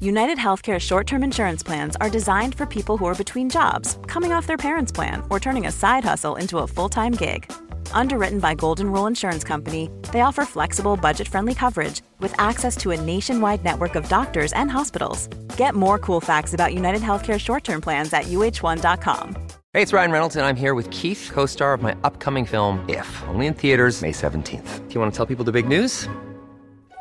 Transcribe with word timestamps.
United 0.00 0.36
Healthcare 0.36 0.78
short 0.78 1.06
term 1.06 1.24
insurance 1.24 1.62
plans 1.62 1.96
are 1.96 2.10
designed 2.10 2.54
for 2.54 2.66
people 2.66 2.98
who 2.98 3.06
are 3.06 3.14
between 3.14 3.48
jobs, 3.48 3.98
coming 4.06 4.30
off 4.32 4.46
their 4.46 4.58
parents' 4.58 4.92
plan, 4.92 5.22
or 5.30 5.40
turning 5.40 5.66
a 5.66 5.72
side 5.72 6.04
hustle 6.04 6.36
into 6.36 6.58
a 6.58 6.66
full 6.66 6.90
time 6.90 7.12
gig. 7.12 7.50
Underwritten 7.92 8.38
by 8.38 8.54
Golden 8.54 8.92
Rule 8.92 9.06
Insurance 9.06 9.42
Company, 9.42 9.90
they 10.12 10.20
offer 10.20 10.44
flexible, 10.44 10.96
budget 10.96 11.26
friendly 11.26 11.54
coverage 11.54 12.02
with 12.20 12.34
access 12.38 12.76
to 12.76 12.90
a 12.90 13.00
nationwide 13.00 13.64
network 13.64 13.94
of 13.94 14.06
doctors 14.08 14.52
and 14.52 14.70
hospitals. 14.70 15.28
Get 15.56 15.74
more 15.74 15.98
cool 15.98 16.20
facts 16.20 16.52
about 16.52 16.74
United 16.74 17.00
Healthcare 17.00 17.40
short 17.40 17.64
term 17.64 17.80
plans 17.80 18.12
at 18.12 18.24
uh1.com. 18.24 19.34
Hey, 19.72 19.82
it's 19.82 19.94
Ryan 19.94 20.10
Reynolds, 20.10 20.36
and 20.36 20.44
I'm 20.44 20.56
here 20.56 20.74
with 20.74 20.90
Keith, 20.90 21.30
co 21.32 21.46
star 21.46 21.72
of 21.72 21.80
my 21.80 21.96
upcoming 22.04 22.44
film, 22.44 22.84
If, 22.86 23.22
only 23.28 23.46
in 23.46 23.54
theaters, 23.54 24.02
May 24.02 24.12
17th. 24.12 24.88
Do 24.88 24.94
you 24.94 25.00
want 25.00 25.10
to 25.10 25.16
tell 25.16 25.26
people 25.26 25.46
the 25.46 25.52
big 25.52 25.66
news? 25.66 26.06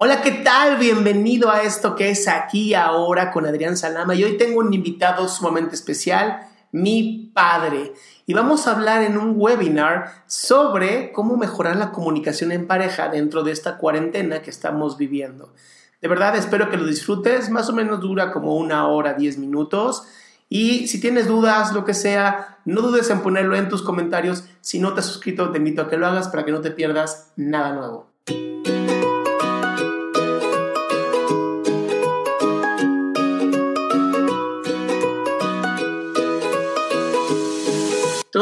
Hola, 0.00 0.22
¿qué 0.22 0.30
tal? 0.30 0.76
Bienvenido 0.76 1.50
a 1.50 1.62
esto 1.62 1.96
que 1.96 2.10
es 2.10 2.28
Aquí 2.28 2.72
Ahora 2.72 3.32
con 3.32 3.46
Adrián 3.46 3.76
Salama. 3.76 4.14
Y 4.14 4.22
hoy 4.22 4.38
tengo 4.38 4.60
un 4.60 4.72
invitado 4.72 5.26
sumamente 5.26 5.74
especial, 5.74 6.46
mi 6.70 7.32
padre. 7.34 7.94
Y 8.24 8.32
vamos 8.32 8.68
a 8.68 8.76
hablar 8.76 9.02
en 9.02 9.18
un 9.18 9.34
webinar 9.36 10.22
sobre 10.28 11.10
cómo 11.10 11.36
mejorar 11.36 11.74
la 11.74 11.90
comunicación 11.90 12.52
en 12.52 12.68
pareja 12.68 13.08
dentro 13.08 13.42
de 13.42 13.50
esta 13.50 13.76
cuarentena 13.76 14.40
que 14.40 14.50
estamos 14.50 14.98
viviendo. 14.98 15.52
De 16.00 16.06
verdad, 16.06 16.36
espero 16.36 16.70
que 16.70 16.76
lo 16.76 16.86
disfrutes. 16.86 17.50
Más 17.50 17.68
o 17.68 17.72
menos 17.72 17.98
dura 17.98 18.30
como 18.30 18.54
una 18.54 18.86
hora, 18.86 19.14
diez 19.14 19.36
minutos. 19.36 20.04
Y 20.48 20.86
si 20.86 21.00
tienes 21.00 21.26
dudas, 21.26 21.72
lo 21.72 21.84
que 21.84 21.94
sea, 21.94 22.60
no 22.64 22.82
dudes 22.82 23.10
en 23.10 23.20
ponerlo 23.20 23.56
en 23.56 23.68
tus 23.68 23.82
comentarios. 23.82 24.44
Si 24.60 24.78
no 24.78 24.94
te 24.94 25.00
has 25.00 25.06
suscrito, 25.06 25.50
te 25.50 25.58
invito 25.58 25.82
a 25.82 25.90
que 25.90 25.96
lo 25.96 26.06
hagas 26.06 26.28
para 26.28 26.44
que 26.44 26.52
no 26.52 26.60
te 26.60 26.70
pierdas 26.70 27.32
nada 27.34 27.72
nuevo. 27.72 28.06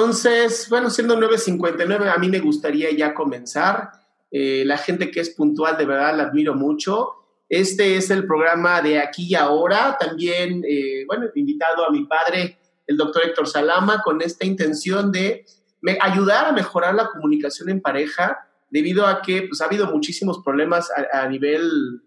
Entonces, 0.06 0.68
bueno, 0.70 0.88
siendo 0.88 1.18
9.59, 1.18 2.14
a 2.14 2.16
mí 2.18 2.28
me 2.28 2.38
gustaría 2.38 2.92
ya 2.92 3.12
comenzar. 3.12 3.90
Eh, 4.30 4.62
la 4.64 4.78
gente 4.78 5.10
que 5.10 5.18
es 5.18 5.30
puntual, 5.30 5.76
de 5.76 5.84
verdad, 5.84 6.16
la 6.16 6.22
admiro 6.22 6.54
mucho. 6.54 7.08
Este 7.48 7.96
es 7.96 8.08
el 8.10 8.24
programa 8.24 8.80
de 8.82 9.00
aquí 9.00 9.26
y 9.30 9.34
ahora. 9.34 9.96
También, 9.98 10.62
eh, 10.64 11.02
bueno, 11.08 11.26
he 11.26 11.40
invitado 11.40 11.84
a 11.84 11.90
mi 11.90 12.04
padre, 12.04 12.56
el 12.86 12.96
doctor 12.96 13.24
Héctor 13.26 13.48
Salama, 13.48 14.00
con 14.04 14.22
esta 14.22 14.46
intención 14.46 15.10
de 15.10 15.44
ayudar 16.00 16.46
a 16.46 16.52
mejorar 16.52 16.94
la 16.94 17.08
comunicación 17.08 17.68
en 17.68 17.80
pareja, 17.80 18.48
debido 18.70 19.08
a 19.08 19.20
que 19.22 19.42
pues, 19.48 19.60
ha 19.60 19.64
habido 19.64 19.88
muchísimos 19.88 20.38
problemas 20.44 20.88
a, 20.92 21.22
a 21.22 21.28
nivel, 21.28 22.00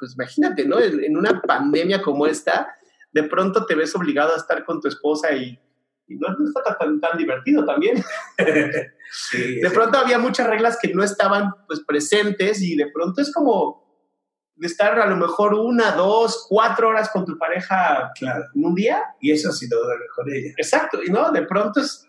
pues 0.00 0.14
imagínate, 0.14 0.64
¿no? 0.64 0.80
En 0.80 1.16
una 1.16 1.40
pandemia 1.42 2.02
como 2.02 2.26
esta, 2.26 2.74
de 3.12 3.22
pronto 3.22 3.66
te 3.66 3.76
ves 3.76 3.94
obligado 3.94 4.34
a 4.34 4.38
estar 4.38 4.64
con 4.64 4.80
tu 4.80 4.88
esposa 4.88 5.30
y 5.30 5.60
y 6.06 6.16
no, 6.16 6.28
está 6.46 6.76
tan, 6.76 7.00
tan, 7.00 7.16
divertido 7.16 7.64
también. 7.64 8.02
de 8.38 9.70
pronto 9.72 9.98
había 9.98 10.18
muchas 10.18 10.46
reglas 10.46 10.78
que 10.80 10.92
no 10.92 11.02
estaban 11.02 11.52
pues 11.66 11.80
presentes 11.86 12.60
y 12.62 12.76
de 12.76 12.90
pronto 12.92 13.22
es 13.22 13.32
como 13.32 13.84
de 14.56 14.66
estar 14.66 14.98
a 14.98 15.06
lo 15.06 15.16
mejor 15.16 15.54
una, 15.54 15.92
dos, 15.92 16.46
cuatro 16.48 16.88
horas 16.88 17.10
con 17.10 17.24
tu 17.24 17.36
pareja 17.38 18.12
claro. 18.18 18.44
en 18.54 18.64
un 18.64 18.74
día. 18.74 19.02
Y 19.20 19.32
eso 19.32 19.52
sí 19.52 19.66
lo 19.68 19.82
duermes 19.82 20.08
con 20.14 20.32
ella. 20.32 20.52
Exacto, 20.56 21.02
y 21.02 21.10
no, 21.10 21.32
de 21.32 21.42
pronto 21.42 21.80
es, 21.80 22.06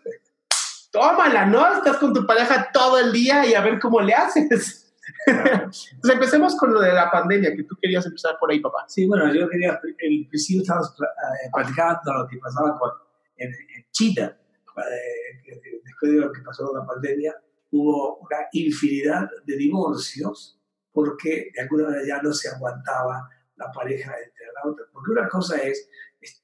tómala, 0.90 1.46
¿no? 1.46 1.74
Estás 1.74 1.96
con 1.96 2.12
tu 2.12 2.26
pareja 2.26 2.70
todo 2.72 2.98
el 2.98 3.12
día 3.12 3.46
y 3.46 3.54
a 3.54 3.60
ver 3.60 3.78
cómo 3.78 4.00
le 4.00 4.14
haces. 4.14 4.94
Entonces 5.26 5.86
empecemos 6.12 6.56
con 6.56 6.72
lo 6.72 6.80
de 6.80 6.92
la 6.92 7.10
pandemia, 7.10 7.54
que 7.54 7.64
tú 7.64 7.76
querías 7.80 8.06
empezar 8.06 8.36
por 8.38 8.50
ahí, 8.50 8.60
papá. 8.60 8.84
Sí, 8.88 9.06
bueno, 9.06 9.32
yo 9.32 9.48
quería, 9.48 9.80
el 9.98 10.26
principio 10.28 10.62
estábamos 10.62 10.94
eh, 11.00 11.50
platicando 11.52 12.12
lo 12.14 12.28
que 12.28 12.38
pasaba 12.38 12.78
con 12.78 12.90
en, 13.36 13.52
China, 13.90 14.36
eh, 14.78 15.80
después 15.84 16.12
de 16.12 16.18
lo 16.18 16.32
que 16.32 16.42
pasó 16.42 16.66
con 16.66 16.78
la 16.78 16.86
pandemia, 16.86 17.34
hubo 17.70 18.18
una 18.18 18.38
infinidad 18.52 19.28
de 19.44 19.56
divorcios 19.56 20.58
porque 20.92 21.50
de 21.54 21.60
alguna 21.62 21.84
manera 21.84 22.06
ya 22.06 22.22
no 22.22 22.32
se 22.32 22.48
aguantaba 22.48 23.28
la 23.56 23.70
pareja 23.70 24.14
entre 24.18 24.46
la 24.54 24.70
otra. 24.70 24.86
Porque 24.92 25.12
una 25.12 25.28
cosa 25.28 25.56
es, 25.58 25.88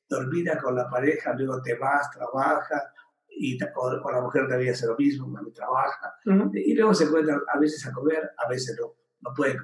dormir 0.08 0.46
con 0.62 0.76
la 0.76 0.88
pareja, 0.88 1.32
luego 1.34 1.62
te 1.62 1.74
vas, 1.76 2.10
trabajas, 2.10 2.82
y 3.28 3.58
o, 3.74 4.10
la 4.10 4.20
mujer 4.20 4.46
también 4.46 4.72
hace 4.72 4.86
lo 4.86 4.96
mismo, 4.96 5.32
también 5.32 5.54
trabaja, 5.54 6.14
y 6.52 6.74
luego 6.74 6.92
se 6.92 7.04
encuentran 7.04 7.40
a 7.48 7.58
veces 7.58 7.86
a 7.86 7.92
comer, 7.92 8.30
a 8.36 8.48
veces 8.48 8.76
no, 8.78 8.94
no 9.22 9.34
pueden 9.34 9.56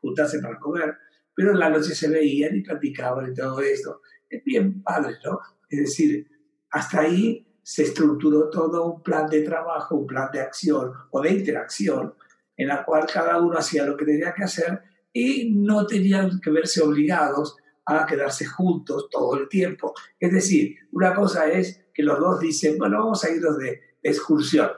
juntarse 0.00 0.38
para 0.38 0.58
comer, 0.58 0.96
pero 1.34 1.52
en 1.52 1.58
la 1.58 1.68
noche 1.68 1.94
se 1.94 2.08
veían 2.08 2.56
y 2.56 2.62
platicaban 2.62 3.30
y 3.30 3.34
todo 3.34 3.60
esto. 3.60 4.00
Es 4.28 4.42
bien 4.44 4.82
padre, 4.82 5.16
¿no? 5.24 5.40
Es 5.68 5.80
decir, 5.80 6.26
hasta 6.72 7.00
ahí 7.00 7.46
se 7.62 7.84
estructuró 7.84 8.50
todo 8.50 8.86
un 8.86 9.02
plan 9.02 9.28
de 9.28 9.42
trabajo, 9.42 9.94
un 9.96 10.06
plan 10.06 10.28
de 10.32 10.40
acción 10.40 10.92
o 11.10 11.20
de 11.20 11.30
interacción, 11.30 12.14
en 12.56 12.68
la 12.68 12.84
cual 12.84 13.06
cada 13.06 13.38
uno 13.40 13.56
hacía 13.56 13.86
lo 13.86 13.96
que 13.96 14.04
tenía 14.04 14.34
que 14.34 14.44
hacer 14.44 14.82
y 15.12 15.52
no 15.54 15.86
tenían 15.86 16.40
que 16.40 16.50
verse 16.50 16.82
obligados 16.82 17.56
a 17.86 18.06
quedarse 18.06 18.46
juntos 18.46 19.08
todo 19.10 19.36
el 19.38 19.48
tiempo. 19.48 19.94
Es 20.18 20.32
decir, 20.32 20.76
una 20.92 21.14
cosa 21.14 21.48
es 21.48 21.84
que 21.94 22.02
los 22.02 22.18
dos 22.18 22.40
dicen, 22.40 22.78
bueno, 22.78 22.98
vamos 22.98 23.22
a 23.24 23.30
irnos 23.30 23.58
de, 23.58 23.80
excursión. 24.02 24.70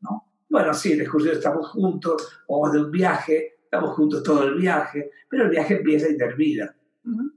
¿no? 0.00 0.32
Bueno, 0.48 0.72
sí, 0.72 0.94
de 0.94 1.02
excursión 1.02 1.34
estamos 1.34 1.68
juntos, 1.68 2.40
vamos 2.48 2.72
de 2.72 2.80
un 2.80 2.90
viaje, 2.90 3.56
estamos 3.62 3.90
juntos 3.90 4.22
todo 4.22 4.44
el 4.44 4.54
viaje, 4.54 5.10
pero 5.28 5.44
el 5.44 5.50
viaje 5.50 5.76
empieza 5.76 6.08
y 6.08 6.16
termina. 6.16 6.74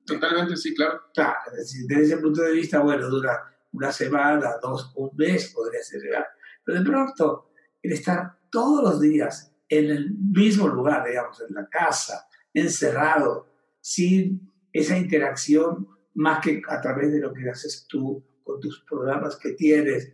Totalmente, 0.05 0.55
sí, 0.55 0.73
claro. 0.73 1.01
Claro, 1.13 1.37
desde 1.53 2.01
ese 2.01 2.17
punto 2.17 2.41
de 2.43 2.53
vista, 2.53 2.79
bueno, 2.79 3.09
dura 3.09 3.56
una 3.71 3.91
semana, 3.91 4.55
dos, 4.61 4.91
un 4.95 5.11
mes 5.15 5.51
podría 5.53 5.81
ser 5.81 6.01
real. 6.01 6.25
Pero 6.63 6.79
de 6.79 6.85
pronto, 6.85 7.51
el 7.81 7.93
estar 7.93 8.37
todos 8.49 8.83
los 8.83 9.01
días 9.01 9.53
en 9.69 9.89
el 9.89 10.11
mismo 10.17 10.67
lugar, 10.67 11.05
digamos, 11.05 11.41
en 11.41 11.53
la 11.55 11.67
casa, 11.67 12.27
encerrado, 12.53 13.47
sin 13.79 14.53
esa 14.71 14.97
interacción 14.97 15.87
más 16.15 16.41
que 16.41 16.61
a 16.67 16.81
través 16.81 17.11
de 17.11 17.19
lo 17.19 17.33
que 17.33 17.49
haces 17.49 17.85
tú 17.87 18.23
con 18.43 18.59
tus 18.59 18.83
programas 18.83 19.35
que 19.37 19.51
tienes. 19.51 20.13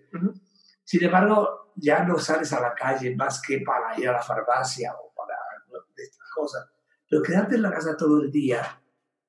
Sin 0.84 1.04
embargo, 1.04 1.72
ya 1.76 2.04
no 2.04 2.18
sales 2.18 2.52
a 2.54 2.62
la 2.62 2.74
calle 2.74 3.16
más 3.16 3.42
que 3.42 3.60
para 3.60 3.98
ir 4.00 4.10
a 4.10 4.14
la 4.14 4.22
farmacia 4.22 4.94
o 4.94 5.14
para 5.14 5.36
estas 5.96 6.30
cosas. 6.36 6.70
Pero 7.10 7.22
quedarte 7.22 7.56
en 7.56 7.62
la 7.62 7.72
casa 7.72 7.96
todo 7.96 8.22
el 8.22 8.32
día, 8.32 8.82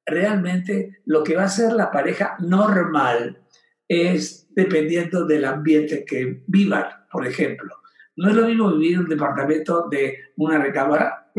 realmente 0.05 1.03
lo 1.07 1.23
que 1.23 1.37
va 1.37 1.45
a 1.45 1.49
ser 1.49 1.73
la 1.73 1.91
pareja 1.91 2.37
normal 2.41 3.44
es 3.89 4.49
dependiendo 4.55 5.27
del 5.27 5.45
ambiente 5.45 6.05
que 6.05 6.43
vivan, 6.47 6.85
por 7.11 7.27
ejemplo. 7.27 7.75
No 8.17 8.29
es 8.29 8.35
lo 8.35 8.47
mismo 8.47 8.73
vivir 8.73 8.95
en 8.95 9.01
un 9.01 9.09
departamento 9.09 9.89
de 9.89 10.19
una 10.37 10.59
recámara 10.59 11.33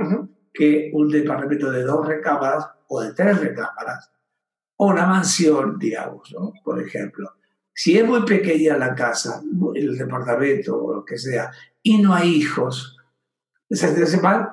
que 0.53 0.89
un 0.94 1.09
departamento 1.09 1.71
de 1.71 1.83
dos 1.83 2.07
recámaras 2.07 2.68
o 2.88 3.01
de 3.01 3.13
tres 3.13 3.39
recámaras, 3.39 4.12
o 4.77 4.88
una 4.88 5.06
mansión, 5.06 5.77
digamos, 5.80 6.31
¿no? 6.33 6.53
por 6.63 6.81
ejemplo. 6.81 7.31
Si 7.74 7.97
es 7.97 8.06
muy 8.06 8.24
pequeña 8.24 8.77
la 8.77 8.95
casa, 8.95 9.42
el 9.74 9.97
departamento 9.97 10.77
o 10.77 10.95
lo 10.95 11.06
que 11.06 11.18
sea, 11.18 11.51
y 11.81 12.01
no 12.01 12.13
hay 12.13 12.36
hijos, 12.36 12.97
se 13.69 14.21
mal, 14.21 14.50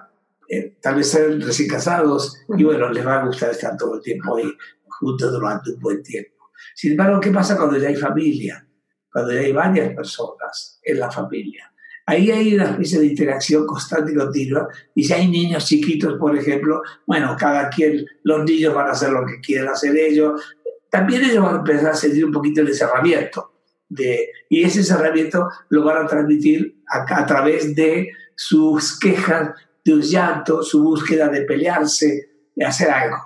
eh, 0.48 0.76
tal 0.80 0.96
vez 0.96 1.08
sean 1.08 1.40
recién 1.40 1.68
casados 1.68 2.36
y 2.58 2.64
bueno, 2.64 2.88
les 2.90 3.06
va 3.06 3.20
a 3.20 3.26
gustar 3.26 3.50
estar 3.50 3.76
todo 3.76 3.96
el 3.96 4.02
tiempo 4.02 4.36
ahí 4.36 4.52
juntos 4.86 5.32
durante 5.32 5.70
un 5.70 5.80
buen 5.80 6.02
tiempo. 6.02 6.31
Sin 6.74 6.92
embargo, 6.92 7.20
¿qué 7.20 7.30
pasa 7.30 7.56
cuando 7.56 7.78
ya 7.78 7.88
hay 7.88 7.96
familia? 7.96 8.66
Cuando 9.10 9.32
ya 9.32 9.40
hay 9.40 9.52
varias 9.52 9.94
personas 9.94 10.80
en 10.82 10.98
la 10.98 11.10
familia. 11.10 11.72
Ahí 12.06 12.30
hay 12.30 12.54
una 12.54 12.70
especie 12.70 12.98
de 12.98 13.06
interacción 13.06 13.66
constante 13.66 14.12
y 14.12 14.16
continua. 14.16 14.68
Y 14.94 15.04
si 15.04 15.12
hay 15.12 15.28
niños 15.28 15.64
chiquitos, 15.66 16.18
por 16.18 16.36
ejemplo, 16.36 16.82
bueno, 17.06 17.36
cada 17.38 17.68
quien, 17.70 18.04
los 18.24 18.44
niños 18.44 18.74
van 18.74 18.88
a 18.88 18.92
hacer 18.92 19.10
lo 19.10 19.24
que 19.24 19.40
quieran 19.40 19.68
hacer 19.68 19.96
ellos. 19.96 20.42
También 20.90 21.24
ellos 21.24 21.44
van 21.44 21.54
a 21.54 21.58
empezar 21.58 21.92
a 21.92 21.94
sentir 21.94 22.24
un 22.24 22.32
poquito 22.32 22.60
el 22.60 22.68
encerramiento. 22.68 23.50
De, 23.88 24.30
y 24.48 24.64
ese 24.64 24.80
encerramiento 24.80 25.48
lo 25.68 25.84
van 25.84 26.04
a 26.04 26.08
transmitir 26.08 26.82
a, 26.88 27.26
través 27.26 27.74
de 27.74 28.10
sus 28.34 28.98
quejas, 28.98 29.50
de 29.84 29.94
un 29.94 30.00
llanto, 30.00 30.62
su 30.62 30.82
búsqueda 30.82 31.28
de 31.28 31.42
pelearse, 31.42 32.30
de 32.54 32.64
hacer 32.64 32.90
algo. 32.90 33.16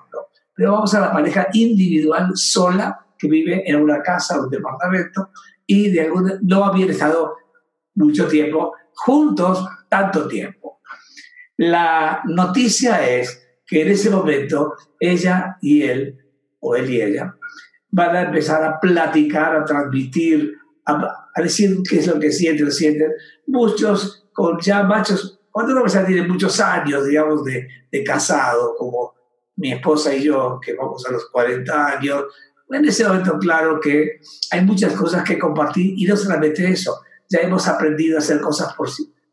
Pero 0.55 0.73
vamos 0.73 0.95
a 0.95 1.01
la 1.01 1.13
pareja 1.13 1.49
individual, 1.53 2.31
sola, 2.35 3.06
que 3.19 3.29
vive 3.29 3.69
en 3.69 3.77
una 3.77 4.03
casa 4.03 4.39
o 4.39 4.45
un 4.45 4.51
departamento 4.51 5.31
y 5.67 5.91
de 5.91 6.03
alguna, 6.03 6.39
no 6.43 6.65
habían 6.65 6.91
estado 6.91 7.35
mucho 7.95 8.29
tiempo 8.29 8.73
juntos, 8.95 9.67
tanto 9.89 10.27
tiempo. 10.29 10.81
La 11.57 12.23
noticia 12.27 13.09
es 13.09 13.43
que 13.67 13.83
en 13.83 13.89
ese 13.89 14.11
momento 14.11 14.75
ella 15.01 15.57
y 15.61 15.83
él, 15.83 16.19
o 16.61 16.77
él 16.77 16.91
y 16.91 17.01
ella, 17.01 17.35
van 17.91 18.17
a 18.17 18.23
empezar 18.23 18.63
a 18.63 18.79
platicar, 18.79 19.57
a 19.57 19.65
transmitir, 19.65 20.55
a, 20.85 21.31
a 21.35 21.43
decir 21.43 21.79
qué 21.89 21.99
es 21.99 22.07
lo 22.07 22.19
que 22.19 22.31
sienten, 22.31 22.71
sienten. 22.71 23.13
Muchos 23.47 24.29
con 24.33 24.61
ya 24.61 24.83
machos, 24.83 25.41
cuando 25.51 25.73
una 25.73 25.83
persona 25.83 26.07
tiene 26.07 26.29
muchos 26.29 26.61
años, 26.61 27.07
digamos, 27.07 27.43
de, 27.45 27.67
de 27.91 28.05
casado, 28.05 28.75
como 28.77 29.15
mi 29.57 29.73
esposa 29.73 30.15
y 30.15 30.25
yo, 30.25 30.61
que 30.63 30.75
vamos 30.75 31.07
a 31.07 31.13
los 31.13 31.31
40 31.31 31.87
años, 31.87 32.25
en 32.71 32.85
ese 32.85 33.07
momento 33.07 33.39
claro 33.39 33.81
que 33.81 34.21
hay 34.51 34.65
muchas 34.65 34.95
cosas 34.95 35.23
que 35.25 35.39
compartir 35.39 35.95
y 35.97 36.05
no 36.05 36.17
solamente 36.17 36.69
eso, 36.69 37.01
ya 37.29 37.41
hemos 37.41 37.67
aprendido 37.69 38.17
a 38.17 38.21
hacer 38.21 38.41
cosas 38.41 38.75
por 38.75 38.89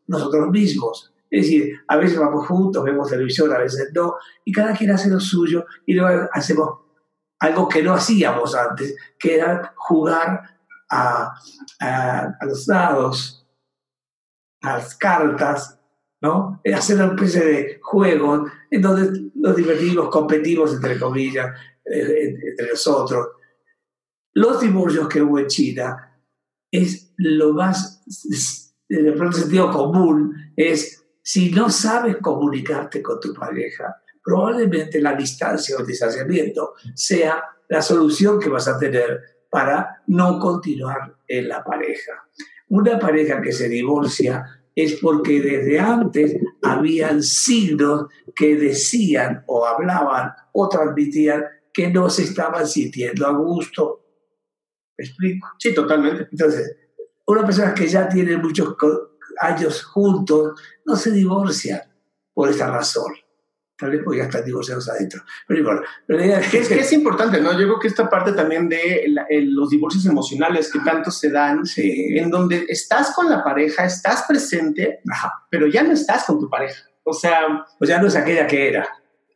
nosotros 0.06 0.50
mismos. 0.50 1.12
Es 1.30 1.42
decir, 1.42 1.74
a 1.88 1.96
veces 1.96 2.18
vamos 2.18 2.46
juntos, 2.46 2.84
vemos 2.84 3.10
televisión, 3.10 3.52
a 3.52 3.58
veces 3.58 3.90
no, 3.94 4.14
y 4.44 4.52
cada 4.52 4.74
quien 4.74 4.90
hace 4.90 5.10
lo 5.10 5.18
suyo 5.18 5.64
y 5.84 5.94
luego 5.94 6.28
hacemos 6.32 6.80
algo 7.40 7.68
que 7.68 7.82
no 7.82 7.94
hacíamos 7.94 8.54
antes, 8.54 8.96
que 9.18 9.36
era 9.36 9.74
jugar 9.76 10.42
a, 10.88 11.34
a, 11.80 12.20
a 12.40 12.46
los 12.46 12.66
dados, 12.66 13.46
a 14.62 14.74
las 14.74 14.94
cartas, 14.94 15.78
¿no? 16.20 16.60
Hacer 16.74 16.96
una 16.96 17.14
especie 17.14 17.44
de 17.44 17.80
juego 17.82 18.46
en 18.70 18.80
donde 18.80 19.30
nos 19.34 19.56
divertimos, 19.56 20.08
competimos, 20.08 20.72
entre 20.72 20.98
comillas, 20.98 21.50
entre 21.84 22.68
nosotros. 22.70 23.28
Los 24.32 24.60
divorcios 24.60 25.08
que 25.08 25.22
hubo 25.22 25.38
en 25.38 25.46
China 25.46 26.20
es 26.70 27.12
lo 27.18 27.52
más, 27.52 28.02
en 28.88 29.06
el 29.06 29.32
sentido 29.32 29.70
común, 29.70 30.34
es 30.56 31.04
si 31.22 31.50
no 31.50 31.70
sabes 31.70 32.16
comunicarte 32.18 33.00
con 33.00 33.20
tu 33.20 33.32
pareja, 33.32 33.96
probablemente 34.22 35.00
la 35.00 35.14
distancia 35.14 35.76
o 35.76 35.80
el 35.80 35.86
distanciamiento 35.86 36.74
sea 36.94 37.42
la 37.68 37.80
solución 37.80 38.40
que 38.40 38.48
vas 38.48 38.68
a 38.68 38.78
tener 38.78 39.20
para 39.50 40.02
no 40.08 40.38
continuar 40.38 41.16
en 41.28 41.48
la 41.48 41.62
pareja. 41.62 42.12
Una 42.68 42.98
pareja 42.98 43.40
que 43.40 43.52
se 43.52 43.68
divorcia 43.68 44.44
es 44.74 44.94
porque 45.00 45.40
desde 45.40 45.78
antes 45.78 46.36
habían 46.62 47.22
signos 47.22 48.06
que 48.34 48.56
decían 48.56 49.44
o 49.46 49.64
hablaban 49.64 50.32
o 50.52 50.68
transmitían 50.68 51.44
que 51.74 51.88
no 51.88 52.08
se 52.08 52.22
estaban 52.22 52.66
sintiendo 52.66 53.26
a 53.26 53.32
gusto. 53.32 54.00
¿Me 54.96 55.04
explico? 55.04 55.48
Sí, 55.58 55.74
totalmente. 55.74 56.28
Entonces, 56.30 56.76
una 57.26 57.44
persona 57.44 57.74
que 57.74 57.88
ya 57.88 58.08
tiene 58.08 58.36
muchos 58.36 58.76
años 59.40 59.82
juntos 59.82 60.60
no 60.86 60.94
se 60.94 61.10
divorcia 61.10 61.90
por 62.32 62.48
esta 62.48 62.70
razón. 62.70 63.12
Tal 63.76 63.90
vez 63.90 64.02
porque 64.04 64.18
ya 64.18 64.24
están 64.26 64.44
divorciados 64.44 64.88
adentro. 64.88 65.22
Pero 65.48 65.82
pero 66.06 66.20
es, 66.20 66.48
que, 66.48 66.58
es, 66.58 66.68
que 66.68 66.78
es 66.78 66.92
importante, 66.92 67.40
¿no? 67.40 67.50
Yo 67.52 67.66
creo 67.66 67.80
que 67.80 67.88
esta 67.88 68.08
parte 68.08 68.32
también 68.32 68.68
de 68.68 69.06
la, 69.08 69.26
los 69.30 69.68
divorcios 69.68 70.06
emocionales 70.06 70.72
que 70.72 70.78
tanto 70.78 71.10
se 71.10 71.28
dan, 71.30 71.66
sí. 71.66 72.16
en 72.16 72.30
donde 72.30 72.66
estás 72.68 73.12
con 73.16 73.28
la 73.28 73.42
pareja, 73.42 73.84
estás 73.84 74.24
presente, 74.28 75.00
Ajá. 75.10 75.32
pero 75.50 75.66
ya 75.66 75.82
no 75.82 75.92
estás 75.92 76.24
con 76.24 76.38
tu 76.38 76.48
pareja. 76.48 76.84
O 77.02 77.12
sea... 77.12 77.66
Pues 77.76 77.88
ya 77.88 78.00
no 78.00 78.06
es 78.06 78.14
aquella 78.14 78.46
que 78.46 78.68
era. 78.68 78.88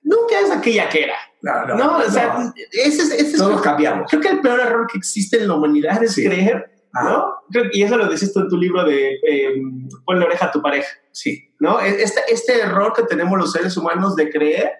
Nunca 0.02 0.38
es 0.38 0.52
aquella 0.52 0.88
que 0.88 1.02
era. 1.02 1.16
No, 1.42 1.66
no, 1.66 1.74
no, 1.76 1.98
o 1.98 2.10
sea, 2.10 2.38
no. 2.38 2.52
Ese, 2.72 3.02
es, 3.02 3.10
ese 3.12 3.38
Todos 3.38 3.56
es, 3.56 3.60
cambiamos. 3.62 4.06
Creo 4.10 4.20
que 4.20 4.28
el 4.28 4.40
peor 4.40 4.60
error 4.60 4.86
que 4.90 4.98
existe 4.98 5.40
en 5.40 5.48
la 5.48 5.54
humanidad 5.54 6.02
es 6.02 6.14
Sí. 6.14 6.24
creer, 6.24 6.70
¿no? 6.94 7.34
Creo, 7.50 7.66
y 7.72 7.82
eso 7.82 7.96
lo 7.96 8.08
decís 8.08 8.32
tú 8.32 8.40
en 8.40 8.48
tu 8.48 8.56
libro 8.56 8.84
de 8.84 9.12
eh, 9.26 9.62
Ponle 10.04 10.24
oreja 10.24 10.46
a 10.46 10.50
tu 10.50 10.60
pareja, 10.60 10.88
Sí. 11.12 11.54
¿no? 11.60 11.80
Este, 11.80 12.20
este 12.28 12.60
error 12.60 12.92
que 12.94 13.02
tenemos 13.04 13.38
los 13.38 13.52
seres 13.52 13.76
humanos 13.76 14.16
de 14.16 14.30
creer 14.30 14.72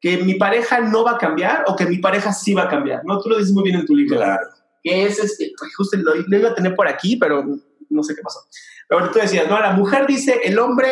que 0.00 0.18
mi 0.18 0.34
pareja 0.34 0.80
no 0.80 1.04
va 1.04 1.12
a 1.12 1.18
cambiar 1.18 1.64
o 1.66 1.74
que 1.76 1.86
mi 1.86 1.96
pareja 1.98 2.32
sí 2.32 2.52
va 2.52 2.64
a 2.64 2.68
cambiar, 2.68 3.02
¿no? 3.04 3.20
Tú 3.20 3.30
lo 3.30 3.38
dices 3.38 3.52
muy 3.54 3.64
bien 3.64 3.76
en 3.76 3.86
tu 3.86 3.94
libro. 3.96 4.16
Claro. 4.18 4.46
Que 4.82 5.06
es, 5.06 5.18
este, 5.18 5.52
justo 5.76 5.96
lo, 5.96 6.14
lo 6.14 6.38
iba 6.38 6.50
a 6.50 6.54
tener 6.54 6.74
por 6.74 6.86
aquí, 6.86 7.16
pero 7.16 7.42
no 7.88 8.02
sé 8.02 8.14
qué 8.14 8.20
pasó. 8.20 8.40
Pero 8.86 9.10
tú 9.10 9.18
decías, 9.18 9.48
no, 9.48 9.58
la 9.58 9.72
mujer 9.72 10.06
dice, 10.06 10.40
el 10.44 10.58
hombre, 10.58 10.88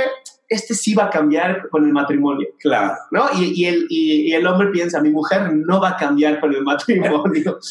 este 0.53 0.75
sí 0.75 0.95
va 0.95 1.05
a 1.07 1.11
cambiar 1.11 1.69
con 1.71 1.85
el 1.85 1.93
matrimonio, 1.93 2.49
Claro. 2.61 2.95
¿no? 3.11 3.27
Y, 3.39 3.53
y 3.63 3.67
el, 3.67 3.87
y, 3.89 4.31
y 4.31 4.33
el 4.35 4.47
hombre 4.47 4.69
piensa, 4.71 5.01
mi 5.01 5.11
mujer 5.11 5.53
no 5.55 5.81
va 5.81 5.91
a 5.91 5.97
cambiar 5.97 6.41
con 6.41 6.55
el 6.55 6.63
matrimonio. 6.63 7.59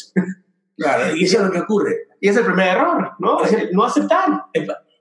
Claro. 0.76 1.14
Y 1.14 1.24
eso 1.24 1.38
es 1.38 1.44
lo 1.44 1.52
que 1.52 1.60
ocurre. 1.60 2.08
y 2.20 2.28
es 2.28 2.36
el 2.36 2.44
primer 2.44 2.68
error, 2.76 3.12
¿no? 3.18 3.44
Es 3.44 3.52
el 3.52 3.72
no 3.72 3.84
aceptar. 3.84 4.44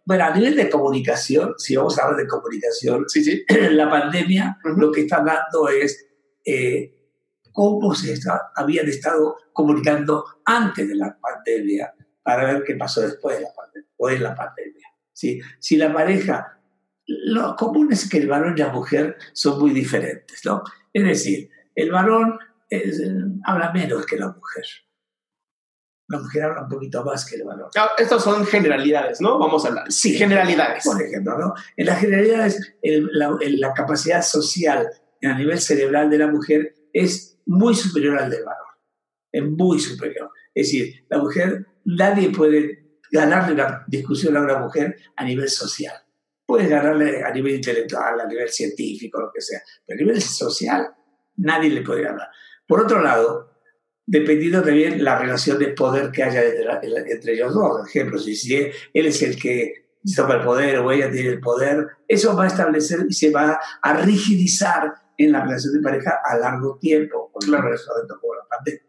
Bueno, 0.05 0.25
a 0.25 0.35
nivel 0.35 0.55
de 0.55 0.69
comunicación, 0.69 1.53
si 1.57 1.75
vamos 1.75 1.97
a 1.97 2.03
hablar 2.03 2.17
de 2.21 2.27
comunicación, 2.27 3.05
Sí, 3.07 3.23
sí. 3.23 3.43
la 3.71 3.89
pandemia 3.89 4.57
Ujú. 4.65 4.79
lo 4.79 4.91
que 4.91 5.01
está 5.01 5.23
dando 5.23 5.69
es 5.69 6.05
eh, 6.45 6.93
cómo 7.51 7.95
se 7.95 8.13
está- 8.13 8.51
habían 8.55 8.87
estado 8.89 9.37
comunicando 9.53 10.25
antes 10.45 10.87
de 10.87 10.95
la 10.95 11.17
pandemia 11.19 11.93
para 12.21 12.45
ver 12.53 12.63
qué 12.65 12.75
pasó 12.75 13.01
después 13.01 13.37
de 13.37 13.43
la 13.43 13.53
pandemia 13.55 13.89
o 13.97 14.09
en 14.09 14.23
la 14.23 14.35
pandemia. 14.35 14.87
¿sí? 15.13 15.39
Si 15.57 15.77
la 15.77 15.91
pareja, 15.93 16.59
lo 17.25 17.55
común 17.55 17.91
es 17.91 18.09
que 18.09 18.17
el 18.19 18.27
varón 18.27 18.55
y 18.55 18.59
la 18.61 18.69
mujer 18.69 19.17
son 19.33 19.59
muy 19.59 19.71
diferentes, 19.71 20.41
¿no? 20.45 20.63
Es 20.93 21.03
decir, 21.03 21.49
el 21.75 21.91
varón 21.91 22.37
es, 22.69 23.01
habla 23.45 23.71
menos 23.73 24.05
que 24.05 24.17
la 24.17 24.27
mujer. 24.27 24.65
La 26.07 26.19
mujer 26.19 26.43
habla 26.43 26.63
un 26.63 26.69
poquito 26.69 27.03
más 27.05 27.25
que 27.25 27.37
el 27.37 27.43
varón. 27.45 27.69
Ah, 27.77 27.91
Estas 27.97 28.23
son 28.23 28.45
generalidades, 28.45 29.21
¿no? 29.21 29.39
Vamos 29.39 29.63
a 29.63 29.69
hablar. 29.69 29.91
Sí, 29.91 30.13
generalidades. 30.17 30.83
Por 30.83 31.01
ejemplo, 31.01 31.37
¿no? 31.37 31.53
En 31.77 31.85
las 31.85 31.99
generalidades, 31.99 32.75
el- 32.81 33.07
la, 33.13 33.35
el- 33.39 33.59
la 33.61 33.73
capacidad 33.73 34.21
social 34.21 34.87
a 35.23 35.37
nivel 35.37 35.59
cerebral 35.59 36.09
de 36.09 36.17
la 36.17 36.27
mujer 36.27 36.73
es 36.91 37.39
muy 37.45 37.75
superior 37.75 38.17
al 38.19 38.29
del 38.29 38.43
varón. 38.43 38.67
Es 39.31 39.43
muy 39.43 39.79
superior. 39.79 40.29
Es 40.53 40.67
decir, 40.67 41.05
la 41.09 41.19
mujer, 41.19 41.65
nadie 41.85 42.29
puede 42.29 42.97
ganarle 43.09 43.53
una 43.53 43.85
discusión 43.87 44.35
a 44.35 44.41
una 44.41 44.57
mujer 44.59 44.97
a 45.15 45.23
nivel 45.23 45.47
social. 45.49 45.95
Puedes 46.51 46.69
ganarle 46.69 47.23
a 47.23 47.31
nivel 47.31 47.55
intelectual, 47.55 48.19
a 48.19 48.27
nivel 48.27 48.49
científico, 48.49 49.21
lo 49.21 49.31
que 49.33 49.39
sea. 49.39 49.61
Pero 49.87 49.97
a 49.97 50.01
nivel 50.03 50.21
social, 50.21 50.93
nadie 51.37 51.69
le 51.69 51.81
puede 51.81 52.01
ganar. 52.01 52.27
Por 52.67 52.81
otro 52.81 53.01
lado, 53.01 53.53
dependiendo 54.05 54.61
también 54.61 55.01
la 55.01 55.17
relación 55.17 55.57
de 55.57 55.69
poder 55.69 56.11
que 56.11 56.23
haya 56.23 56.43
entre, 56.43 57.09
entre 57.09 57.33
ellos 57.35 57.53
dos. 57.53 57.77
Por 57.77 57.87
ejemplo, 57.87 58.19
si, 58.19 58.53
él 58.53 59.05
es 59.05 59.21
el 59.21 59.39
que 59.39 59.93
toma 60.13 60.33
el 60.33 60.41
poder 60.41 60.79
o 60.79 60.91
ella 60.91 61.09
tiene 61.09 61.29
el 61.29 61.39
poder, 61.39 61.87
eso 62.05 62.35
va 62.35 62.43
a 62.43 62.47
establecer 62.47 63.05
y 63.07 63.13
se 63.13 63.31
va 63.31 63.57
a 63.81 63.93
rigidizar 64.01 64.93
en 65.17 65.31
la 65.31 65.45
relación 65.45 65.75
de 65.75 65.79
pareja 65.79 66.19
a 66.21 66.35
largo 66.35 66.77
tiempo, 66.81 67.31
con 67.31 67.47
el 67.47 67.61
resto 67.61 67.93
de 67.95 68.09
como 68.09 68.35
la 68.35 68.43
pandemia. 68.49 68.81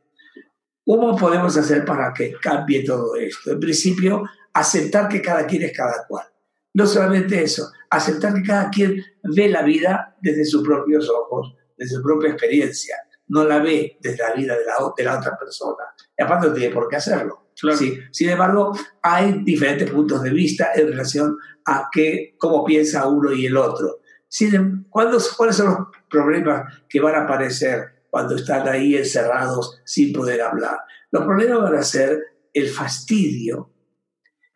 ¿Cómo 0.85 1.16
podemos 1.16 1.57
hacer 1.57 1.85
para 1.85 2.12
que 2.12 2.35
cambie 2.42 2.83
todo 2.83 3.14
esto? 3.14 3.52
En 3.52 3.61
principio, 3.61 4.25
aceptar 4.52 5.09
que 5.09 5.23
cada 5.23 5.47
quien 5.47 5.62
es 5.62 5.73
cada 5.73 6.04
cual. 6.09 6.32
No 6.75 6.87
solamente 6.87 7.43
eso, 7.43 7.71
aceptar 7.91 8.35
que 8.35 8.43
cada 8.43 8.71
quien 8.71 9.02
ve 9.23 9.49
la 9.49 9.62
vida 9.62 10.17
desde 10.23 10.45
sus 10.45 10.62
propios 10.67 11.09
ojos, 11.11 11.55
desde 11.76 11.97
su 11.97 12.02
propia 12.02 12.31
experiencia. 12.31 12.97
No 13.29 13.45
la 13.45 13.59
ve 13.61 13.99
desde 14.00 14.19
la 14.23 14.33
vida 14.35 14.57
de 14.59 14.64
la, 14.64 14.79
o- 14.79 14.95
de 14.97 15.05
la 15.05 15.19
otra 15.19 15.37
persona. 15.38 15.85
Y 16.19 16.23
aparte 16.23 16.49
no 16.49 16.55
tiene 16.55 16.75
por 16.75 16.88
qué 16.88 16.97
hacerlo. 16.97 17.50
Claro. 17.61 17.76
Sí. 17.76 17.99
Sin 18.11 18.31
embargo, 18.31 18.73
hay 19.02 19.43
diferentes 19.45 19.91
puntos 19.91 20.23
de 20.23 20.31
vista 20.31 20.71
en 20.75 20.88
relación 20.88 21.37
a 21.67 21.88
qué, 21.93 22.35
cómo 22.38 22.64
piensa 22.64 23.07
uno 23.09 23.33
y 23.33 23.47
el 23.47 23.57
otro. 23.57 24.00
Sin, 24.29 24.55
em- 24.55 24.85
¿cuándo- 24.88 25.19
¿Cuáles 25.37 25.57
son 25.57 25.67
los 25.69 25.79
problemas 26.11 26.73
que 26.88 27.00
van 27.00 27.14
a 27.14 27.25
aparecer 27.25 28.05
cuando 28.11 28.35
están 28.37 28.67
ahí 28.67 28.97
encerrados 28.97 29.81
sin 29.85 30.12
poder 30.12 30.41
hablar? 30.41 30.79
Los 31.11 31.25
problemas 31.25 31.61
van 31.62 31.76
a 31.76 31.83
ser 31.83 32.19
el 32.55 32.69
fastidio, 32.69 33.71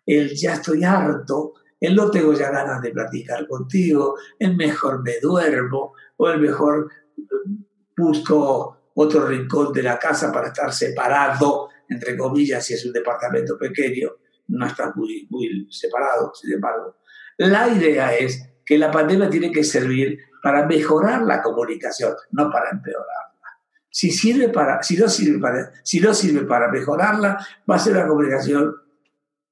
el 0.06 0.34
ya 0.34 0.54
estoy 0.54 0.82
harto, 0.84 1.54
el 1.80 1.94
no 1.94 2.10
tengo 2.10 2.32
ya 2.32 2.50
ganas 2.50 2.80
de 2.80 2.90
platicar 2.90 3.46
contigo, 3.46 4.16
el 4.38 4.56
mejor 4.56 5.02
me 5.02 5.20
duermo, 5.20 5.92
o 6.16 6.28
el 6.28 6.40
mejor 6.40 6.90
eh, 7.16 7.22
busco 7.96 8.90
otro 8.94 9.26
rincón 9.26 9.72
de 9.72 9.82
la 9.82 9.98
casa 9.98 10.32
para 10.32 10.48
estar 10.48 10.72
separado, 10.72 11.68
entre 11.88 12.16
comillas, 12.16 12.64
si 12.64 12.74
es 12.74 12.84
un 12.86 12.92
departamento 12.92 13.58
pequeño, 13.58 14.10
no 14.48 14.66
está 14.66 14.92
muy, 14.94 15.26
muy 15.30 15.68
separado, 15.70 16.32
sin 16.34 16.54
embargo. 16.54 16.96
La 17.36 17.68
idea 17.68 18.14
es 18.16 18.42
que 18.64 18.78
la 18.78 18.90
pandemia 18.90 19.28
tiene 19.28 19.52
que 19.52 19.62
servir 19.62 20.18
para 20.42 20.66
mejorar 20.66 21.22
la 21.22 21.42
comunicación, 21.42 22.14
no 22.30 22.50
para 22.50 22.70
empeorarla. 22.70 23.26
Si, 23.90 24.10
sirve 24.10 24.48
para, 24.48 24.82
si, 24.82 24.96
no 24.96 25.08
sirve 25.08 25.38
para, 25.38 25.72
si 25.82 26.00
no 26.00 26.14
sirve 26.14 26.46
para 26.46 26.70
mejorarla, 26.70 27.38
va 27.68 27.76
a 27.76 27.78
ser 27.78 27.94
una 27.94 28.06
comunicación 28.06 28.74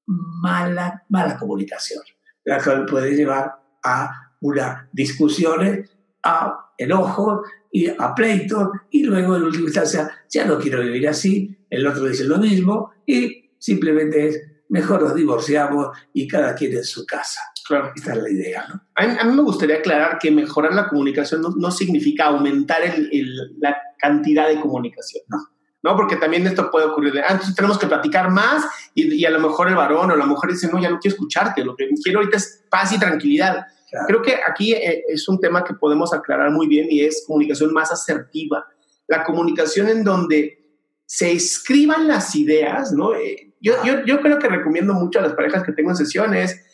mala, 0.05 1.03
mala 1.09 1.37
comunicación, 1.37 2.03
la 2.45 2.63
cual 2.63 2.85
puede 2.85 3.15
llevar 3.15 3.55
a 3.83 4.31
unas 4.41 4.87
discusiones, 4.93 5.89
a 6.23 6.71
enojo 6.77 7.43
y 7.71 7.87
a 7.87 8.13
pleito, 8.15 8.71
y 8.89 9.03
luego 9.03 9.35
en 9.35 9.43
última 9.43 9.65
instancia, 9.65 10.09
ya 10.29 10.45
no 10.45 10.57
quiero 10.57 10.81
vivir 10.81 11.07
así, 11.07 11.57
el 11.69 11.85
otro 11.85 12.05
dice 12.05 12.23
lo 12.23 12.37
mismo, 12.37 12.91
y 13.05 13.51
simplemente 13.57 14.27
es, 14.27 14.41
mejor 14.69 15.01
nos 15.03 15.15
divorciamos 15.15 15.89
y 16.13 16.27
cada 16.27 16.55
quien 16.55 16.73
en 16.73 16.83
su 16.83 17.05
casa. 17.05 17.41
Claro. 17.67 17.91
Esta 17.95 18.13
es 18.13 18.21
la 18.21 18.29
idea, 18.29 18.65
¿no? 18.67 18.81
A 18.95 19.07
mí, 19.07 19.17
a 19.19 19.23
mí 19.23 19.35
me 19.35 19.41
gustaría 19.41 19.77
aclarar 19.77 20.19
que 20.19 20.29
mejorar 20.29 20.73
la 20.73 20.87
comunicación 20.87 21.41
no, 21.41 21.49
no 21.57 21.71
significa 21.71 22.25
aumentar 22.25 22.83
el, 22.83 23.09
el, 23.11 23.59
la 23.59 23.75
cantidad 23.97 24.47
de 24.47 24.59
comunicación. 24.59 25.23
No. 25.27 25.37
¿No? 25.85 25.95
Porque 25.95 26.15
también 26.15 26.47
esto 26.47 26.71
puede 26.71 26.87
ocurrir 26.87 27.13
de, 27.13 27.19
ah, 27.19 27.27
entonces 27.29 27.53
tenemos 27.53 27.77
que 27.77 27.85
platicar 27.85 28.31
más 28.31 28.65
y, 28.95 29.13
y, 29.13 29.23
a 29.23 29.29
lo 29.29 29.39
mejor 29.39 29.67
el 29.67 29.75
varón 29.75 30.09
o 30.09 30.15
la 30.15 30.25
mujer 30.25 30.49
dice, 30.49 30.67
no, 30.67 30.81
ya 30.81 30.89
no 30.89 30.97
quiero 30.97 31.13
escucharte, 31.13 31.63
lo 31.63 31.75
que 31.75 31.87
quiero 32.03 32.19
ahorita 32.19 32.37
es 32.37 32.65
paz 32.71 32.91
y 32.91 32.99
tranquilidad. 32.99 33.67
Claro. 33.91 34.05
Creo 34.07 34.21
que 34.23 34.39
aquí 34.49 34.73
eh, 34.73 35.03
es 35.07 35.29
un 35.29 35.39
tema 35.39 35.63
que 35.63 35.75
podemos 35.75 36.11
aclarar 36.11 36.49
muy 36.49 36.67
bien 36.67 36.87
y 36.89 37.01
es 37.01 37.23
comunicación 37.27 37.71
más 37.71 37.91
asertiva. 37.91 38.65
La 39.07 39.23
comunicación 39.23 39.87
en 39.87 40.03
donde 40.03 40.57
se 41.05 41.31
escriban 41.31 42.07
las 42.07 42.35
ideas, 42.35 42.91
¿no? 42.91 43.13
Eh, 43.13 43.53
yo, 43.61 43.75
yo, 43.85 44.03
yo 44.05 44.21
creo 44.21 44.39
que 44.39 44.47
recomiendo 44.47 44.95
mucho 44.95 45.19
a 45.19 45.21
las 45.21 45.33
parejas 45.33 45.63
que 45.63 45.71
tengo 45.71 45.91
en 45.91 45.97
sesiones, 45.97 46.65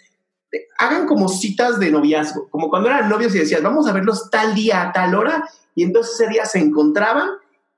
hagan 0.78 1.06
como 1.06 1.28
citas 1.28 1.82
de 1.82 1.92
noviazgo, 1.92 2.50
como 2.50 2.70
cuando 2.70 2.88
eran 2.88 3.10
novios 3.10 3.36
y 3.36 3.40
decías, 3.40 3.62
vamos 3.62 3.88
a 3.88 3.92
verlos 3.92 4.30
tal 4.30 4.56
día, 4.56 4.84
a 4.84 4.94
tal 4.94 5.16
hora, 5.16 5.44
y 5.76 5.84
entonces 5.84 6.14
ese 6.14 6.30
día 6.30 6.46
se 6.46 6.60
encontraban 6.60 7.30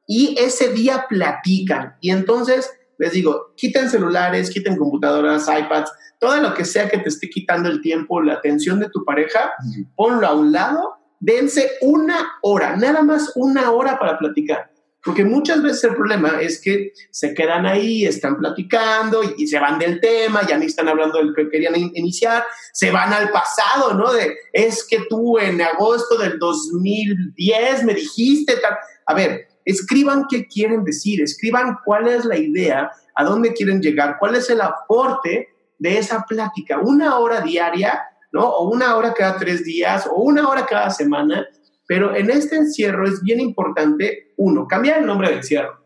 y 0.07 0.35
ese 0.39 0.69
día 0.73 1.05
platican. 1.07 1.95
Y 2.01 2.11
entonces 2.11 2.69
les 2.97 3.11
digo, 3.11 3.53
quiten 3.55 3.89
celulares, 3.89 4.49
quiten 4.49 4.77
computadoras, 4.77 5.47
iPads, 5.47 5.91
todo 6.19 6.37
lo 6.37 6.53
que 6.53 6.65
sea 6.65 6.89
que 6.89 6.99
te 6.99 7.09
esté 7.09 7.29
quitando 7.29 7.69
el 7.69 7.81
tiempo, 7.81 8.21
la 8.21 8.33
atención 8.33 8.79
de 8.79 8.89
tu 8.89 9.03
pareja, 9.03 9.51
uh 9.59 9.67
-huh. 9.67 9.87
ponlo 9.95 10.27
a 10.27 10.33
un 10.33 10.51
lado, 10.51 10.95
dense 11.19 11.71
una 11.81 12.37
hora, 12.41 12.75
nada 12.77 13.01
más 13.01 13.31
una 13.35 13.71
hora 13.71 13.99
para 13.99 14.17
platicar. 14.17 14.71
Porque 15.03 15.25
muchas 15.25 15.61
veces 15.61 15.83
el 15.83 15.95
problema 15.95 16.39
es 16.39 16.61
que 16.61 16.93
se 17.11 17.33
quedan 17.33 17.65
ahí, 17.65 18.05
están 18.05 18.37
platicando 18.37 19.21
y, 19.21 19.43
y, 19.43 19.47
se 19.47 19.59
van 19.59 19.77
del 19.77 19.99
tema, 19.99 20.47
ya 20.47 20.57
ni 20.57 20.67
están 20.67 20.87
hablando 20.87 21.17
del 21.17 21.33
que 21.35 21.49
querían 21.49 21.75
in 21.75 21.91
iniciar, 21.93 22.45
se 22.71 22.89
van 22.89 23.11
al 23.11 23.29
pasado, 23.29 23.93
¿no? 23.95 24.13
De, 24.13 24.33
es 24.53 24.85
que 24.87 24.99
tú 25.09 25.37
en 25.39 25.61
agosto 25.61 26.17
del 26.17 26.39
2010 26.39 27.83
me 27.83 27.95
dijiste 27.95 28.55
tal. 28.61 28.77
A 29.05 29.13
ver, 29.13 29.49
escriban 29.65 30.25
qué 30.29 30.45
quieren 30.47 30.83
decir, 30.83 31.21
escriban 31.21 31.77
cuál 31.85 32.07
es 32.07 32.25
la 32.25 32.37
idea, 32.37 32.91
a 33.15 33.23
dónde 33.23 33.53
quieren 33.53 33.81
llegar, 33.81 34.17
cuál 34.19 34.35
es 34.35 34.49
el 34.49 34.61
aporte 34.61 35.49
de 35.77 35.97
esa 35.97 36.25
plática. 36.27 36.79
Una 36.79 37.17
hora 37.19 37.41
diaria, 37.41 38.01
¿no? 38.31 38.47
O 38.47 38.69
una 38.69 38.95
hora 38.95 39.13
cada 39.13 39.37
tres 39.37 39.63
días, 39.63 40.07
o 40.07 40.21
una 40.21 40.47
hora 40.47 40.65
cada 40.65 40.89
semana. 40.89 41.45
Pero 41.87 42.15
en 42.15 42.29
este 42.29 42.55
encierro 42.55 43.07
es 43.07 43.21
bien 43.21 43.39
importante, 43.39 44.33
uno, 44.37 44.67
cambiar 44.67 44.99
el 44.99 45.05
nombre 45.05 45.29
de 45.29 45.35
encierro. 45.35 45.83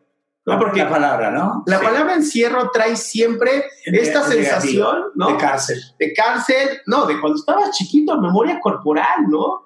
¿no? 0.48 0.58
Porque 0.58 0.80
la 0.80 0.90
palabra, 0.90 1.30
¿no? 1.30 1.64
La 1.66 1.80
sí. 1.80 1.86
palabra 1.86 2.14
encierro 2.14 2.70
trae 2.72 2.96
siempre 2.96 3.66
esta 3.84 4.24
sensación, 4.24 5.08
¿no? 5.16 5.28
De 5.28 5.38
cárcel. 5.38 5.78
De 6.00 6.14
cárcel, 6.14 6.70
no, 6.86 7.06
de 7.06 7.20
cuando 7.20 7.38
estabas 7.38 7.72
chiquito, 7.72 8.18
memoria 8.22 8.58
corporal, 8.62 9.28
¿no? 9.28 9.64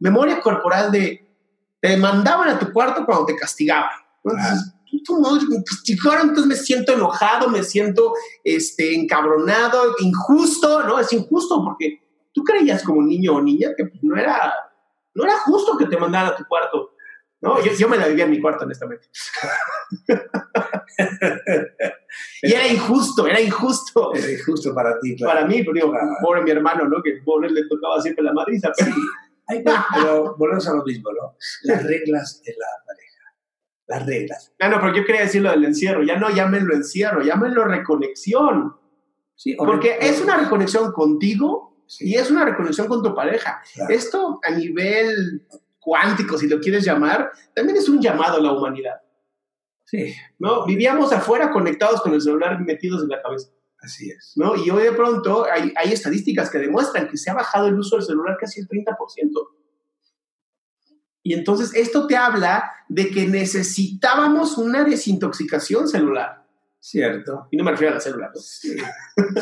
Memoria 0.00 0.40
corporal 0.40 0.90
de, 0.90 1.31
te 1.82 1.96
mandaban 1.96 2.48
a 2.48 2.58
tu 2.58 2.72
cuarto 2.72 3.04
cuando 3.04 3.26
te 3.26 3.36
castigaban. 3.36 3.90
Entonces, 4.24 4.72
madre 5.20 5.46
me 5.48 5.64
castigaron, 5.64 6.28
entonces 6.28 6.46
me 6.46 6.54
siento 6.54 6.92
enojado, 6.92 7.48
me 7.48 7.64
siento 7.64 8.14
este, 8.44 8.94
encabronado, 8.94 9.96
injusto, 9.98 10.84
¿no? 10.84 11.00
Es 11.00 11.12
injusto 11.12 11.60
porque 11.64 12.00
tú 12.32 12.44
creías 12.44 12.84
como 12.84 13.02
niño 13.02 13.34
o 13.34 13.42
niña 13.42 13.70
que 13.76 13.86
pues, 13.86 14.00
no, 14.02 14.16
era, 14.16 14.54
no 15.14 15.24
era 15.24 15.36
justo 15.38 15.76
que 15.76 15.86
te 15.86 15.96
mandaran 15.96 16.32
a 16.32 16.36
tu 16.36 16.44
cuarto. 16.44 16.90
No, 17.40 17.60
yo, 17.60 17.72
yo 17.72 17.88
me 17.88 17.96
la 17.96 18.06
vivía 18.06 18.26
en 18.26 18.30
mi 18.30 18.40
cuarto, 18.40 18.64
honestamente. 18.64 19.08
y 22.42 22.52
era 22.52 22.68
injusto, 22.68 23.26
era 23.26 23.40
injusto. 23.40 24.14
Era 24.14 24.30
injusto 24.30 24.72
para 24.72 25.00
ti, 25.00 25.16
claro. 25.16 25.34
Para 25.34 25.46
mí, 25.48 25.64
pero 25.64 25.72
digo, 25.72 25.92
pobre 26.22 26.42
mi 26.42 26.52
hermano, 26.52 26.84
¿no? 26.84 27.02
Que 27.02 27.20
pobre 27.24 27.50
le 27.50 27.66
tocaba 27.66 28.00
siempre 28.00 28.22
la 28.22 28.32
madriza. 28.32 28.70
Pero... 28.78 28.94
Pero 29.94 30.36
volvemos 30.36 30.68
a 30.68 30.74
lo 30.74 30.84
mismo, 30.84 31.10
¿no? 31.12 31.36
Las 31.64 31.84
reglas 31.84 32.42
de 32.44 32.52
la 32.52 32.66
pareja. 32.86 33.12
Las 33.86 34.06
reglas. 34.06 34.52
Ah, 34.60 34.68
no, 34.68 34.80
pero 34.80 34.94
yo 34.94 35.04
quería 35.04 35.22
decir 35.22 35.42
lo 35.42 35.50
del 35.50 35.64
encierro. 35.64 36.02
Ya 36.02 36.16
no 36.16 36.30
llámenlo 36.30 36.74
encierro, 36.74 37.22
llámenlo 37.22 37.64
reconexión. 37.64 38.76
Sí, 39.34 39.56
Porque 39.56 39.98
es 40.00 40.20
una 40.20 40.36
reconexión 40.36 40.92
contigo 40.92 41.82
sí. 41.86 42.10
y 42.10 42.14
es 42.14 42.30
una 42.30 42.44
reconexión 42.44 42.86
con 42.86 43.02
tu 43.02 43.14
pareja. 43.14 43.62
Claro. 43.74 43.92
Esto 43.94 44.40
a 44.44 44.50
nivel 44.50 45.46
cuántico, 45.80 46.38
si 46.38 46.48
lo 46.48 46.60
quieres 46.60 46.84
llamar, 46.84 47.32
también 47.54 47.76
es 47.76 47.88
un 47.88 48.00
llamado 48.00 48.38
a 48.38 48.40
la 48.40 48.52
humanidad. 48.52 49.00
Sí. 49.84 50.14
¿No? 50.38 50.64
Vivíamos 50.64 51.12
afuera 51.12 51.50
conectados 51.50 52.00
con 52.02 52.14
el 52.14 52.20
celular 52.20 52.60
metidos 52.60 53.02
en 53.02 53.08
la 53.08 53.20
cabeza. 53.20 53.50
Así 53.82 54.10
es. 54.10 54.32
¿no? 54.36 54.54
Y 54.56 54.70
hoy 54.70 54.84
de 54.84 54.92
pronto 54.92 55.44
hay, 55.44 55.72
hay, 55.76 55.92
estadísticas 55.92 56.50
que 56.50 56.58
demuestran 56.58 57.08
que 57.08 57.16
se 57.16 57.30
ha 57.30 57.34
bajado 57.34 57.66
el 57.66 57.78
uso 57.78 57.96
del 57.96 58.04
celular 58.04 58.36
casi 58.38 58.60
el 58.60 58.68
30%. 58.68 58.94
Y 61.24 61.34
entonces 61.34 61.74
esto 61.74 62.06
te 62.06 62.16
habla 62.16 62.70
de 62.88 63.10
que 63.10 63.26
necesitábamos 63.26 64.56
una 64.58 64.84
desintoxicación 64.84 65.88
celular. 65.88 66.46
Cierto. 66.78 67.48
Y 67.50 67.56
no 67.56 67.64
me 67.64 67.72
refiero 67.72 67.92
a 67.92 67.96
la 67.96 68.00
célula. 68.00 68.30
¿no? 68.34 68.40
Sí, 68.40 68.76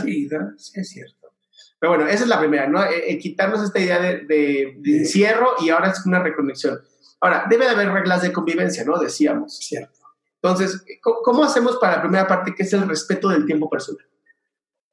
sí, 0.02 0.28
¿no? 0.30 0.58
sí, 0.58 0.80
es 0.80 0.88
cierto. 0.88 1.34
Pero 1.78 1.94
bueno, 1.94 2.06
esa 2.06 2.24
es 2.24 2.28
la 2.28 2.38
primera, 2.38 2.66
¿no? 2.66 2.82
Eh, 2.84 3.12
eh, 3.12 3.18
quitarnos 3.18 3.62
esta 3.62 3.78
idea 3.78 3.98
de, 3.98 4.26
de, 4.26 4.76
de 4.78 4.98
encierro 4.98 5.54
y 5.60 5.70
ahora 5.70 5.90
es 5.90 6.04
una 6.04 6.22
reconexión. 6.22 6.78
Ahora, 7.20 7.46
debe 7.48 7.64
de 7.64 7.70
haber 7.70 7.90
reglas 7.90 8.22
de 8.22 8.32
convivencia, 8.32 8.84
¿no? 8.84 8.98
Decíamos. 8.98 9.56
Cierto. 9.58 10.00
Entonces, 10.42 10.82
¿cómo 11.02 11.44
hacemos 11.44 11.76
para 11.76 11.96
la 11.96 12.02
primera 12.02 12.26
parte, 12.26 12.54
que 12.54 12.62
es 12.62 12.72
el 12.72 12.88
respeto 12.88 13.28
del 13.28 13.44
tiempo 13.44 13.68
personal? 13.68 14.06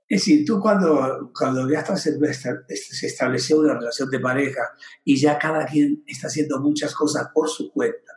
Es 0.10 0.22
decir, 0.22 0.46
tú 0.46 0.60
cuando, 0.62 1.32
cuando 1.38 1.70
ya 1.70 1.80
estás 1.80 2.08
en, 2.08 2.20
se 2.34 3.08
estableció 3.08 3.60
una 3.60 3.74
relación 3.74 4.10
de 4.10 4.20
pareja 4.20 4.62
y 5.04 5.18
ya 5.18 5.38
cada 5.38 5.66
quien 5.66 6.04
está 6.08 6.28
haciendo 6.28 6.60
muchas 6.62 6.96
cosas 6.96 7.28
por 7.34 7.50
su 7.50 7.72
cuenta 7.72 8.14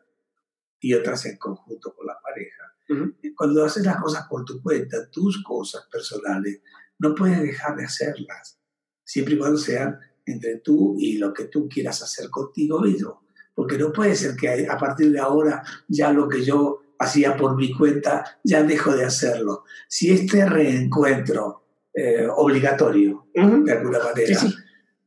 y 0.79 0.95
otras 0.95 1.27
en 1.27 1.37
conjunto 1.37 1.93
con 1.95 2.07
la 2.07 2.17
pareja, 2.23 2.75
uh 2.89 2.95
-huh. 2.95 3.35
cuando 3.37 3.65
haces 3.65 3.85
las 3.85 4.01
cosas 4.01 4.27
por 4.29 4.45
tu 4.45 4.63
cuenta, 4.63 5.11
tus 5.11 5.43
cosas 5.43 5.89
personales, 5.91 6.61
no 6.99 7.15
puedes 7.15 7.43
dejar 7.43 7.77
de 7.77 7.85
hacerlas, 7.85 8.61
siempre 9.05 9.35
y 9.35 9.39
cuando 9.39 9.59
sean 9.59 9.99
entre 10.25 10.59
tú 10.59 10.95
y 10.99 11.19
lo 11.19 11.33
que 11.33 11.45
tú 11.47 11.69
quieras 11.69 12.03
hacer 12.03 12.31
contigo 12.31 12.81
mismo. 12.81 13.27
Porque 13.55 13.77
no 13.77 13.93
puede 13.93 14.15
ser 14.15 14.37
que 14.37 14.69
a 14.69 14.79
partir 14.79 15.11
de 15.11 15.19
ahora 15.19 15.63
ya 15.89 16.13
lo 16.13 16.29
que 16.29 16.45
yo 16.45 16.83
hacía 16.99 17.37
por 17.37 17.57
mi 17.57 17.73
cuenta 17.73 18.39
ya 18.45 18.63
dejo 18.63 18.95
de 18.95 19.05
hacerlo. 19.05 19.65
Si 19.89 20.13
este 20.13 20.49
reencuentro 20.49 21.61
eh, 21.95 22.27
obligatorio, 22.35 23.27
uh 23.35 23.43
-huh. 23.43 23.65
de 23.65 23.73
alguna 23.73 23.99
manera, 23.99 24.39
sí, 24.39 24.49
sí. 24.49 24.55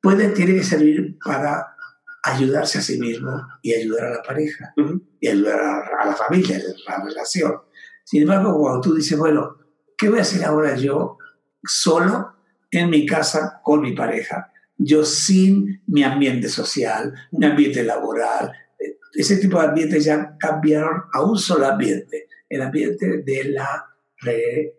puede, 0.01 0.29
tiene 0.29 0.55
que 0.55 0.63
servir 0.63 1.17
para 1.23 1.75
ayudarse 2.23 2.79
a 2.79 2.81
sí 2.81 2.99
mismo 2.99 3.31
y 3.61 3.73
ayudar 3.73 4.05
a 4.05 4.09
la 4.15 4.21
pareja, 4.21 4.73
uh 4.77 4.81
-huh. 4.81 5.01
y 5.19 5.27
ayudar 5.27 5.59
a, 5.59 6.01
a, 6.01 6.05
la 6.05 6.15
familia, 6.15 6.57
a 6.87 6.99
la 6.99 7.05
relación. 7.05 7.53
Sin 8.03 8.23
embargo, 8.23 8.57
cuando 8.59 8.81
tú 8.81 8.95
dices, 8.95 9.17
bueno, 9.17 9.57
¿qué 9.97 10.09
voy 10.09 10.19
a 10.19 10.23
hacer 10.23 10.43
ahora 10.43 10.75
yo 10.75 11.17
solo 11.63 12.35
en 12.71 12.89
mi 12.89 13.05
casa 13.05 13.61
con 13.63 13.81
mi 13.81 13.93
pareja? 13.93 14.51
Yo 14.77 15.05
sin 15.05 15.81
mi 15.87 16.03
ambiente 16.03 16.49
social, 16.49 17.13
mi 17.31 17.45
ambiente 17.45 17.83
laboral, 17.83 18.51
ese 19.13 19.37
tipo 19.37 19.59
de 19.59 19.67
ambientes 19.67 20.03
ya 20.03 20.35
cambiaron 20.39 21.03
a 21.13 21.21
un 21.23 21.37
solo 21.37 21.67
ambiente, 21.67 22.27
el 22.49 22.61
ambiente 22.61 23.21
de 23.23 23.43
la 23.45 23.85
re 24.19 24.75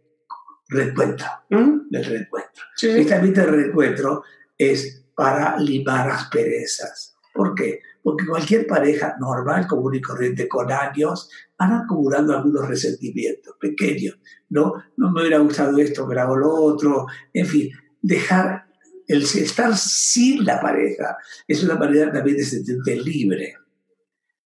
reencuentro, 0.75 1.27
¿Mm? 1.51 1.89
del 1.91 2.05
reencuentro. 2.05 2.65
Sí. 2.77 2.89
Este 2.89 3.15
ambiente 3.15 3.41
de 3.41 3.47
reencuentro 3.47 4.25
es 4.59 5.05
para 5.15 5.59
limar 5.59 6.11
asperezas. 6.11 7.17
¿Por 7.33 7.55
qué? 7.55 7.81
Porque 8.03 8.27
cualquier 8.27 8.67
pareja 8.67 9.17
normal, 9.19 9.67
común 9.67 9.95
y 9.95 10.01
corriente 10.01 10.47
con 10.47 10.71
años 10.71 11.31
van 11.59 11.73
acumulando 11.73 12.37
algunos 12.37 12.69
resentimientos 12.69 13.57
pequeños. 13.59 14.19
No, 14.51 14.75
no 14.97 15.11
me 15.11 15.23
hubiera 15.23 15.39
gustado 15.39 15.79
esto, 15.79 16.07
pero 16.07 16.21
hago 16.21 16.37
lo 16.37 16.53
otro. 16.53 17.07
En 17.33 17.47
fin, 17.47 17.71
dejar 18.03 18.67
el 19.07 19.23
estar 19.23 19.77
sin 19.77 20.45
la 20.45 20.61
pareja 20.61 21.17
es 21.47 21.63
una 21.65 21.77
manera 21.77 22.13
también 22.13 22.37
de 22.37 22.45
sentirte 22.45 22.97
libre. 22.97 23.55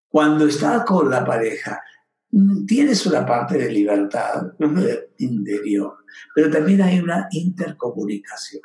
Cuando 0.08 0.46
estás 0.46 0.84
con 0.84 1.10
la 1.10 1.24
pareja, 1.24 1.82
tienes 2.66 3.06
una 3.06 3.24
parte 3.24 3.56
de 3.58 3.70
libertad 3.70 4.52
uh 4.58 4.64
-huh. 4.64 5.06
interior, 5.18 5.96
pero 6.34 6.50
también 6.50 6.82
hay 6.82 7.00
una 7.00 7.26
intercomunicación 7.30 8.62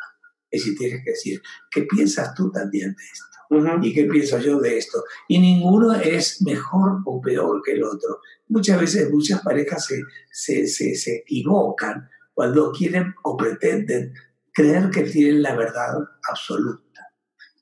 Es 0.52 0.62
decir, 0.62 0.78
tienes 0.78 1.04
que 1.04 1.12
decir, 1.12 1.42
¿qué 1.72 1.84
piensas 1.84 2.34
tú 2.34 2.52
también 2.52 2.90
de 2.90 3.04
esto? 3.04 3.34
¿Y 3.82 3.94
qué 3.94 4.06
pienso 4.06 4.40
yo 4.40 4.60
de 4.60 4.78
esto? 4.78 5.04
Y 5.28 5.40
ninguno 5.40 5.94
es 5.94 6.42
mejor 6.42 7.02
o 7.06 7.22
peor 7.22 7.62
que 7.64 7.74
el 7.74 7.84
otro. 7.84 8.20
Muchas 8.48 8.80
veces 8.80 9.12
muchas 9.12 9.42
parejas 9.42 9.86
se, 9.86 10.02
se, 10.32 10.68
se, 10.68 10.96
se 10.96 11.18
equivocan 11.18 12.10
cuando 12.34 12.72
quieren 12.72 13.14
o 13.24 13.38
pretenden 13.38 14.14
creer 14.52 14.90
que 14.90 15.04
tienen 15.04 15.42
la 15.44 15.56
verdad 15.56 15.98
absoluta. 16.30 17.14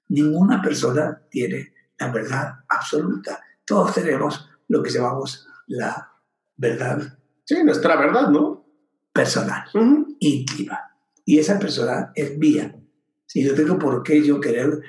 Ninguna 0.09 0.61
persona 0.61 1.21
tiene 1.29 1.73
la 1.99 2.11
verdad 2.11 2.53
absoluta. 2.69 3.41
Todos 3.65 3.93
tenemos 3.95 4.49
lo 4.67 4.81
que 4.81 4.89
llamamos 4.89 5.47
la 5.71 6.11
verdad. 6.55 7.17
Sí, 7.43 7.63
nuestra 7.63 7.95
verdad, 7.95 8.29
¿no? 8.29 8.65
Personal, 9.11 9.65
íntima. 10.19 10.79
Y 11.25 11.39
esa 11.39 11.59
persona 11.59 12.11
es 12.15 12.37
mía. 12.37 12.75
Si 13.25 13.43
no 13.43 13.53
tengo 13.53 13.77
por 13.77 14.03
qué 14.03 14.21
yo 14.23 14.39
querer 14.39 14.79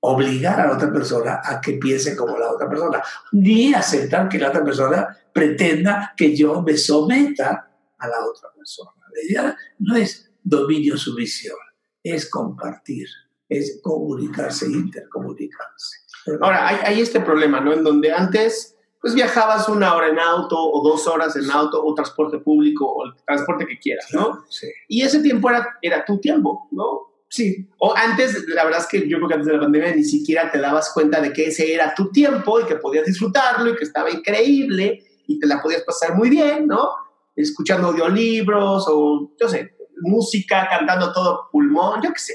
obligar 0.00 0.60
a 0.60 0.66
la 0.66 0.76
otra 0.76 0.92
persona 0.92 1.40
a 1.42 1.60
que 1.60 1.74
piense 1.74 2.16
como 2.16 2.38
la 2.38 2.52
otra 2.52 2.68
persona, 2.68 3.02
ni 3.32 3.74
aceptar 3.74 4.28
que 4.28 4.38
la 4.38 4.50
otra 4.50 4.64
persona 4.64 5.16
pretenda 5.32 6.14
que 6.16 6.36
yo 6.36 6.62
me 6.62 6.76
someta 6.76 7.70
a 7.98 8.08
la 8.08 8.24
otra 8.24 8.50
persona. 8.56 8.92
La 9.12 9.22
idea 9.22 9.56
no 9.80 9.96
es 9.96 10.30
dominio 10.42 10.96
sumisión, 10.96 11.56
es 12.02 12.30
compartir, 12.30 13.08
es 13.48 13.80
comunicarse, 13.82 14.66
intercomunicarse. 14.66 15.98
Ahora, 16.40 16.68
hay, 16.68 17.00
este 17.00 17.20
problema, 17.20 17.60
¿no? 17.60 17.72
En 17.72 17.82
donde 17.82 18.12
antes, 18.12 18.76
pues 19.00 19.14
viajabas 19.14 19.68
una 19.68 19.94
hora 19.94 20.08
en 20.08 20.18
auto 20.18 20.56
o 20.58 20.82
dos 20.82 21.06
horas 21.06 21.36
en 21.36 21.50
auto 21.50 21.84
o 21.84 21.94
transporte 21.94 22.38
público 22.38 22.86
o 22.86 23.06
el 23.06 23.14
transporte 23.24 23.66
que 23.66 23.78
quieras, 23.78 24.06
¿no? 24.12 24.44
Sí. 24.48 24.66
Y 24.88 25.02
ese 25.02 25.20
tiempo 25.20 25.48
era, 25.50 25.78
era 25.82 26.04
tu 26.04 26.18
tiempo, 26.18 26.68
¿no? 26.72 27.08
Sí. 27.28 27.68
O 27.78 27.94
antes, 27.94 28.48
la 28.48 28.64
verdad 28.64 28.80
es 28.80 28.86
que 28.86 29.08
yo 29.08 29.18
creo 29.18 29.28
que 29.28 29.34
antes 29.34 29.46
de 29.46 29.54
la 29.54 29.60
pandemia 29.60 29.94
ni 29.94 30.04
siquiera 30.04 30.50
te 30.50 30.58
dabas 30.58 30.90
cuenta 30.92 31.20
de 31.20 31.32
que 31.32 31.46
ese 31.46 31.72
era 31.72 31.94
tu 31.94 32.10
tiempo 32.10 32.60
y 32.60 32.64
que 32.64 32.76
podías 32.76 33.06
disfrutarlo 33.06 33.70
y 33.70 33.76
que 33.76 33.84
estaba 33.84 34.10
increíble 34.10 35.04
y 35.26 35.38
te 35.38 35.46
la 35.46 35.62
podías 35.62 35.82
pasar 35.82 36.16
muy 36.16 36.30
bien, 36.30 36.66
¿no? 36.66 36.88
Escuchando 37.36 37.88
audiolibros 37.88 38.86
o, 38.88 39.32
yo 39.38 39.48
sé, 39.48 39.76
música, 40.00 40.66
cantando 40.68 41.12
todo 41.12 41.48
pulmón, 41.52 42.00
yo 42.02 42.12
qué 42.12 42.18
sé. 42.18 42.34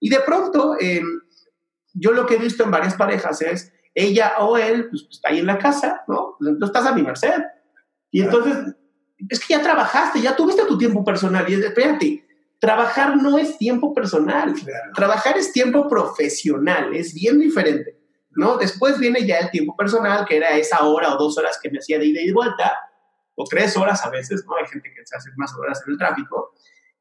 Y 0.00 0.10
de 0.10 0.20
pronto, 0.20 0.76
em, 0.78 1.20
yo 1.94 2.12
lo 2.12 2.26
que 2.26 2.34
he 2.34 2.38
visto 2.38 2.62
en 2.62 2.70
varias 2.70 2.94
parejas 2.94 3.40
es 3.40 3.72
ella 3.96 4.34
o 4.40 4.58
él, 4.58 4.88
pues, 4.90 5.06
está 5.10 5.30
ahí 5.30 5.38
en 5.38 5.46
la 5.46 5.58
casa, 5.58 6.04
¿no? 6.06 6.36
Pues, 6.38 6.50
entonces 6.50 6.76
estás 6.76 6.92
a 6.92 6.94
mi 6.94 7.02
merced. 7.02 7.42
Y 8.10 8.22
entonces, 8.22 8.74
es 9.28 9.40
que 9.40 9.54
ya 9.54 9.62
trabajaste, 9.62 10.20
ya 10.20 10.36
tuviste 10.36 10.66
tu 10.66 10.76
tiempo 10.76 11.02
personal. 11.02 11.48
Y 11.48 11.54
es, 11.54 11.60
espérate, 11.60 12.24
trabajar 12.60 13.16
no 13.16 13.38
es 13.38 13.56
tiempo 13.56 13.94
personal. 13.94 14.54
Trabajar 14.94 15.38
es 15.38 15.50
tiempo 15.50 15.88
profesional, 15.88 16.94
es 16.94 17.14
bien 17.14 17.38
diferente, 17.38 17.98
¿no? 18.32 18.58
Después 18.58 18.98
viene 18.98 19.26
ya 19.26 19.38
el 19.38 19.50
tiempo 19.50 19.74
personal, 19.74 20.26
que 20.26 20.36
era 20.36 20.50
esa 20.58 20.84
hora 20.84 21.14
o 21.14 21.18
dos 21.18 21.38
horas 21.38 21.58
que 21.60 21.70
me 21.70 21.78
hacía 21.78 21.98
de 21.98 22.04
ida 22.04 22.20
y 22.20 22.26
de 22.26 22.34
vuelta, 22.34 22.78
o 23.34 23.44
tres 23.44 23.78
horas 23.78 24.04
a 24.04 24.10
veces, 24.10 24.44
¿no? 24.46 24.56
Hay 24.56 24.66
gente 24.66 24.92
que 24.94 25.06
se 25.06 25.16
hace 25.16 25.30
más 25.36 25.54
horas 25.56 25.82
en 25.86 25.92
el 25.92 25.98
tráfico. 25.98 26.52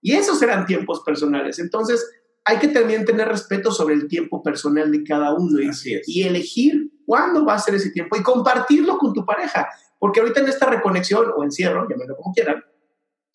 Y 0.01 0.13
esos 0.13 0.41
eran 0.41 0.65
tiempos 0.65 1.01
personales. 1.01 1.59
Entonces, 1.59 2.09
hay 2.45 2.59
que 2.59 2.67
también 2.67 3.05
tener 3.05 3.27
respeto 3.27 3.71
sobre 3.71 3.95
el 3.95 4.07
tiempo 4.07 4.43
personal 4.43 4.91
de 4.91 5.03
cada 5.03 5.33
uno 5.33 5.59
y, 5.59 5.71
y 6.05 6.23
elegir 6.23 6.91
cuándo 7.05 7.43
va 7.43 7.55
a 7.55 7.59
ser 7.59 7.73
ese 7.73 7.89
tiempo 7.89 8.15
y 8.15 8.23
compartirlo 8.23 8.97
con 8.99 9.13
tu 9.13 9.25
pareja. 9.25 9.67
Porque 9.97 10.19
ahorita 10.19 10.41
en 10.41 10.49
esta 10.49 10.67
reconexión 10.67 11.31
o 11.35 11.43
encierro, 11.43 11.87
llámenlo 11.89 12.15
como 12.15 12.33
quieran, 12.33 12.63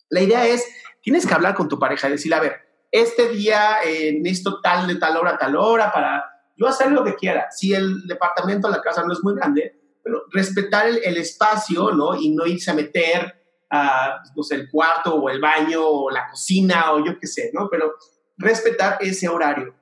la 0.09 0.21
idea 0.21 0.47
es, 0.47 0.65
tienes 1.01 1.27
que 1.27 1.33
hablar 1.33 1.55
con 1.55 1.67
tu 1.67 1.77
pareja 1.77 2.07
y 2.07 2.11
decir, 2.11 2.33
a 2.33 2.39
ver, 2.39 2.53
este 2.89 3.29
día 3.29 3.83
eh, 3.85 4.17
necesito 4.21 4.61
tal 4.61 4.87
de 4.87 4.95
tal 4.95 5.17
hora 5.17 5.37
tal 5.37 5.55
hora 5.55 5.91
para 5.91 6.23
yo 6.57 6.67
hacer 6.67 6.91
lo 6.91 7.03
que 7.03 7.15
quiera. 7.15 7.47
Si 7.51 7.73
el 7.73 8.07
departamento, 8.07 8.69
la 8.69 8.81
casa 8.81 9.03
no 9.03 9.11
es 9.11 9.23
muy 9.23 9.35
grande, 9.35 9.79
bueno, 10.03 10.19
respetar 10.31 10.87
el, 10.87 10.99
el 11.03 11.17
espacio, 11.17 11.91
¿no? 11.91 12.15
Y 12.15 12.29
no 12.29 12.45
irse 12.45 12.71
a 12.71 12.75
meter 12.75 13.41
a, 13.69 14.21
pues, 14.33 14.51
el 14.51 14.69
cuarto 14.69 15.15
o 15.15 15.29
el 15.29 15.39
baño 15.39 15.81
o 15.83 16.09
la 16.09 16.29
cocina 16.29 16.93
o 16.93 17.05
yo 17.05 17.17
qué 17.19 17.27
sé, 17.27 17.51
¿no? 17.53 17.69
Pero 17.69 17.93
respetar 18.41 18.97
ese 18.99 19.27
horario. 19.27 19.75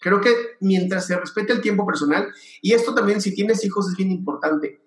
Creo 0.00 0.20
que 0.20 0.32
mientras 0.60 1.06
se 1.06 1.18
respete 1.18 1.52
el 1.52 1.60
tiempo 1.60 1.84
personal, 1.84 2.28
y 2.62 2.72
esto 2.72 2.94
también 2.94 3.20
si 3.20 3.34
tienes 3.34 3.64
hijos 3.64 3.88
es 3.88 3.96
bien 3.96 4.12
importante, 4.12 4.80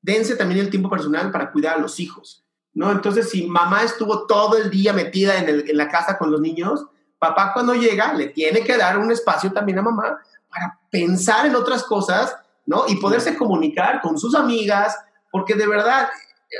dense 0.00 0.36
también 0.36 0.60
el 0.60 0.70
tiempo 0.70 0.88
personal 0.88 1.30
para 1.30 1.50
cuidar 1.50 1.76
a 1.76 1.80
los 1.80 2.00
hijos, 2.00 2.44
¿no? 2.72 2.90
Entonces, 2.90 3.28
si 3.28 3.46
mamá 3.46 3.82
estuvo 3.82 4.26
todo 4.26 4.56
el 4.56 4.70
día 4.70 4.92
metida 4.92 5.38
en, 5.38 5.48
el, 5.48 5.68
en 5.68 5.76
la 5.76 5.88
casa 5.88 6.16
con 6.16 6.30
los 6.30 6.40
niños, 6.40 6.86
papá 7.18 7.52
cuando 7.52 7.74
llega 7.74 8.14
le 8.14 8.28
tiene 8.28 8.62
que 8.62 8.76
dar 8.76 8.98
un 8.98 9.10
espacio 9.10 9.52
también 9.52 9.78
a 9.78 9.82
mamá 9.82 10.18
para 10.48 10.78
pensar 10.90 11.46
en 11.46 11.56
otras 11.56 11.82
cosas, 11.82 12.36
¿no? 12.64 12.84
Y 12.88 12.96
poderse 12.96 13.36
comunicar 13.36 14.00
con 14.00 14.18
sus 14.18 14.34
amigas, 14.34 14.96
porque 15.30 15.54
de 15.54 15.66
verdad 15.66 16.08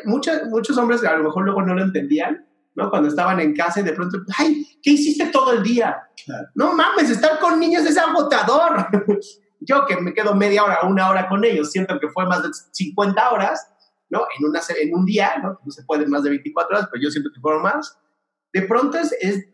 muchos, 0.05 0.45
muchos 0.49 0.77
hombres 0.77 1.03
a 1.05 1.17
lo 1.17 1.25
mejor 1.25 1.45
luego 1.45 1.63
no 1.63 1.75
lo 1.75 1.83
entendían, 1.83 2.46
¿no? 2.77 2.91
Cuando 2.91 3.09
estaban 3.09 3.41
en 3.41 3.55
casa 3.55 3.81
y 3.81 3.83
de 3.83 3.93
pronto, 3.93 4.19
ay, 4.39 4.79
¿qué 4.83 4.91
hiciste 4.91 5.27
todo 5.27 5.53
el 5.53 5.63
día? 5.63 6.09
No 6.55 6.75
mames, 6.75 7.11
estar 7.11 7.39
con 7.41 7.59
niños 7.59 7.85
es 7.85 7.97
agotador. 7.97 8.87
Yo 9.61 9.87
que 9.87 9.97
me 9.97 10.13
quedo 10.13 10.35
media 10.35 10.63
hora, 10.63 10.81
una 10.83 11.09
hora 11.09 11.29
con 11.29 11.45
ellos, 11.45 11.73
siento 11.73 11.99
que 11.99 12.09
fue 12.09 12.27
más 12.27 12.43
de 12.43 12.51
50 12.73 13.31
horas, 13.31 13.67
¿no? 14.11 14.27
En, 14.39 14.47
una, 14.47 14.61
en 14.79 14.95
un 14.95 15.07
día, 15.07 15.33
¿no? 15.43 15.59
No 15.65 15.71
se 15.71 15.83
puede 15.85 16.07
más 16.07 16.23
de 16.23 16.31
24 16.31 16.77
horas, 16.77 16.89
pero 16.93 17.03
yo 17.03 17.11
siento 17.11 17.31
que 17.35 17.41
fueron 17.41 17.63
más. 17.63 17.99
De 18.53 18.63
pronto 18.63 18.99
es, 18.99 19.17
es 19.21 19.47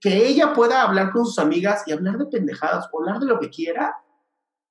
que 0.00 0.26
ella 0.26 0.54
pueda 0.54 0.82
hablar 0.82 1.12
con 1.12 1.26
sus 1.26 1.38
amigas 1.38 1.84
y 1.86 1.92
hablar 1.92 2.16
de 2.16 2.26
pendejadas, 2.26 2.88
o 2.90 3.00
hablar 3.00 3.20
de 3.20 3.26
lo 3.26 3.38
que 3.38 3.50
quiera, 3.50 3.94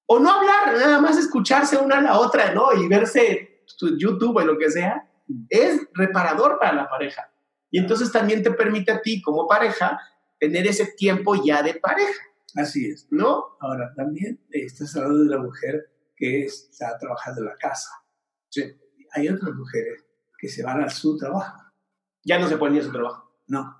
o 0.07 0.17
no 0.17 0.31
hablar, 0.31 0.73
nada 0.75 0.99
más 0.99 1.17
escucharse 1.17 1.77
una 1.77 1.99
a 1.99 2.01
la 2.01 2.19
otra, 2.19 2.51
¿no? 2.51 2.73
Y 2.73 2.87
verse 2.87 3.63
YouTube 3.97 4.37
o 4.37 4.41
lo 4.41 4.57
que 4.57 4.71
sea, 4.71 5.07
es 5.49 5.87
reparador 5.93 6.57
para 6.59 6.73
la 6.73 6.89
pareja. 6.89 7.28
Y 7.71 7.79
entonces 7.79 8.11
también 8.11 8.41
te 8.43 8.51
permite 8.51 8.91
a 8.91 9.01
ti 9.01 9.21
como 9.21 9.47
pareja 9.47 9.99
tener 10.39 10.65
ese 10.67 10.93
tiempo 10.97 11.35
ya 11.43 11.61
de 11.61 11.75
pareja. 11.75 12.21
Así 12.55 12.89
es. 12.89 13.07
¿No? 13.11 13.57
Ahora, 13.59 13.93
también 13.95 14.43
estás 14.49 14.95
hablando 14.95 15.23
de 15.23 15.29
la 15.29 15.37
mujer 15.37 15.91
que 16.15 16.45
está 16.45 16.97
trabajando 16.97 17.41
en 17.41 17.47
la 17.47 17.55
casa. 17.57 17.89
Sí. 18.49 18.63
Hay 19.13 19.27
otras 19.27 19.53
mujeres 19.53 20.05
que 20.37 20.47
se 20.47 20.63
van 20.63 20.81
a 20.83 20.89
su 20.89 21.17
trabajo. 21.17 21.61
Ya 22.23 22.39
no 22.39 22.47
se 22.47 22.57
ponen 22.57 22.79
a 22.79 22.83
su 22.83 22.91
trabajo. 22.91 23.35
No. 23.47 23.75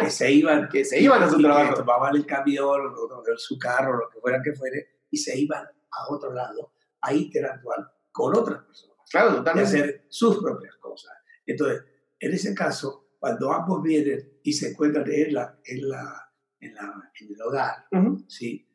Que, 0.00 0.10
se 0.10 0.32
iban, 0.32 0.68
que 0.72 0.84
se 0.84 1.00
iban 1.00 1.22
a 1.22 1.28
su 1.28 1.40
trabajo. 1.40 1.74
tomaban 1.74 2.16
el 2.16 2.26
camión 2.26 2.94
o, 2.94 3.22
su 3.36 3.58
carro, 3.58 3.98
lo 3.98 4.08
que 4.08 4.20
fuera 4.20 4.40
que 4.42 4.54
fuere, 4.54 5.00
y 5.10 5.16
se 5.16 5.38
iban 5.38 5.64
a 5.64 6.08
otro 6.08 6.32
lado 6.32 6.72
a 7.00 7.12
interactuar 7.12 7.92
con 8.10 8.36
otras 8.36 8.64
personas. 8.64 8.96
Claro, 9.10 9.36
totalmente. 9.36 9.68
hacer 9.68 10.06
sus 10.08 10.42
propias 10.42 10.74
cosas. 10.76 11.12
Entonces, 11.44 11.84
en 12.22 12.32
ese 12.32 12.54
caso, 12.54 13.08
cuando 13.18 13.52
ambos 13.52 13.82
vienen 13.82 14.38
y 14.44 14.52
se 14.52 14.70
encuentran 14.70 15.10
en, 15.10 15.34
la, 15.34 15.58
en, 15.64 15.88
la, 15.88 16.32
en, 16.60 16.74
la, 16.74 17.10
en 17.20 17.34
el 17.34 17.42
hogar, 17.42 17.86
¿sí? 18.28 18.68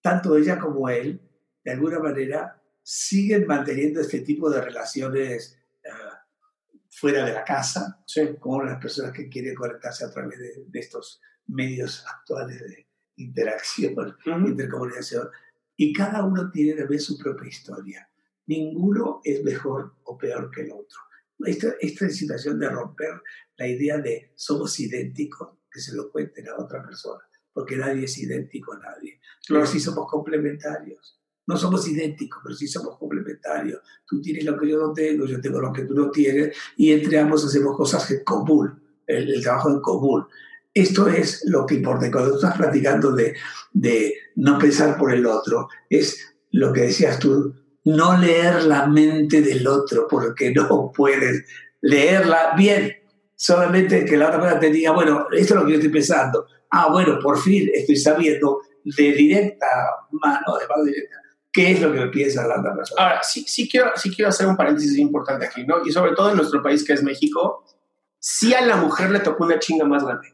tanto 0.00 0.36
ella 0.36 0.60
como 0.60 0.88
él, 0.88 1.20
de 1.64 1.72
alguna 1.72 1.98
manera, 1.98 2.62
siguen 2.80 3.44
manteniendo 3.48 4.00
este 4.00 4.20
tipo 4.20 4.48
de 4.48 4.60
relaciones 4.60 5.58
uh, 5.84 6.16
fuera 6.90 7.24
de 7.24 7.32
la 7.32 7.44
casa, 7.44 8.00
sí. 8.06 8.36
con 8.38 8.66
las 8.66 8.80
personas 8.80 9.12
que 9.12 9.28
quieren 9.28 9.56
conectarse 9.56 10.04
a 10.04 10.10
través 10.12 10.38
de, 10.38 10.64
de 10.68 10.78
estos 10.78 11.20
medios 11.48 12.06
actuales 12.06 12.60
de 12.60 12.86
interacción, 13.16 14.16
intercomunicación, 14.46 15.28
y 15.76 15.92
cada 15.92 16.22
uno 16.24 16.52
tiene 16.52 16.80
también 16.80 17.00
su 17.00 17.18
propia 17.18 17.48
historia. 17.48 18.08
Ninguno 18.46 19.20
es 19.24 19.42
mejor 19.42 19.96
o 20.04 20.16
peor 20.16 20.52
que 20.52 20.60
el 20.60 20.70
otro. 20.70 21.00
Esta, 21.44 21.74
esta 21.80 22.08
situación 22.08 22.58
de 22.58 22.68
romper 22.68 23.20
la 23.56 23.66
idea 23.66 23.98
de 23.98 24.32
somos 24.34 24.78
idénticos, 24.80 25.58
que 25.70 25.80
se 25.80 25.94
lo 25.94 26.10
cuenten 26.10 26.48
a 26.48 26.56
otra 26.56 26.82
persona, 26.82 27.22
porque 27.52 27.76
nadie 27.76 28.04
es 28.04 28.18
idéntico 28.18 28.74
a 28.74 28.78
nadie. 28.78 29.20
Pero 29.48 29.66
sí 29.66 29.80
somos 29.80 30.06
complementarios. 30.10 31.18
No 31.46 31.56
somos 31.56 31.88
idénticos, 31.88 32.40
pero 32.42 32.54
sí 32.54 32.68
somos 32.68 32.98
complementarios. 32.98 33.80
Tú 34.06 34.20
tienes 34.20 34.44
lo 34.44 34.56
que 34.56 34.68
yo 34.68 34.78
no 34.78 34.92
tengo, 34.92 35.26
yo 35.26 35.40
tengo 35.40 35.60
lo 35.60 35.72
que 35.72 35.82
tú 35.82 35.94
no 35.94 36.10
tienes, 36.10 36.56
y 36.76 36.92
entre 36.92 37.18
ambos 37.18 37.44
hacemos 37.44 37.76
cosas 37.76 38.08
en 38.10 38.22
común, 38.22 38.80
el, 39.06 39.34
el 39.34 39.42
trabajo 39.42 39.70
en 39.70 39.80
común. 39.80 40.26
Esto 40.72 41.08
es 41.08 41.44
lo 41.46 41.66
que 41.66 41.74
importa. 41.74 42.10
Cuando 42.10 42.30
tú 42.30 42.36
estás 42.36 42.56
platicando 42.56 43.12
de, 43.12 43.34
de 43.72 44.14
no 44.36 44.58
pensar 44.58 44.96
por 44.96 45.12
el 45.12 45.26
otro, 45.26 45.68
es 45.90 46.34
lo 46.52 46.72
que 46.72 46.82
decías 46.82 47.18
tú, 47.18 47.54
no 47.84 48.16
leer 48.16 48.64
la 48.64 48.86
mente 48.86 49.42
del 49.42 49.66
otro, 49.66 50.06
porque 50.08 50.52
no 50.52 50.92
puedes 50.94 51.44
leerla 51.80 52.54
bien. 52.56 52.96
Solamente 53.34 54.04
que 54.04 54.16
la 54.16 54.28
otra 54.28 54.40
persona 54.40 54.60
te 54.60 54.70
diga, 54.70 54.92
bueno, 54.92 55.26
esto 55.32 55.54
es 55.54 55.60
lo 55.60 55.66
que 55.66 55.72
yo 55.72 55.78
estoy 55.78 55.92
pensando. 55.92 56.46
Ah, 56.70 56.88
bueno, 56.90 57.18
por 57.20 57.38
fin 57.38 57.68
estoy 57.74 57.96
sabiendo 57.96 58.60
de 58.84 59.12
directa 59.12 59.66
mano, 60.10 60.58
de 60.58 60.66
mano 60.68 60.84
directa, 60.84 61.16
qué 61.52 61.72
es 61.72 61.80
lo 61.80 61.92
que 61.92 62.06
piensa 62.06 62.46
la 62.46 62.60
otra 62.60 62.74
persona. 62.74 63.02
Ahora, 63.02 63.22
sí, 63.22 63.44
sí, 63.46 63.68
quiero, 63.68 63.90
sí 63.96 64.14
quiero 64.14 64.28
hacer 64.28 64.46
un 64.46 64.56
paréntesis 64.56 64.96
importante 64.98 65.46
aquí, 65.46 65.64
¿no? 65.66 65.84
Y 65.84 65.92
sobre 65.92 66.14
todo 66.14 66.30
en 66.30 66.36
nuestro 66.36 66.62
país 66.62 66.84
que 66.84 66.92
es 66.92 67.02
México, 67.02 67.64
sí 68.18 68.54
a 68.54 68.64
la 68.64 68.76
mujer 68.76 69.10
le 69.10 69.20
tocó 69.20 69.44
una 69.44 69.58
chinga 69.58 69.84
más 69.84 70.04
grande. 70.04 70.28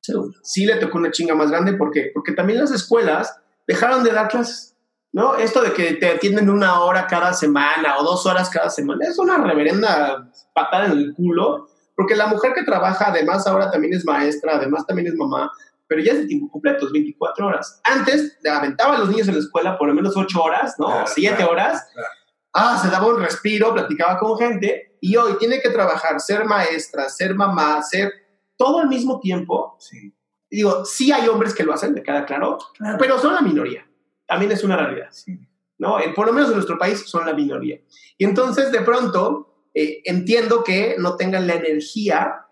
Seguro. 0.00 0.32
sí 0.42 0.64
le 0.64 0.76
tocó 0.76 0.96
una 0.96 1.10
chinga 1.10 1.34
más 1.34 1.50
grande. 1.50 1.74
¿Por 1.74 1.90
qué? 1.90 2.10
Porque 2.14 2.32
también 2.32 2.58
las 2.58 2.70
escuelas 2.70 3.36
dejaron 3.66 4.02
de 4.02 4.12
dar 4.12 4.28
clases. 4.28 4.76
¿No? 5.12 5.34
Esto 5.34 5.60
de 5.62 5.72
que 5.72 5.94
te 5.94 6.08
atienden 6.08 6.48
una 6.48 6.80
hora 6.80 7.06
cada 7.08 7.32
semana 7.32 7.98
o 7.98 8.04
dos 8.04 8.26
horas 8.26 8.48
cada 8.48 8.70
semana 8.70 9.06
es 9.08 9.18
una 9.18 9.38
reverenda 9.38 10.30
patada 10.54 10.86
en 10.86 10.92
el 10.92 11.14
culo, 11.14 11.66
porque 11.96 12.14
la 12.14 12.28
mujer 12.28 12.52
que 12.54 12.62
trabaja, 12.62 13.08
además, 13.08 13.44
ahora 13.46 13.70
también 13.70 13.92
es 13.94 14.04
maestra, 14.04 14.54
además 14.56 14.86
también 14.86 15.08
es 15.08 15.14
mamá, 15.16 15.50
pero 15.88 16.00
ya 16.00 16.12
es 16.12 16.18
de 16.20 16.26
tiempo 16.26 16.48
completo, 16.50 16.86
es 16.86 16.92
24 16.92 17.44
horas. 17.46 17.80
Antes 17.82 18.38
aventaba 18.48 18.94
a 18.94 18.98
los 19.00 19.08
niños 19.08 19.26
en 19.26 19.34
la 19.34 19.40
escuela 19.40 19.76
por 19.76 19.88
lo 19.88 19.94
menos 19.94 20.16
8 20.16 20.40
horas, 20.42 20.76
¿no? 20.78 20.86
Claro, 20.86 21.04
o 21.04 21.06
7 21.08 21.36
claro, 21.36 21.52
horas. 21.52 21.88
claro. 21.92 22.08
Ah, 22.52 22.78
se 22.82 22.88
daba 22.88 23.06
un 23.08 23.20
respiro, 23.20 23.74
platicaba 23.74 24.18
con 24.18 24.38
gente, 24.38 24.96
y 25.00 25.16
hoy 25.16 25.34
tiene 25.38 25.60
que 25.60 25.70
trabajar, 25.70 26.20
ser 26.20 26.44
maestra, 26.44 27.08
ser 27.08 27.34
mamá, 27.34 27.82
ser 27.82 28.12
todo 28.56 28.78
al 28.78 28.88
mismo 28.88 29.18
tiempo. 29.18 29.76
Sí. 29.80 30.14
Y 30.48 30.56
digo, 30.58 30.84
sí 30.84 31.10
hay 31.10 31.26
hombres 31.28 31.54
que 31.54 31.64
lo 31.64 31.72
hacen, 31.72 31.94
me 31.94 32.02
queda 32.02 32.24
Claro. 32.24 32.58
pero 32.98 33.18
son 33.18 33.34
la 33.34 33.40
minoría. 33.40 33.84
También 34.30 34.52
es 34.52 34.62
una 34.62 34.76
realidad. 34.76 35.08
Sí. 35.10 35.36
¿no? 35.78 35.98
Eh, 35.98 36.12
por 36.14 36.26
lo 36.26 36.32
menos 36.32 36.50
en 36.50 36.54
nuestro 36.56 36.78
país 36.78 37.02
son 37.06 37.26
la 37.26 37.32
minoría. 37.34 37.80
Y 38.16 38.24
entonces, 38.24 38.70
de 38.70 38.82
pronto, 38.82 39.64
eh, 39.74 40.02
entiendo 40.04 40.62
que 40.62 40.94
no 40.98 41.16
tengan 41.16 41.46
la 41.46 41.54
energía 41.54 42.44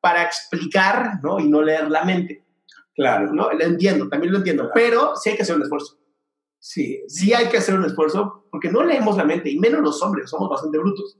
para 0.00 0.22
explicar, 0.22 1.18
¿no? 1.22 1.40
Y 1.40 1.48
no 1.48 1.62
leer 1.62 1.90
la 1.90 2.04
mente, 2.04 2.44
Claro. 2.94 3.32
¿no? 3.32 3.50
Lo 3.52 3.64
entiendo, 3.64 4.08
también 4.08 4.32
lo 4.32 4.38
entiendo, 4.38 4.64
Claro. 4.64 4.74
pero 4.74 5.16
sí 5.16 5.30
hay 5.30 5.36
que 5.36 5.42
hacer 5.42 5.56
un 5.56 5.62
esfuerzo. 5.62 5.98
Sí. 6.60 7.02
Sí 7.08 7.32
hay 7.34 7.48
que 7.48 7.56
hacer 7.56 7.74
un 7.74 7.84
esfuerzo, 7.86 8.46
porque 8.50 8.70
no 8.70 8.84
leemos 8.84 9.16
la 9.16 9.24
mente, 9.24 9.50
y 9.50 9.58
menos 9.58 9.80
los 9.80 10.00
hombres, 10.02 10.30
somos 10.30 10.48
bastante 10.50 10.78
brutos. 10.78 11.18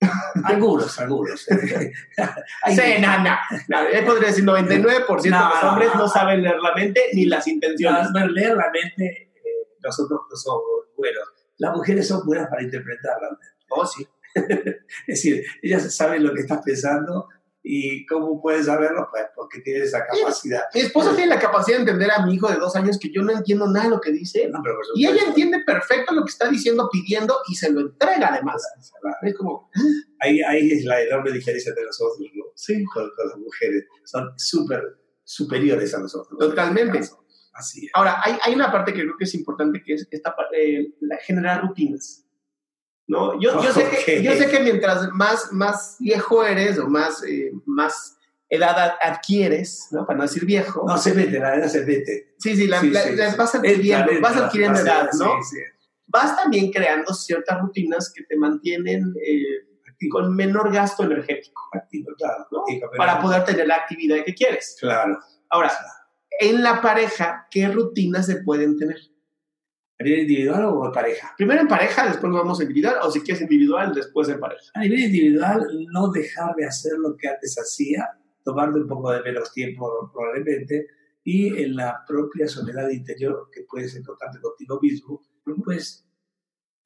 Algunos, 0.44 0.98
algunos. 0.98 1.44
Sí, 1.46 2.80
no, 3.00 3.18
no, 3.18 3.36
no, 3.68 4.06
podría 4.06 4.28
decir 4.28 4.44
99% 4.44 5.22
de 5.22 5.30
los 5.30 5.64
hombres 5.64 5.90
no. 5.94 6.08
saben 6.08 6.42
leer 6.42 6.58
la 6.60 6.74
mente 6.74 7.02
ni 7.12 7.26
las 7.26 7.46
intenciones. 7.48 8.08
No, 8.12 8.26
leer 8.28 8.56
la 8.56 8.70
mente, 8.70 9.29
nosotros 9.82 10.20
no 10.28 10.36
somos 10.36 10.62
buenos. 10.96 11.24
Las 11.58 11.76
mujeres 11.76 12.08
son 12.08 12.24
buenas 12.24 12.48
para 12.48 12.62
interpretar 12.62 13.20
la 13.20 13.30
mente. 13.30 13.46
Oh, 13.70 13.86
sí. 13.86 14.06
Es 15.06 15.22
decir, 15.22 15.44
ellas 15.62 15.94
saben 15.94 16.24
lo 16.24 16.32
que 16.32 16.42
estás 16.42 16.62
pensando 16.64 17.28
y 17.62 18.06
cómo 18.06 18.40
puedes 18.40 18.66
saberlo, 18.66 19.08
pues 19.10 19.24
porque 19.34 19.60
tienes 19.60 19.88
esa 19.88 20.06
capacidad. 20.06 20.62
Mi 20.74 20.80
esposa 20.80 21.14
tiene 21.14 21.34
la 21.34 21.38
capacidad 21.38 21.76
de 21.76 21.82
entender 21.82 22.10
a 22.10 22.24
mi 22.24 22.34
hijo 22.34 22.48
de 22.48 22.56
dos 22.56 22.74
años 22.74 22.98
que 22.98 23.12
yo 23.12 23.22
no 23.22 23.32
entiendo 23.32 23.66
nada 23.66 23.84
de 23.84 23.90
lo 23.90 24.00
que 24.00 24.12
dice. 24.12 24.48
No, 24.48 24.60
pero 24.62 24.76
Y 24.94 25.06
ella 25.06 25.24
entiende 25.26 25.62
perfecto 25.66 26.14
lo 26.14 26.24
que 26.24 26.30
está 26.30 26.48
diciendo, 26.48 26.88
pidiendo 26.90 27.36
y 27.48 27.54
se 27.54 27.70
lo 27.70 27.80
entrega 27.80 28.28
además. 28.32 28.66
Es 29.22 29.36
como, 29.36 29.70
ahí, 30.20 30.40
ahí 30.42 30.70
es 30.72 30.84
la 30.84 31.02
enorme 31.02 31.32
diferencia 31.32 31.74
de 31.74 31.84
nosotros 31.84 32.18
¿no? 32.34 32.44
sí, 32.54 32.84
con, 32.84 33.10
con 33.14 33.28
las 33.28 33.36
mujeres. 33.36 33.84
Son 34.04 34.32
súper 34.36 34.82
superiores 35.24 35.94
a 35.94 35.98
nosotros. 35.98 36.38
Totalmente. 36.38 37.00
Así 37.60 37.86
es. 37.86 37.92
Ahora, 37.94 38.20
hay, 38.24 38.36
hay 38.42 38.54
una 38.54 38.72
parte 38.72 38.92
que 38.92 39.02
creo 39.02 39.16
que 39.16 39.24
es 39.24 39.34
importante, 39.34 39.82
que 39.84 39.94
es 39.94 40.08
esta 40.10 40.34
eh, 40.56 40.88
la, 41.00 41.16
generar 41.18 41.62
rutinas. 41.62 42.24
¿no? 43.06 43.40
Yo, 43.40 43.62
yo, 43.62 43.72
sé 43.72 43.88
que, 44.04 44.22
yo 44.22 44.32
sé 44.34 44.48
que 44.48 44.60
mientras 44.60 45.08
más, 45.12 45.52
más 45.52 45.96
viejo 45.98 46.44
eres 46.44 46.78
o 46.78 46.86
más, 46.88 47.22
eh, 47.24 47.50
más 47.66 48.16
edad 48.48 48.78
ad- 48.78 48.98
adquieres, 49.02 49.88
¿no? 49.90 50.06
para 50.06 50.18
no 50.18 50.22
decir 50.24 50.44
viejo, 50.44 50.84
No 50.86 50.96
se 50.98 51.12
mete, 51.14 51.38
la 51.38 51.50
verdad 51.50 51.68
se 51.68 51.84
mete. 51.84 52.34
sí, 52.38 52.56
sí, 52.56 52.66
la- 52.66 52.80
Sí, 52.80 52.90
la- 52.90 53.02
sí, 53.02 53.16
las 53.16 53.32
sí. 53.32 53.38
vas 53.38 53.54
adquiriendo, 53.54 54.12
vas 54.20 54.36
adquiriendo 54.36 54.78
edad, 54.80 55.10
ser, 55.10 55.20
¿no? 55.26 55.42
Sí, 55.42 55.56
sí. 55.56 55.62
Vas 56.06 56.36
también 56.36 56.72
creando 56.72 57.12
ciertas 57.14 57.60
rutinas 57.60 58.12
que 58.14 58.24
te 58.24 58.36
mantienen 58.36 59.14
eh, 59.24 59.44
con 60.10 60.34
menor 60.34 60.72
gasto 60.72 61.02
energético, 61.04 61.62
Activo, 61.74 62.12
claro. 62.16 62.46
¿no? 62.50 62.64
Para 62.96 63.20
poder 63.20 63.44
tener 63.44 63.66
la 63.66 63.76
actividad 63.76 64.24
que 64.24 64.34
quieres. 64.34 64.76
Claro. 64.80 65.18
Ahora, 65.50 65.70
en 66.40 66.62
la 66.62 66.80
pareja, 66.80 67.46
¿qué 67.50 67.68
rutinas 67.68 68.26
se 68.26 68.42
pueden 68.42 68.76
tener? 68.76 68.98
¿A 69.98 70.02
nivel 70.02 70.20
individual 70.20 70.64
o 70.64 70.86
en 70.86 70.92
pareja? 70.92 71.34
Primero 71.36 71.60
en 71.60 71.68
pareja, 71.68 72.08
después 72.08 72.32
vamos 72.32 72.58
a 72.58 72.62
individual, 72.62 72.96
o 73.02 73.10
si 73.10 73.20
quieres 73.20 73.42
individual, 73.42 73.94
después 73.94 74.28
en 74.30 74.40
pareja. 74.40 74.64
A 74.74 74.80
nivel 74.80 75.00
individual, 75.00 75.66
no 75.92 76.10
dejar 76.10 76.54
de 76.56 76.64
hacer 76.64 76.92
lo 76.98 77.14
que 77.16 77.28
antes 77.28 77.56
hacía, 77.58 78.08
tomarle 78.42 78.80
un 78.80 78.88
poco 78.88 79.12
de 79.12 79.22
menos 79.22 79.52
tiempo 79.52 80.10
probablemente, 80.14 80.86
y 81.22 81.62
en 81.62 81.76
la 81.76 82.02
propia 82.06 82.48
soledad 82.48 82.88
interior, 82.88 83.50
que 83.52 83.64
puedes 83.68 83.94
encontrarte 83.94 84.40
contigo 84.40 84.80
mismo, 84.80 85.22
pues 85.62 86.06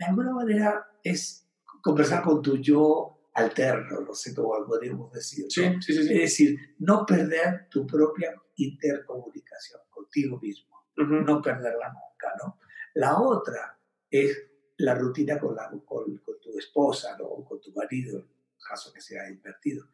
de 0.00 0.06
alguna 0.06 0.32
manera 0.32 0.84
es 1.04 1.48
conversar 1.80 2.24
con 2.24 2.42
tu 2.42 2.56
yo 2.56 3.13
alterno, 3.34 4.00
no 4.00 4.14
sé 4.14 4.34
cómo 4.34 4.64
podríamos 4.66 5.12
decir. 5.12 5.44
¿no? 5.44 5.50
sí, 5.50 5.92
sí, 5.92 6.00
Es 6.00 6.08
decir, 6.08 6.58
no 6.78 7.04
perder 7.04 7.68
tu 7.68 7.86
propia 7.86 8.34
intercomunicación 8.56 9.80
contigo 9.90 10.38
mismo 10.40 10.74
Ujú. 10.96 11.14
no 11.22 11.42
perderla 11.42 11.88
nunca, 11.88 12.34
¿no? 12.42 12.58
La 12.94 13.20
otra 13.20 13.78
es 14.10 14.50
la 14.78 14.94
rutina 14.94 15.38
con, 15.38 15.54
la, 15.54 15.68
con, 15.84 16.18
con 16.18 16.40
tu 16.40 16.56
esposa, 16.58 17.16
¿no? 17.18 17.24
O 17.24 17.44
con 17.44 17.60
tu 17.60 17.72
marido, 17.72 18.18
en 18.20 18.28
caso 18.68 18.92
que 18.92 19.00
sea 19.00 19.28
invertido. 19.28 19.88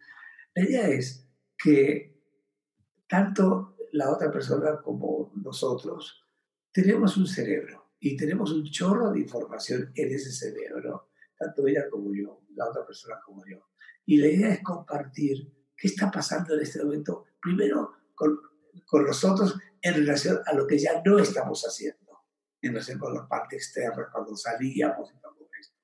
La 0.55 0.65
idea 0.65 0.89
es 0.89 1.27
que 1.57 2.21
tanto 3.09 3.77
la 3.93 4.11
otra 4.11 4.31
persona 4.31 4.81
como 4.83 5.33
nosotros 5.37 6.25
tenemos 6.73 7.17
un 7.17 7.27
cerebro 7.27 7.93
y 7.99 8.17
tenemos 8.17 8.53
un 8.53 8.65
chorro 8.65 9.11
de 9.11 9.21
información 9.21 9.91
en 9.95 10.15
ese 10.15 10.31
cerebro, 10.31 11.11
tanto 11.39 11.67
ella 11.67 11.89
como 11.91 12.15
yo, 12.15 12.40
la 12.55 12.69
otra 12.69 12.85
persona 12.85 13.21
como 13.25 13.45
yo. 13.47 13.69
Y 14.07 14.19
la 14.19 14.27
idea 14.27 14.55
es 14.55 14.63
compartir 14.63 15.53
qué 15.77 15.89
está 15.89 16.11
pasando 16.11 16.55
en 16.55 16.61
este 16.61 16.83
momento, 16.83 17.27
primero 17.41 17.93
con, 18.15 18.39
con 18.87 19.05
nosotros 19.05 19.59
en 19.81 19.95
relación 19.95 20.41
a 20.47 20.55
lo 20.55 20.67
que 20.67 20.79
ya 20.79 21.03
no 21.05 21.19
estamos 21.19 21.63
haciendo, 21.63 22.25
en 22.61 22.73
relación 22.73 22.99
con 22.99 23.15
la 23.15 23.27
parte 23.27 23.57
externa, 23.57 24.09
cuando 24.13 24.37
salíamos 24.37 25.13
y 25.13 25.21
todo 25.21 25.49
esto. 25.59 25.77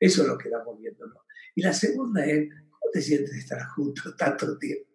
Eso 0.00 0.22
es 0.22 0.28
lo 0.28 0.38
que 0.38 0.48
estamos 0.48 0.78
viendo. 0.78 1.06
¿no? 1.06 1.24
Y 1.54 1.62
la 1.62 1.72
segunda 1.72 2.24
es, 2.24 2.48
¿cómo 2.50 2.90
te 2.92 3.00
sientes 3.00 3.30
de 3.32 3.38
estar 3.38 3.64
juntos 3.68 4.14
tanto 4.18 4.58
tiempo? 4.58 4.94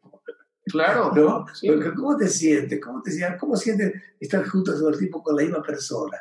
Claro. 0.65 1.11
¿No? 1.15 1.45
Sí. 1.53 1.67
Porque 1.67 1.93
¿Cómo 1.93 2.15
te 2.17 2.27
sientes? 2.27 2.79
¿Cómo 2.79 3.01
te 3.01 3.11
sientes? 3.11 3.39
¿Cómo 3.39 3.55
sientes 3.55 3.93
estar 4.19 4.47
juntos 4.47 4.77
todo 4.77 4.89
el 4.89 4.97
tiempo 4.97 5.23
con 5.23 5.35
la 5.35 5.43
misma 5.43 5.61
persona? 5.61 6.17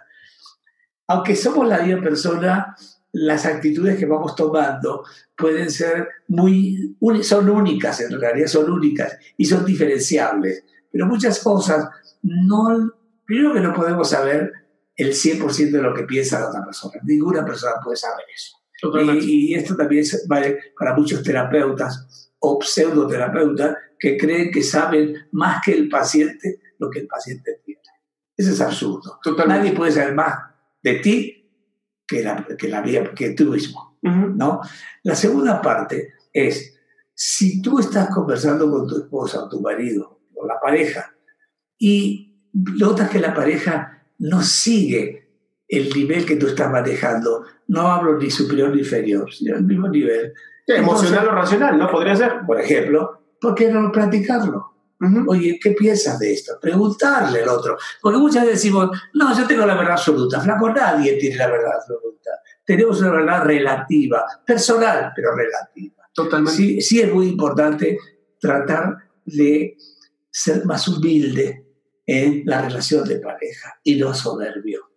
Aunque 1.09 1.37
somos 1.37 1.66
la 1.66 1.83
misma 1.83 2.03
persona, 2.03 2.77
las 3.12 3.47
actitudes 3.47 3.99
que 3.99 4.07
vamos 4.07 4.35
tomando 4.35 5.05
pueden 5.37 5.71
ser 5.71 6.09
muy, 6.29 6.97
son 7.23 7.49
únicas 7.49 8.01
en 8.01 8.21
realidad, 8.21 8.47
son 8.47 8.71
únicas 8.71 9.16
y 9.37 9.44
son 9.44 9.64
diferenciables. 9.64 10.64
Pero 10.90 11.07
muchas 11.07 11.38
cosas 11.40 11.88
no, 12.23 12.92
primero 13.25 13.55
que 13.55 13.61
no 13.61 13.73
podemos 13.73 14.11
saber 14.11 14.53
el 14.97 15.12
100% 15.12 15.71
de 15.71 15.83
lo 15.83 15.94
que 15.94 16.05
piensa 16.05 16.40
la 16.40 16.49
otra 16.49 16.64
persona. 16.64 17.01
Ninguna 17.05 17.44
persona 17.44 17.75
puede 17.83 17.97
saber 17.97 18.25
eso. 18.35 18.57
Y, 19.23 19.53
y 19.53 19.55
esto 19.55 19.77
también 19.77 20.05
vale 20.27 20.59
para 20.79 20.94
muchos 20.94 21.23
terapeutas 21.23 22.31
o 22.38 22.59
pseudoterapeutas 22.61 23.77
que 23.99 24.16
creen 24.16 24.51
que 24.51 24.62
saben 24.62 25.29
más 25.33 25.61
que 25.64 25.73
el 25.73 25.88
paciente 25.88 26.61
lo 26.79 26.88
que 26.90 27.01
el 27.01 27.07
paciente 27.07 27.61
tiene. 27.64 27.81
Eso 28.37 28.53
es 28.53 28.61
absurdo. 28.61 29.18
Totalmente. 29.23 29.59
Nadie 29.59 29.77
puede 29.77 29.92
saber 29.92 30.14
más 30.14 30.38
de 30.83 30.94
ti 30.94 31.38
que, 32.09 32.23
la, 32.23 32.44
que, 32.59 32.68
la 32.68 32.81
vida, 32.81 33.12
que 33.14 33.31
tú 33.31 33.53
mismo. 33.53 33.99
Ujú. 34.03 34.33
¿no? 34.35 34.61
La 35.03 35.14
segunda 35.14 35.61
parte 35.61 36.14
es, 36.33 36.77
si 37.14 37.61
tú 37.61 37.79
estás 37.79 38.09
conversando 38.11 38.71
con 38.71 38.87
tu 38.87 38.97
esposa 38.97 39.44
o 39.44 39.49
tu 39.49 39.61
marido 39.61 40.21
o 40.35 40.47
la 40.47 40.59
pareja 40.61 41.14
y 41.79 42.37
notas 42.53 43.11
que 43.11 43.21
la 43.21 43.35
pareja 43.35 44.07
no 44.18 44.42
sigue 44.42 45.29
el 45.68 45.90
nivel 45.90 46.25
que 46.25 46.37
tú 46.37 46.47
estás 46.47 46.71
manejando, 46.71 47.44
no 47.68 47.88
hablo 47.88 48.16
ni 48.18 48.31
superior 48.31 48.71
ni 48.71 48.79
inferior, 48.81 49.31
sino 49.33 49.57
el 49.57 49.64
mismo 49.64 49.88
nivel, 49.88 50.33
Sí, 50.66 50.75
emocional 50.75 51.29
o 51.29 51.33
racional, 51.33 51.79
¿no? 51.79 51.90
Podría 51.90 52.14
ser. 52.14 52.40
por 52.47 52.61
ejemplo, 52.61 53.23
¿por 53.40 53.55
qué 53.55 53.71
no 53.73 53.90
platicarlo? 53.90 54.75
Ujú. 55.00 55.30
Oye, 55.30 55.58
¿qué 55.62 55.72
piensas 55.72 56.18
de 56.18 56.32
esto? 56.32 56.58
Preguntarle 56.61 57.42
al 57.42 57.48
otro. 57.48 57.76
Porque 58.02 58.18
muchas 58.18 58.44
veces 58.44 58.62
decimos, 58.62 58.90
no, 59.14 59.37
yo 59.37 59.46
tengo 59.46 59.64
la 59.64 59.74
verdad 59.74 59.92
absoluta. 59.92 60.40
Flaco, 60.40 60.70
nadie 60.70 61.16
tiene 61.18 61.37
la 61.37 61.46
verdad 61.48 61.76
absoluta. 61.76 62.30
Tenemos 62.64 63.00
una 63.00 63.11
verdad 63.12 63.44
relativa, 63.44 64.24
personal, 64.44 65.12
pero 65.14 65.34
relativa. 65.34 66.04
Totalmente. 66.12 66.56
Sí, 66.56 66.80
sí 66.80 67.00
es 67.00 67.12
muy 67.12 67.28
importante 67.28 67.96
tratar 68.40 68.96
de 69.24 69.76
ser 70.30 70.64
más 70.66 70.87
humilde 70.88 71.64
en 72.06 72.42
la 72.46 72.62
relación 72.62 73.06
de 73.06 73.18
pareja 73.20 73.74
y 73.84 73.96
no 73.96 74.12
soberbio. 74.14 74.90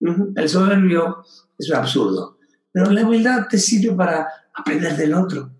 Ujú. 0.00 0.32
El 0.34 0.48
soberbio 0.48 1.24
es 1.58 1.70
un 1.70 1.76
absurdo, 1.76 2.38
pero 2.72 2.90
la 2.90 3.02
humildad 3.02 3.46
te 3.48 3.58
sirve 3.58 3.94
para 3.94 4.28
aprender 4.54 4.96
del 4.96 5.14
otro, 5.14 5.50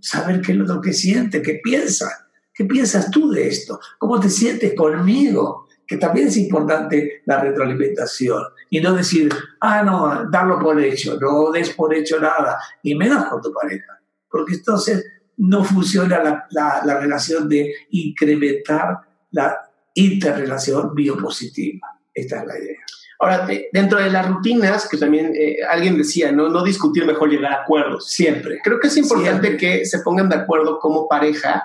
saber 0.00 0.40
qué 0.40 0.52
es 0.52 0.58
lo 0.58 0.80
que 0.80 0.92
siente, 0.92 1.42
qué 1.42 1.60
piensa, 1.62 2.25
qué 2.56 2.64
piensas 2.64 3.10
tú 3.10 3.30
de 3.30 3.46
esto, 3.48 3.78
cómo 3.98 4.18
te 4.18 4.30
sientes 4.30 4.74
conmigo, 4.74 5.66
que 5.86 5.98
también 5.98 6.28
es 6.28 6.36
importante 6.36 7.22
la 7.26 7.40
retroalimentación 7.40 8.42
y 8.70 8.80
no 8.80 8.94
decir, 8.94 9.32
ah, 9.60 9.82
no, 9.84 10.28
darlo 10.30 10.58
por 10.58 10.80
hecho, 10.80 11.16
no 11.20 11.52
des 11.52 11.70
por 11.70 11.94
hecho 11.94 12.18
nada, 12.18 12.58
y 12.82 12.94
menos 12.94 13.26
con 13.26 13.40
tu 13.40 13.52
pareja, 13.52 14.00
porque 14.28 14.54
entonces 14.54 15.04
no 15.36 15.62
funciona 15.62 16.22
la, 16.24 16.46
la- 16.50 16.80
la 16.84 16.98
relación 16.98 17.48
de 17.48 17.72
incrementar 17.90 18.96
la 19.30 19.56
interrelación 19.94 20.94
biopositiva. 20.94 21.88
Esta 22.14 22.40
es 22.40 22.46
la 22.46 22.58
idea. 22.58 22.78
Ahora, 23.18 23.46
de- 23.46 23.68
dentro 23.72 23.98
de 23.98 24.10
las 24.10 24.28
rutinas, 24.28 24.88
que 24.88 24.96
también 24.98 25.32
eh, 25.34 25.58
alguien 25.70 25.96
decía, 25.96 26.32
¿no? 26.32 26.48
no 26.48 26.64
discutir, 26.64 27.04
mejor 27.06 27.30
llegar 27.30 27.52
a 27.52 27.62
acuerdos. 27.62 28.10
Siempre. 28.10 28.58
Creo 28.62 28.78
que 28.80 28.88
es 28.88 28.96
importante 28.96 29.46
Siempre. 29.48 29.78
que 29.78 29.86
se 29.86 30.00
pongan 30.00 30.28
de 30.28 30.36
acuerdo 30.36 30.78
como 30.78 31.08
pareja 31.08 31.62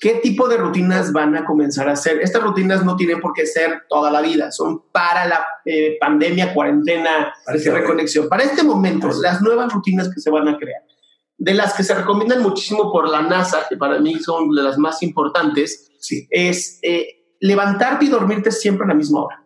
qué 0.00 0.14
tipo 0.22 0.48
de 0.48 0.56
rutinas 0.58 1.12
van 1.12 1.36
a 1.36 1.44
comenzar 1.44 1.88
a 1.88 1.92
hacer. 1.92 2.20
Estas 2.20 2.42
rutinas 2.42 2.84
no 2.84 2.96
tienen 2.96 3.20
por 3.20 3.32
qué 3.32 3.46
ser 3.46 3.84
toda 3.88 4.10
la 4.10 4.20
vida, 4.20 4.50
son 4.52 4.82
para 4.92 5.26
la 5.26 5.44
eh, 5.64 5.96
pandemia, 6.00 6.52
cuarentena, 6.54 7.34
Parece 7.44 7.68
y 7.68 7.72
reconexión. 7.72 8.28
Para 8.28 8.42
este 8.44 8.62
momento, 8.62 9.08
Parece- 9.08 9.22
las 9.22 9.42
nuevas 9.42 9.72
rutinas 9.72 10.08
que 10.12 10.20
se 10.20 10.30
van 10.30 10.48
a 10.48 10.56
crear, 10.58 10.82
de 11.38 11.54
las 11.54 11.74
que 11.74 11.82
se 11.82 11.94
recomiendan 11.94 12.42
muchísimo 12.42 12.90
por 12.92 13.08
la 13.08 13.22
NASA, 13.22 13.66
que 13.68 13.76
para 13.76 13.98
mí 13.98 14.18
son 14.20 14.50
de 14.54 14.62
las 14.62 14.78
más 14.78 15.02
importantes, 15.02 15.90
Sí, 15.98 16.26
es 16.30 16.78
eh, 16.82 17.34
levantarte 17.40 18.04
y 18.04 18.08
dormirte 18.08 18.50
siempre 18.52 18.84
a 18.84 18.88
la 18.88 18.94
misma 18.94 19.24
hora. 19.24 19.42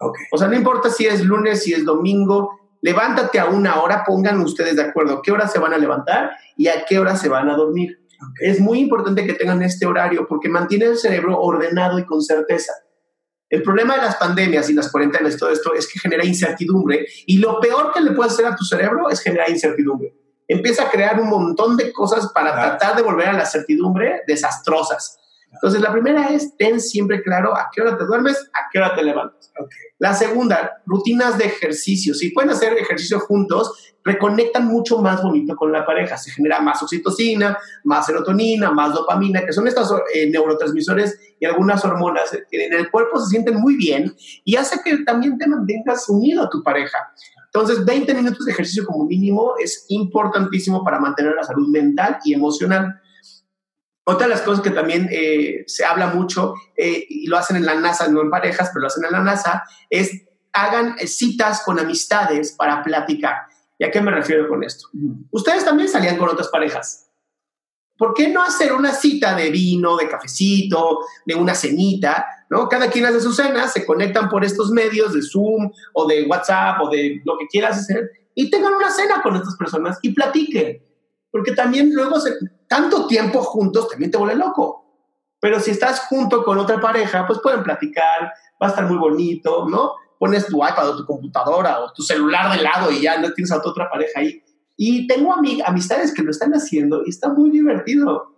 ok. 0.00 0.16
O 0.32 0.38
sea, 0.38 0.48
no 0.48 0.56
importa 0.56 0.90
si 0.90 1.06
es 1.06 1.24
lunes, 1.24 1.62
si 1.62 1.72
es 1.72 1.84
domingo, 1.84 2.58
levántate 2.82 3.38
a 3.38 3.46
una 3.46 3.80
hora, 3.82 4.02
pongan 4.04 4.40
ustedes 4.40 4.76
de 4.76 4.82
acuerdo 4.82 5.20
qué 5.22 5.30
hora 5.30 5.46
se 5.46 5.58
van 5.58 5.72
a 5.74 5.78
levantar 5.78 6.30
y 6.56 6.68
a 6.68 6.84
qué 6.86 6.98
hora 6.98 7.16
se 7.16 7.28
van 7.28 7.48
a 7.50 7.54
dormir. 7.54 7.98
Es 8.40 8.60
muy 8.60 8.80
importante 8.80 9.26
que 9.26 9.34
tengan 9.34 9.62
este 9.62 9.86
horario 9.86 10.26
porque 10.28 10.48
mantiene 10.48 10.86
el 10.86 10.98
cerebro 10.98 11.40
ordenado 11.40 11.98
y 11.98 12.04
con 12.04 12.22
certeza. 12.22 12.72
El 13.48 13.62
problema 13.62 13.96
de 13.96 14.02
las 14.02 14.16
pandemias 14.16 14.70
y 14.70 14.74
las 14.74 14.90
cuarentenas 14.90 15.34
y 15.34 15.38
todo 15.38 15.50
esto 15.50 15.74
es 15.74 15.88
que 15.92 15.98
genera 15.98 16.24
incertidumbre 16.24 17.06
y 17.26 17.38
lo 17.38 17.60
peor 17.60 17.92
que 17.92 18.00
le 18.00 18.12
puede 18.12 18.30
hacer 18.30 18.46
a 18.46 18.54
tu 18.54 18.64
cerebro 18.64 19.10
es 19.10 19.20
generar 19.20 19.50
incertidumbre. 19.50 20.14
Empieza 20.46 20.84
a 20.84 20.90
crear 20.90 21.20
un 21.20 21.28
montón 21.28 21.76
de 21.76 21.92
cosas 21.92 22.30
para 22.32 22.52
tratar 22.52 22.96
de 22.96 23.02
volver 23.02 23.28
a 23.28 23.32
la 23.32 23.46
certidumbre 23.46 24.22
desastrosas. 24.26 25.19
Entonces, 25.52 25.80
la 25.80 25.92
primera 25.92 26.28
es, 26.28 26.56
ten 26.56 26.80
siempre 26.80 27.22
claro 27.22 27.56
a 27.56 27.68
qué 27.72 27.82
hora 27.82 27.98
te 27.98 28.04
duermes, 28.04 28.38
a 28.52 28.70
qué 28.72 28.78
hora 28.78 28.94
te 28.94 29.02
levantas. 29.02 29.52
Ok. 29.60 29.70
La 29.98 30.14
segunda, 30.14 30.80
rutinas 30.86 31.36
de 31.36 31.44
ejercicio. 31.44 32.14
Si 32.14 32.30
pueden 32.30 32.50
hacer 32.50 32.72
ejercicio 32.78 33.20
juntos, 33.20 33.94
reconectan 34.04 34.66
mucho 34.66 34.98
más 34.98 35.22
bonito 35.22 35.56
con 35.56 35.72
la 35.72 35.84
pareja. 35.84 36.16
Se 36.16 36.30
genera 36.30 36.60
más 36.60 36.82
oxitocina, 36.82 37.58
más 37.84 38.06
serotonina, 38.06 38.70
más 38.70 38.94
dopamina, 38.94 39.44
que 39.44 39.52
son 39.52 39.68
estos 39.68 39.92
eh, 40.14 40.30
neurotransmisores 40.30 41.18
y 41.38 41.44
algunas 41.44 41.84
hormonas 41.84 42.30
que 42.50 42.66
en 42.66 42.72
el 42.72 42.90
cuerpo 42.90 43.20
se 43.20 43.30
sienten 43.30 43.56
muy 43.56 43.76
bien 43.76 44.14
y 44.44 44.56
hace 44.56 44.80
que 44.84 44.98
también 44.98 45.36
te 45.36 45.46
mantengas 45.46 46.08
unido 46.08 46.44
a 46.44 46.50
tu 46.50 46.62
pareja. 46.62 47.12
Entonces, 47.52 47.84
20 47.84 48.14
minutos 48.14 48.46
de 48.46 48.52
ejercicio 48.52 48.86
como 48.86 49.06
mínimo 49.06 49.54
es 49.58 49.84
importantísimo 49.88 50.84
para 50.84 51.00
mantener 51.00 51.34
la 51.34 51.42
salud 51.42 51.68
mental 51.68 52.18
y 52.24 52.32
emocional. 52.32 52.99
Otra 54.04 54.26
de 54.26 54.34
las 54.34 54.42
cosas 54.42 54.62
que 54.62 54.70
también 54.70 55.08
eh, 55.12 55.64
se 55.66 55.84
habla 55.84 56.08
mucho, 56.08 56.54
eh, 56.76 57.04
y 57.08 57.26
lo 57.26 57.36
hacen 57.36 57.56
en 57.56 57.66
la 57.66 57.74
NASA, 57.74 58.08
no 58.08 58.22
en 58.22 58.30
parejas, 58.30 58.70
pero 58.72 58.82
lo 58.82 58.86
hacen 58.88 59.04
en 59.04 59.12
la 59.12 59.20
NASA, 59.20 59.62
es 59.88 60.10
hagan 60.52 60.96
citas 61.06 61.62
con 61.64 61.78
amistades 61.78 62.52
para 62.52 62.82
platicar. 62.82 63.34
¿Y 63.78 63.84
a 63.84 63.90
qué 63.90 64.00
me 64.00 64.10
refiero 64.10 64.48
con 64.48 64.64
esto? 64.64 64.88
Ustedes 65.30 65.64
también 65.64 65.88
salían 65.88 66.16
con 66.16 66.28
otras 66.28 66.48
parejas. 66.48 67.06
¿Por 67.96 68.14
qué 68.14 68.28
no 68.28 68.42
hacer 68.42 68.72
una 68.72 68.92
cita 68.92 69.34
de 69.36 69.50
vino, 69.50 69.96
de 69.96 70.08
cafecito, 70.08 71.00
de 71.26 71.34
una 71.34 71.54
cenita? 71.54 72.26
¿no? 72.48 72.68
Cada 72.68 72.90
quien 72.90 73.04
hace 73.06 73.20
su 73.20 73.32
cena, 73.32 73.68
se 73.68 73.86
conectan 73.86 74.28
por 74.28 74.44
estos 74.44 74.70
medios 74.70 75.12
de 75.12 75.22
Zoom 75.22 75.70
o 75.92 76.06
de 76.06 76.24
WhatsApp 76.24 76.80
o 76.82 76.90
de 76.90 77.20
lo 77.24 77.38
que 77.38 77.46
quieras 77.46 77.78
hacer 77.78 78.10
y 78.34 78.50
tengan 78.50 78.74
una 78.74 78.90
cena 78.90 79.22
con 79.22 79.36
estas 79.36 79.56
personas 79.56 79.98
y 80.02 80.12
platiquen. 80.12 80.82
Porque 81.30 81.52
también 81.52 81.94
luego, 81.94 82.18
se- 82.18 82.32
tanto 82.70 83.08
tiempo 83.08 83.42
juntos 83.42 83.88
también 83.88 84.12
te 84.12 84.16
vuelve 84.16 84.36
loco. 84.36 84.86
Pero 85.40 85.58
si 85.58 85.72
estás 85.72 86.00
junto 86.06 86.44
con 86.44 86.56
otra 86.58 86.80
pareja, 86.80 87.26
pues 87.26 87.40
pueden 87.42 87.64
platicar, 87.64 88.32
va 88.62 88.66
a 88.66 88.70
estar 88.70 88.86
muy 88.86 88.96
bonito, 88.96 89.66
¿no? 89.68 89.92
Pones 90.18 90.46
tu 90.46 90.58
iPad 90.58 90.90
o 90.90 90.96
tu 90.98 91.04
computadora 91.04 91.80
o 91.80 91.92
tu 91.92 92.02
celular 92.02 92.54
de 92.56 92.62
lado 92.62 92.92
y 92.92 93.00
ya 93.00 93.18
no 93.18 93.32
tienes 93.32 93.50
a 93.50 93.60
tu 93.60 93.70
otra 93.70 93.90
pareja 93.90 94.20
ahí. 94.20 94.40
Y 94.76 95.06
tengo 95.08 95.34
ami- 95.34 95.62
amistades 95.66 96.14
que 96.14 96.22
lo 96.22 96.30
están 96.30 96.52
haciendo 96.52 97.02
y 97.04 97.10
está 97.10 97.28
muy 97.30 97.50
divertido, 97.50 98.34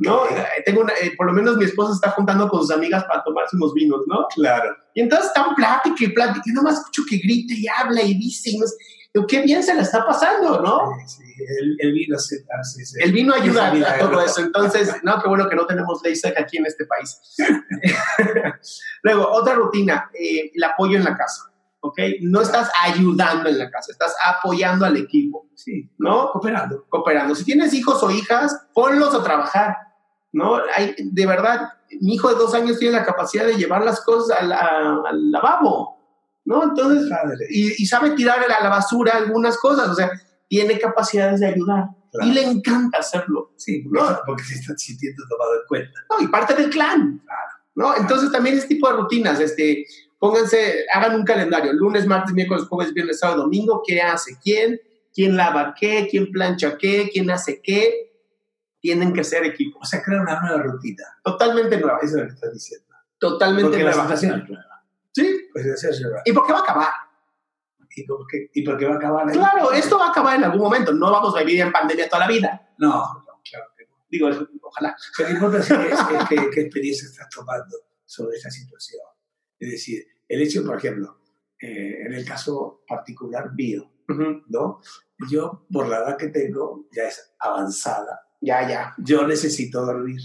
¿no? 0.00 0.24
Eh, 0.26 0.62
Tengo 0.64 0.80
una- 0.80 0.94
eh, 0.94 1.12
por 1.16 1.26
lo 1.26 1.32
menos 1.34 1.56
mi 1.58 1.64
esposa 1.66 1.92
está 1.92 2.10
juntando 2.10 2.48
con 2.48 2.60
sus 2.62 2.70
amigas 2.72 3.04
para 3.04 3.22
tomarse 3.22 3.54
unos 3.56 3.72
vinos, 3.74 4.00
¿no? 4.06 4.26
Claro. 4.34 4.74
Y 4.94 5.02
entonces 5.02 5.26
están 5.28 5.54
plática 5.54 5.96
y 6.00 6.08
plática 6.08 6.42
y 6.46 6.52
nomás 6.52 6.78
escucho 6.78 7.02
que 7.08 7.18
grita 7.18 7.54
y 7.54 7.66
habla 7.68 8.02
y 8.02 8.14
dice, 8.14 8.50
y 8.50 8.58
no 8.58 8.66
sé- 8.66 8.76
qué 9.24 9.42
bien 9.42 9.62
se 9.62 9.72
la 9.72 9.82
está 9.82 10.04
pasando, 10.04 10.60
¿no? 10.60 10.90
Sí, 11.06 11.22
sí, 11.24 11.32
el, 11.60 11.76
el 11.78 11.92
vino 11.92 12.18
se- 12.18 12.44
El 13.04 13.12
vino 13.12 13.32
ayuda 13.32 13.72
Ese 13.72 13.84
a 13.86 13.98
todo 14.00 14.20
eso. 14.20 14.40
Entonces, 14.40 14.96
no, 15.04 15.22
qué 15.22 15.28
bueno 15.28 15.48
que 15.48 15.54
no 15.54 15.64
tenemos 15.64 16.02
ley 16.02 16.16
seca 16.16 16.42
aquí 16.42 16.56
en 16.56 16.66
este 16.66 16.86
país. 16.86 17.20
Luego, 19.02 19.28
otra 19.30 19.54
rutina, 19.54 20.10
eh, 20.18 20.50
el 20.54 20.64
apoyo 20.64 20.96
en 20.98 21.04
la 21.04 21.16
casa. 21.16 21.42
¿Ok? 21.80 21.98
No 22.22 22.40
estás 22.40 22.68
ayudando 22.82 23.48
en 23.48 23.58
la 23.58 23.70
casa, 23.70 23.92
estás 23.92 24.12
apoyando 24.24 24.84
al 24.86 24.96
equipo, 24.96 25.46
Sí, 25.54 25.88
¿no? 25.98 26.30
cooperando. 26.32 26.84
Cooperando. 26.88 27.34
Si 27.36 27.44
tienes 27.44 27.72
hijos 27.74 28.02
o 28.02 28.10
hijas, 28.10 28.66
ponlos 28.74 29.14
a 29.14 29.22
trabajar, 29.22 29.76
¿no? 30.32 30.56
Hay, 30.74 30.96
de 30.98 31.26
verdad, 31.26 31.68
mi 32.00 32.14
hijo 32.14 32.28
de 32.28 32.34
dos 32.34 32.54
años 32.54 32.78
tiene 32.80 32.96
la 32.98 33.04
capacidad 33.04 33.46
de 33.46 33.54
llevar 33.56 33.84
las 33.84 34.00
cosas 34.00 34.36
al, 34.36 34.50
a- 34.52 35.00
al 35.08 35.30
lavabo, 35.30 35.95
¿no? 36.46 36.62
Entonces, 36.64 37.10
y, 37.50 37.82
y 37.82 37.86
sabe 37.86 38.10
tirar 38.12 38.38
a 38.40 38.62
la 38.62 38.70
basura 38.70 39.16
algunas 39.16 39.58
cosas, 39.58 39.88
o 39.88 39.94
sea, 39.94 40.10
tiene 40.48 40.78
capacidades 40.78 41.40
de 41.40 41.46
ayudar 41.48 41.88
Claro. 42.12 42.30
y 42.30 42.34
le 42.34 42.42
encanta 42.44 42.98
hacerlo. 42.98 43.52
Sí, 43.56 43.82
porque, 43.82 44.00
No. 44.00 44.20
porque 44.24 44.44
se 44.44 44.54
está 44.54 44.74
sintiendo 44.78 45.22
tomado 45.28 45.54
en 45.54 45.60
cuenta. 45.68 46.00
No, 46.10 46.24
y 46.24 46.28
parte 46.28 46.54
del 46.54 46.70
clan, 46.70 47.20
¿no? 47.74 47.94
Entonces 47.96 48.30
también 48.32 48.56
ese 48.56 48.68
tipo 48.68 48.88
de 48.88 48.96
rutinas, 48.96 49.38
este, 49.40 49.84
pónganse, 50.18 50.86
hagan 50.94 51.16
un 51.16 51.24
calendario, 51.24 51.72
lunes, 51.74 52.06
martes, 52.06 52.32
miércoles, 52.32 52.64
jueves, 52.68 52.94
viernes, 52.94 53.18
sábado, 53.18 53.42
domingo, 53.42 53.82
qué 53.86 54.00
hace 54.00 54.38
quién, 54.42 54.80
quién 55.12 55.36
lava 55.36 55.74
qué, 55.78 56.06
quién 56.10 56.30
plancha 56.30 56.78
qué, 56.78 57.10
quién 57.12 57.30
hace 57.30 57.60
qué, 57.62 58.12
tienen 58.80 59.12
que 59.12 59.24
ser 59.24 59.44
equipo. 59.44 59.80
O 59.80 59.84
sea, 59.84 60.00
crear 60.02 60.22
una 60.22 60.40
nueva 60.40 60.62
rutina. 60.62 61.02
Totalmente 61.24 61.78
nueva, 61.80 61.98
Eso 62.02 62.16
es 62.18 62.22
lo 62.22 62.28
que 62.28 62.34
estás 62.34 62.52
diciendo. 62.54 62.86
totalmente 63.18 63.68
Porque 63.70 63.84
la 63.84 63.90
nueva. 63.90 64.02
situación 64.04 64.40
es 64.42 64.48
nueva. 64.48 64.75
Sí, 65.16 65.48
Pues 65.52 65.64
esa 65.64 65.88
es 65.88 66.00
nueva. 66.02 66.20
¿y 66.26 66.32
por 66.32 66.46
qué 66.46 66.52
va 66.52 66.58
a 66.58 66.62
acabar? 66.62 66.88
¿Y 67.96 68.04
por 68.04 68.26
qué, 68.26 68.50
y 68.52 68.62
por 68.62 68.76
qué 68.76 68.84
va 68.84 68.94
a 68.94 68.96
acabar? 68.98 69.32
Claro, 69.32 69.72
esto 69.72 69.98
va 69.98 70.08
a 70.08 70.10
acabar 70.10 70.36
en 70.36 70.44
algún 70.44 70.60
momento, 70.60 70.92
no 70.92 71.10
vamos 71.10 71.34
a 71.34 71.40
vivir 71.42 71.62
en 71.62 71.72
pandemia 71.72 72.06
toda 72.08 72.26
la 72.26 72.28
vida. 72.28 72.74
No, 72.78 72.88
no, 72.90 73.40
claro 73.48 73.66
que 73.76 73.84
no. 73.86 73.96
Digo, 74.10 74.28
ojalá. 74.62 74.94
Pero 75.16 75.28
lo 75.30 75.34
importante 75.36 75.88
es, 75.94 75.98
es 76.00 76.28
que- 76.28 76.50
qué 76.50 76.60
experiencia 76.60 77.08
estás 77.08 77.28
tomando 77.30 77.76
sobre 78.04 78.36
esta 78.36 78.50
situación. 78.50 79.00
Es 79.58 79.70
decir, 79.70 80.04
el 80.28 80.42
hecho, 80.42 80.62
por 80.66 80.76
ejemplo, 80.76 81.22
eh, 81.58 82.02
en 82.06 82.12
el 82.12 82.24
caso 82.26 82.82
particular 82.86 83.54
mío. 83.54 83.90
¿no? 84.48 84.80
Yo, 85.30 85.66
por 85.72 85.88
la 85.88 85.96
edad 85.98 86.16
que 86.18 86.28
tengo, 86.28 86.86
ya 86.92 87.04
es 87.04 87.34
avanzada. 87.40 88.20
Ya, 88.42 88.68
ya. 88.68 88.94
Yo 88.98 89.26
necesito 89.26 89.84
dormir. 89.86 90.20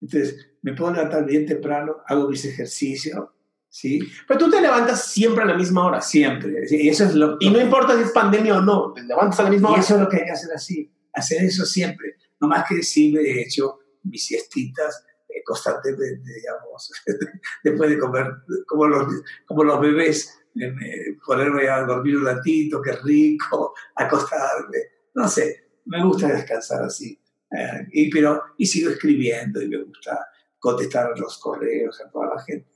Entonces, 0.00 0.56
me 0.62 0.74
puedo 0.74 0.92
levantar 0.92 1.24
bien 1.24 1.46
temprano, 1.46 1.98
hago 2.06 2.28
mis 2.28 2.44
ejercicios, 2.44 3.28
¿sí? 3.74 3.98
Pero 4.28 4.38
tú 4.38 4.50
te 4.50 4.60
levantas 4.60 5.06
siempre 5.06 5.42
a 5.42 5.46
la 5.46 5.54
misma 5.56 5.86
hora. 5.86 6.00
Siempre. 6.00 6.64
Y 6.70 6.88
eso 6.88 7.04
es 7.04 7.14
lo 7.14 7.36
Y 7.40 7.50
no 7.50 7.60
importa 7.60 7.96
si 7.96 8.02
es 8.02 8.10
pandemia 8.12 8.58
o 8.58 8.62
no, 8.62 8.92
te 8.92 9.02
levantas 9.02 9.40
a 9.40 9.44
la 9.44 9.50
misma 9.50 9.70
Y 9.70 9.72
hora. 9.72 9.80
eso 9.82 9.94
es 9.96 10.00
lo 10.00 10.08
que 10.08 10.16
hay 10.18 10.24
que 10.24 10.30
hacer 10.30 10.50
así, 10.54 10.92
hacer 11.12 11.42
eso 11.42 11.66
siempre. 11.66 12.16
No 12.40 12.46
más 12.48 12.64
que 12.68 12.82
sí 12.82 13.10
me 13.12 13.20
he 13.20 13.42
hecho 13.42 13.78
mis 14.04 14.24
siestitas 14.26 15.04
eh, 15.28 15.42
constantemente, 15.44 16.30
digamos, 16.34 16.92
después 17.64 17.90
de 17.90 17.98
comer, 17.98 18.26
como 18.66 18.86
los, 18.86 19.06
como 19.46 19.64
los 19.64 19.80
bebés, 19.80 20.38
eh, 20.54 20.70
me- 20.70 21.16
ponerme 21.26 21.68
a 21.68 21.82
dormir 21.82 22.16
un 22.18 22.24
ratito, 22.26 22.80
qué 22.82 22.92
rico, 22.92 23.74
acostarme, 23.96 24.78
no 25.14 25.26
sé, 25.26 25.78
me 25.86 26.02
gusta 26.04 26.28
descansar 26.28 26.84
así. 26.84 27.18
Eh, 27.50 27.86
y, 27.92 28.10
pero, 28.10 28.42
y 28.58 28.66
sigo 28.66 28.90
escribiendo 28.90 29.60
y 29.62 29.68
me 29.68 29.78
gusta 29.82 30.26
contestar 30.58 31.18
los 31.18 31.38
correos 31.38 32.00
a 32.00 32.10
toda 32.10 32.34
la 32.36 32.42
gente. 32.42 32.73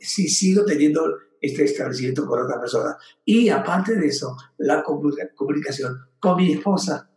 Sí, 0.00 0.28
sigo 0.28 0.64
teniendo 0.64 1.16
este 1.40 1.64
establecimiento 1.64 2.26
con 2.26 2.42
otra 2.42 2.58
persona. 2.60 2.96
Y 3.24 3.48
aparte 3.48 3.96
de 3.96 4.06
eso, 4.06 4.36
la 4.58 4.82
comu- 4.82 5.30
comunicación 5.34 5.98
con 6.18 6.36
mi 6.38 6.52
esposa 6.54 7.10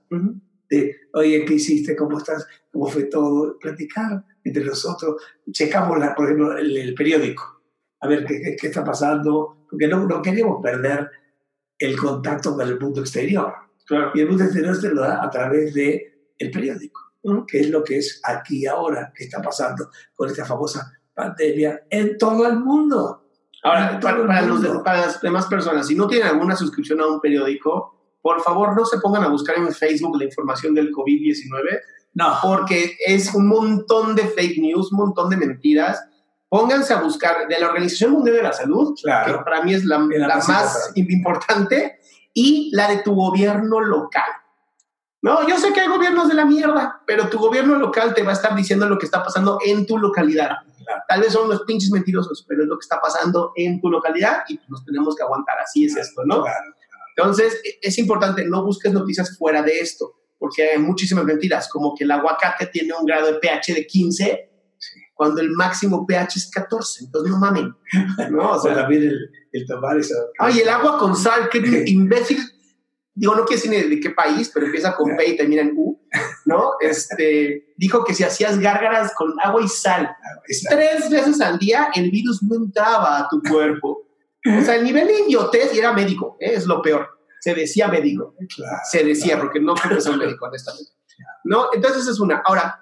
de, 0.69 0.95
oye, 1.13 1.45
¿qué 1.45 1.54
hiciste? 1.56 1.95
¿Cómo 1.95 2.17
estás? 2.17 2.45
¿Cómo 2.71 2.88
fue 2.88 3.04
todo? 3.06 3.58
Platicar 3.58 4.23
entre 4.43 4.65
nosotros. 4.65 5.21
Checamos, 5.52 5.97
la, 5.97 6.13
por 6.13 6.26
ejemplo, 6.26 6.58
el, 6.58 6.76
el 6.78 6.93
periódico, 6.93 7.62
a 8.02 8.08
ver 8.08 8.26
qué, 8.26 8.56
qué- 8.60 8.67
está 8.67 8.84
pasando, 8.84 9.65
porque 9.69 9.88
no, 9.88 10.06
no 10.06 10.21
queremos 10.21 10.62
perder 10.62 11.10
el 11.80 11.97
contacto 11.97 12.56
con 12.56 12.67
el 12.67 12.80
mundo 12.80 13.02
exterior. 13.02 13.54
Claro. 13.86 14.12
Y 14.13 14.19
el 14.19 14.28
mundo 14.28 14.43
exterior 14.43 14.76
se 14.76 14.89
lo 14.89 15.02
da 15.02 15.23
a 15.23 15.30
través 15.30 15.73
del 15.73 16.02
el 16.38 16.52
periódico, 16.52 17.00
Ujú. 17.23 17.45
que 17.47 17.62
es 17.62 17.69
lo 17.69 17.84
que 17.84 17.97
es 17.97 18.19
aquí 18.23 18.65
ahora, 18.67 19.12
que 19.15 19.23
está 19.23 19.41
pasando 19.41 19.89
con 20.13 20.30
esta 20.30 20.43
famosa 20.45 20.91
pandemia 21.17 21.82
en 21.89 22.17
todo 22.17 22.45
el 22.47 22.58
mundo. 22.60 23.23
Ahora, 23.63 23.99
para, 23.99 24.41
los 24.43 24.62
de- 24.62 24.80
para 24.86 25.01
las 25.08 25.19
demás 25.19 25.47
personas, 25.47 25.88
si 25.88 25.95
no 25.95 26.08
tienen 26.08 26.27
alguna 26.27 26.56
suscripción 26.56 27.01
a 27.01 27.08
un 27.08 27.19
periódico, 27.19 27.95
por 28.21 28.41
favor 28.41 28.75
no 28.77 28.86
se 28.86 28.99
pongan 28.99 29.23
a 29.23 29.30
buscar 29.30 29.58
en 29.58 29.73
Facebook 29.73 30.17
la 30.17 30.25
información 30.25 30.73
del 30.75 30.91
COVID-19, 30.91 31.80
No, 32.13 32.36
porque 32.41 32.95
es 33.06 33.34
un 33.36 33.47
montón 33.47 34.15
de 34.15 34.23
fake 34.23 34.60
news, 34.60 34.91
un 34.91 34.99
montón 34.99 35.30
de 35.30 35.38
mentiras. 35.38 36.01
pónganse 36.49 36.93
a 36.93 37.01
buscar 37.01 37.45
de 37.49 37.60
la 37.60 37.67
Organización 37.67 38.12
Mundial 38.13 38.38
de 38.38 38.43
la 38.43 38.53
Salud, 38.53 38.95
Claro. 39.03 39.39
que 39.39 39.43
para 39.43 39.62
mí 39.63 39.73
es 39.73 39.84
la, 39.84 39.97
la 39.99 40.27
más 40.38 40.47
más 40.47 40.91
importante, 40.95 41.99
y 42.34 42.69
la 42.73 42.88
de 42.88 42.99
tu 42.99 43.13
gobierno 43.15 43.82
local. 43.82 44.30
No, 45.21 45.45
yo 45.47 45.58
sé 45.58 45.73
que 45.73 45.82
hay 45.82 45.89
gobiernos 45.89 46.27
de 46.30 46.36
la 46.36 46.45
mierda, 46.45 47.01
pero 47.06 47.27
tu 47.27 47.38
gobierno 47.39 47.75
local 47.75 48.13
te 48.13 48.23
va 48.23 48.30
a 48.30 48.34
estar 48.34 48.56
diciendo 48.56 48.88
lo 48.88 48.97
que 48.97 49.06
está 49.08 49.23
pasando 49.23 49.60
en 49.65 49.86
tu 49.86 49.97
localidad. 49.97 50.51
Claro. 50.88 51.04
Tal 51.08 51.21
vez 51.21 51.34
son 51.34 51.50
los 51.50 51.62
pinches 51.63 51.91
mentirosos, 51.91 52.45
pero 52.47 52.63
es 52.63 52.67
lo 52.69 52.78
que 52.78 52.84
está 52.84 53.00
pasando 53.02 53.52
en 53.56 53.80
tu 53.82 53.89
localidad 53.89 54.43
y 54.47 54.60
nos 54.69 54.84
tenemos 54.86 55.15
que 55.15 55.23
aguantar. 55.23 55.60
Así 55.60 55.86
es 55.86 55.95
esto, 55.97 56.23
¿no? 56.26 56.41
Claro. 56.43 56.73
Entonces, 57.15 57.60
e- 57.63 57.80
es 57.82 57.97
importante, 57.97 58.45
no 58.45 58.63
busques 58.63 58.93
noticias 58.93 59.38
fuera 59.38 59.62
de 59.62 59.80
esto, 59.80 60.13
porque 60.39 60.63
hay 60.69 60.78
muchísimas 60.80 61.26
mentiras, 61.26 61.67
como 61.69 61.93
que 61.95 62.04
el 62.06 62.12
aguacate 62.12 62.67
tiene 62.67 62.93
un 62.97 63.06
grado 63.06 63.28
de 63.28 63.39
pH 63.39 63.73
de 63.73 63.86
15, 63.86 64.43
cuando 65.13 65.41
el 65.41 65.50
máximo 65.52 66.06
pH 66.06 66.36
es 66.38 66.52
14. 66.52 67.06
Entonces, 67.06 67.32
no 67.32 67.39
mamen. 67.39 67.73
¿no? 68.30 68.52
O 68.52 68.62
sea, 68.62 68.76
también 68.76 69.04
el, 69.04 69.32
el 69.52 69.65
tomar 69.65 69.97
eso. 69.97 70.13
Ay, 70.39 70.60
el 70.60 70.69
agua 70.69 71.00
con 71.00 71.15
sal, 71.15 71.50
qué 71.52 71.58
imbécil. 71.88 72.38
Digo, 73.19 73.34
no 73.34 73.45
quiero 73.45 73.63
decir 73.63 73.89
de 73.89 73.99
qué 73.99 74.12
país, 74.12 74.51
pero 74.53 74.67
empieza 74.67 74.95
con 74.95 75.17
P 75.17 75.27
y 75.27 75.36
termina 75.36 75.63
en 75.63 75.73
U, 75.75 75.99
¿no? 76.45 76.73
Este, 76.80 77.73
dijo 77.75 78.03
que 78.03 78.13
si 78.13 78.23
hacías 78.23 78.60
gárgaras 78.60 79.12
con 79.15 79.34
agua 79.43 79.60
y 79.63 79.67
sal 79.67 80.15
tres 80.69 81.10
veces 81.10 81.41
al 81.41 81.58
día, 81.58 81.89
el 81.95 82.12
virus 82.12 82.43
no 82.43 82.56
entraba 82.56 83.17
a 83.17 83.27
tu 83.27 83.41
cuerpo. 83.41 84.08
O 84.45 84.62
sea, 84.62 84.75
el 84.75 84.84
nivel 84.84 85.08
de 85.08 85.21
idiotez, 85.21 85.73
y 85.73 85.80
era 85.80 85.93
médico, 85.93 86.38
¿eh? 86.39 86.53
es 86.53 86.67
lo 86.67 86.80
peor. 86.82 87.10
Se 87.39 87.56
decía 87.56 87.88
médico, 87.88 88.36
claro, 88.56 88.77
se 88.89 89.03
decía, 89.03 89.34
claro. 89.34 89.41
porque 89.43 89.62
no 89.62 89.73
creo 89.73 89.95
que 89.95 90.01
sea 90.01 90.12
un 90.12 90.19
médico, 90.19 90.45
honestamente. 90.45 90.91
¿No? 91.43 91.67
Entonces, 91.73 92.03
esa 92.03 92.12
es 92.12 92.19
una. 92.19 92.43
Ahora, 92.45 92.82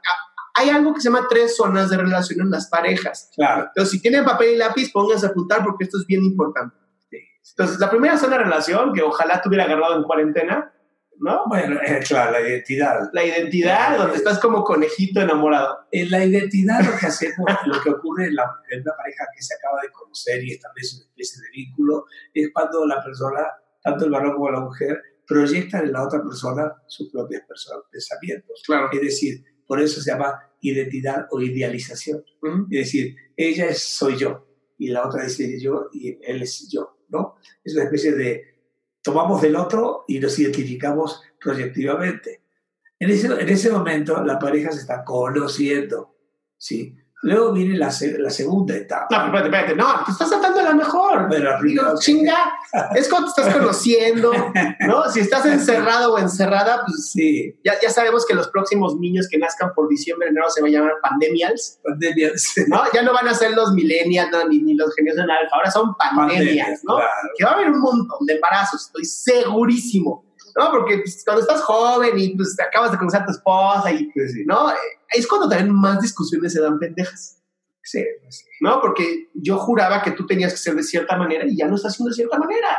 hay 0.53 0.69
algo 0.69 0.93
que 0.93 0.99
se 0.99 1.09
llama 1.09 1.27
tres 1.29 1.55
zonas 1.55 1.89
de 1.89 1.97
relación 1.97 2.41
en 2.41 2.51
las 2.51 2.67
parejas. 2.67 3.29
Claro, 3.35 3.67
Entonces, 3.67 3.91
si 3.91 4.01
tienen 4.01 4.25
papel 4.25 4.53
y 4.53 4.57
lápiz, 4.57 4.91
pónganse 4.91 5.27
a 5.27 5.29
apuntar 5.29 5.63
porque 5.63 5.85
esto 5.85 5.97
es 5.97 6.05
bien 6.05 6.23
importante. 6.25 6.75
Entonces, 7.51 7.79
la 7.79 7.89
primera 7.89 8.17
zona 8.17 8.37
de 8.37 8.43
relación, 8.43 8.93
que 8.93 9.01
ojalá 9.01 9.41
tuviera 9.41 9.65
agarrado 9.65 9.97
en 9.97 10.03
cuarentena, 10.03 10.71
¿no? 11.19 11.43
bueno, 11.47 11.79
eh, 11.85 11.99
claro, 12.05 12.31
la 12.31 12.41
identidad. 12.41 13.09
La 13.13 13.23
identidad, 13.23 13.97
donde 13.97 14.17
estás 14.17 14.39
como 14.39 14.63
conejito 14.63 15.21
enamorado. 15.21 15.79
En 15.91 16.11
la 16.11 16.25
identidad 16.25 16.81
lo 16.83 16.97
que 16.99 17.05
hacemos, 17.05 17.47
lo 17.65 17.81
que 17.81 17.89
ocurre 17.91 18.25
en, 18.25 18.35
la- 18.35 18.51
en 18.69 18.81
una 18.81 18.93
pareja 18.97 19.25
que 19.35 19.41
se 19.41 19.53
acaba 19.55 19.81
de 19.81 19.91
conocer 19.91 20.43
y 20.43 20.51
establece 20.51 20.97
una 20.97 21.05
especie 21.05 21.41
de 21.41 21.49
vínculo, 21.55 22.05
es 22.33 22.49
cuando 22.53 22.85
la 22.85 23.01
persona, 23.03 23.41
tanto 23.81 24.05
el 24.05 24.11
varón 24.11 24.33
como 24.33 24.51
la 24.51 24.59
mujer, 24.59 25.01
proyectan 25.27 25.85
en 25.85 25.93
la 25.93 26.03
otra 26.03 26.21
persona 26.21 26.73
sus 26.87 27.09
propios 27.11 27.41
pensamientos. 27.91 28.61
Claro. 28.65 28.89
Es 28.91 29.01
decir, 29.01 29.43
por 29.65 29.79
eso 29.81 30.01
se 30.01 30.11
llama 30.11 30.39
identidad 30.61 31.27
o 31.31 31.39
idealización. 31.41 32.23
Es 32.71 32.85
decir, 32.85 33.15
ella 33.37 33.67
es 33.67 33.81
soy 33.81 34.17
yo 34.17 34.47
y 34.77 34.89
la 34.89 35.07
otra 35.07 35.23
dice 35.23 35.59
yo 35.59 35.89
y 35.93 36.19
él 36.21 36.41
es 36.43 36.69
yo, 36.71 36.94
¿no? 37.09 37.37
Es 37.63 37.73
una 37.73 37.83
especie 37.83 38.13
de 38.13 38.55
tomamos 39.01 39.41
del 39.41 39.55
otro 39.55 40.03
y 40.07 40.19
nos 40.19 40.37
identificamos 40.39 41.21
proyectivamente. 41.39 42.41
En 42.99 43.09
ese, 43.11 43.27
en 43.27 43.49
ese 43.49 43.69
momento 43.69 44.23
la 44.23 44.39
pareja 44.39 44.71
se 44.71 44.79
está 44.79 45.03
conociendo, 45.03 46.15
¿sí? 46.57 46.97
Luego 47.25 47.53
viene 47.53 47.75
la, 47.75 47.91
la 48.19 48.29
segunda 48.29 48.75
etapa. 48.75 49.07
No, 49.09 49.31
pero 49.31 49.45
espérate, 49.45 49.71
espérate, 49.71 49.75
no, 49.75 50.05
te 50.05 50.11
estás 50.11 50.29
tratando 50.29 50.61
la 50.61 50.73
mejor. 50.75 51.25
Pero 51.27 51.59
Digo, 51.63 51.83
chinga, 51.99 52.53
es 52.93 53.09
cuando 53.09 53.33
te 53.33 53.41
estás 53.41 53.55
conociendo, 53.55 54.31
¿no? 54.81 55.09
Si 55.09 55.21
estás 55.21 55.43
encerrado 55.47 56.13
o 56.13 56.19
encerrada, 56.19 56.83
pues 56.85 57.09
Sí, 57.09 57.55
ya, 57.63 57.73
ya 57.81 57.89
sabemos 57.89 58.27
que 58.27 58.35
los 58.35 58.49
próximos 58.49 58.97
niños 58.97 59.27
que 59.27 59.39
nazcan 59.39 59.73
por 59.73 59.89
diciembre, 59.89 60.29
enero 60.29 60.49
se 60.51 60.61
van 60.61 60.69
a 60.69 60.73
llamar 60.73 60.93
pandemials, 61.01 61.79
pandemia. 61.83 62.31
¿no? 62.67 62.83
Ya 62.93 63.01
no 63.01 63.11
van 63.11 63.27
a 63.27 63.33
ser 63.33 63.55
los 63.55 63.73
millennials 63.73 64.29
no, 64.31 64.47
ni, 64.47 64.61
ni 64.61 64.75
los 64.75 64.93
genios 64.93 65.17
en 65.17 65.29
alfa, 65.29 65.55
ahora 65.55 65.71
son 65.71 65.95
pandemias, 65.95 66.37
Pandemias, 66.37 66.83
¿no? 66.83 66.95
claro. 66.97 67.11
Que 67.35 67.43
va 67.43 67.51
a 67.51 67.53
haber 67.55 67.69
un 67.69 67.79
montón 67.79 68.25
de 68.25 68.35
embarazos, 68.35 68.85
estoy 68.85 69.05
segurísimo, 69.05 70.25
¿no? 70.55 70.71
Porque 70.71 70.99
pues, 70.99 71.23
cuando 71.25 71.41
estás 71.41 71.61
joven 71.61 72.17
y 72.17 72.35
pues 72.35 72.55
te 72.55 72.63
acabas 72.63 72.91
de 72.91 72.97
conocer 72.97 73.21
a 73.21 73.25
tu 73.25 73.31
esposa 73.31 73.91
y, 73.91 74.09
Sí, 74.13 74.29
sí. 74.29 74.43
¿no? 74.45 74.71
Eh, 74.71 74.75
Es 75.13 75.27
cuando 75.27 75.49
también 75.49 75.73
más 75.73 76.01
discusiones 76.01 76.53
se 76.53 76.61
dan 76.61 76.79
pendejas. 76.79 77.41
Sí, 77.83 78.03
pues, 78.21 78.45
¿no? 78.61 78.81
Porque 78.81 79.29
yo 79.35 79.57
juraba 79.57 80.01
que 80.01 80.11
tú 80.11 80.25
tenías 80.25 80.53
que 80.53 80.57
ser 80.57 80.75
de 80.75 80.83
cierta 80.83 81.17
manera 81.17 81.45
y 81.45 81.55
ya 81.55 81.67
no 81.67 81.75
estás 81.75 81.93
haciendo 81.93 82.09
de 82.09 82.15
cierta 82.15 82.39
manera. 82.39 82.69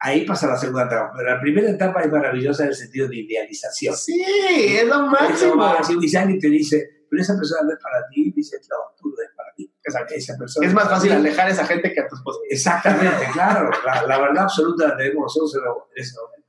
Ahí 0.00 0.26
pasa 0.26 0.46
la 0.46 0.58
segunda 0.58 0.84
etapa. 0.84 1.12
Pero 1.16 1.30
la 1.30 1.40
primera 1.40 1.70
etapa 1.70 2.02
es 2.02 2.12
maravillosa 2.12 2.64
en 2.64 2.68
el 2.70 2.74
sentido 2.74 3.08
de 3.08 3.16
idealización. 3.16 3.96
Sí, 3.96 4.22
es 4.22 4.86
lo 4.86 5.06
Es 5.06 5.10
máximo. 5.10 6.02
Y 6.02 6.08
si 6.08 6.16
alguien 6.16 6.38
te 6.38 6.48
dice, 6.48 7.06
pero 7.08 7.22
esa 7.22 7.34
persona 7.36 7.62
no 7.62 7.72
es 7.72 7.82
para 7.82 8.06
ti, 8.08 8.32
dices, 8.36 8.68
no, 8.70 8.76
tú 8.98 9.08
no 9.08 9.14
eres 9.22 9.34
para 9.34 9.50
mí. 9.56 9.70
Esa 9.82 10.36
persona 10.36 10.66
Es 10.66 10.74
más 10.74 10.88
fácil 10.90 11.12
alejar 11.12 11.46
a 11.46 11.50
esa 11.50 11.64
gente 11.64 11.90
que 11.92 12.00
a 12.00 12.08
tu 12.08 12.16
esposa. 12.16 12.38
Exactamente, 12.50 13.28
claro. 13.32 13.70
La, 13.86 14.06
la 14.06 14.18
verdad 14.20 14.42
absoluta 14.42 14.88
la 14.88 14.96
tenemos 14.96 15.22
nosotros 15.22 15.54
en 15.94 16.02
ese 16.02 16.16
momento. 16.20 16.43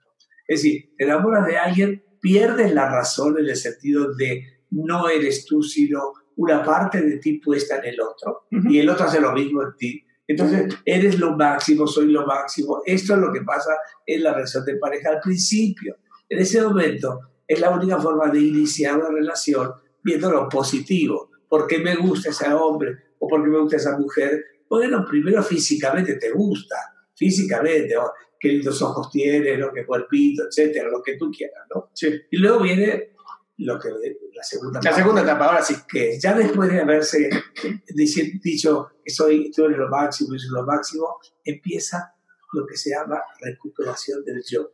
Es 0.47 0.61
decir, 0.61 0.93
te 0.97 1.05
enamoras 1.05 1.47
de 1.47 1.57
alguien, 1.57 2.03
pierdes 2.21 2.73
la 2.73 2.89
razón 2.89 3.37
en 3.39 3.45
el 3.45 3.55
sentido 3.55 4.13
de 4.15 4.43
no 4.71 5.09
eres 5.09 5.45
tú, 5.45 5.63
sino 5.63 6.13
una 6.37 6.63
parte 6.63 7.01
de 7.01 7.17
ti 7.17 7.39
puesta 7.39 7.77
en 7.77 7.93
el 7.93 8.01
otro. 8.01 8.47
Y 8.69 8.79
el 8.79 8.89
otro 8.89 9.05
hace 9.05 9.21
lo 9.21 9.31
mismo 9.31 9.61
en 9.63 9.75
ti. 9.77 10.03
Entonces, 10.27 10.75
eres 10.85 11.19
lo 11.19 11.35
máximo, 11.35 11.85
soy 11.87 12.11
lo 12.11 12.25
máximo. 12.25 12.81
Esto 12.85 13.13
es 13.13 13.19
lo 13.19 13.31
que 13.31 13.41
pasa 13.41 13.71
en 14.05 14.23
la 14.23 14.33
relación 14.33 14.65
de 14.65 14.77
pareja 14.77 15.11
al 15.11 15.19
principio. 15.19 15.97
En 16.27 16.39
ese 16.39 16.61
momento, 16.61 17.19
es 17.47 17.59
la 17.59 17.69
única 17.69 17.99
forma 17.99 18.27
de 18.31 18.39
iniciar 18.39 18.97
una 18.97 19.09
relación 19.09 19.71
viendo 20.03 20.31
lo 20.31 20.49
positivo. 20.49 21.29
¿Por 21.47 21.67
qué 21.67 21.77
me 21.79 21.95
gusta 21.95 22.29
ese 22.29 22.51
hombre? 22.51 22.95
¿O 23.19 23.27
por 23.27 23.43
qué 23.43 23.49
me 23.49 23.59
gusta 23.59 23.77
esa 23.77 23.97
mujer? 23.97 24.43
Bueno, 24.67 25.05
primero 25.07 25.43
físicamente 25.43 26.15
te 26.15 26.31
gusta, 26.31 26.75
físicamente, 27.15 27.97
o 27.97 28.11
qué 28.39 28.49
lindos 28.49 28.81
ojos 28.81 29.09
tiene, 29.09 29.57
¿no? 29.57 29.71
qué 29.73 29.85
cuerpito, 29.85 30.43
etcétera, 30.47 30.89
lo 30.89 31.01
que 31.01 31.17
tú 31.17 31.31
quieras, 31.31 31.63
¿no? 31.73 31.89
Sí. 31.93 32.13
Y 32.31 32.37
luego 32.37 32.61
viene 32.61 33.13
lo 33.57 33.79
que 33.79 33.89
la 33.89 34.43
segunda 34.43 34.79
La 34.79 34.89
parte, 34.89 35.01
segunda 35.01 35.21
etapa, 35.21 35.45
ahora 35.45 35.61
sí. 35.63 35.75
que 35.87 36.19
ya 36.19 36.35
después 36.37 36.69
de 36.69 36.81
haberse 36.81 37.29
dici- 37.95 38.39
dicho 38.41 38.89
que 39.03 39.09
soy, 39.11 39.49
tú 39.51 39.65
eres 39.65 39.77
lo 39.77 39.87
máximo, 39.89 40.33
yo 40.33 40.39
soy 40.39 40.49
lo 40.51 40.65
máximo, 40.65 41.17
empieza 41.43 42.13
lo 42.53 42.65
que 42.67 42.75
se 42.75 42.89
llama 42.89 43.21
recuperación 43.41 44.23
del 44.25 44.43
yo. 44.45 44.71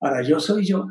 Ahora, 0.00 0.22
yo 0.22 0.40
soy 0.40 0.66
yo 0.66 0.86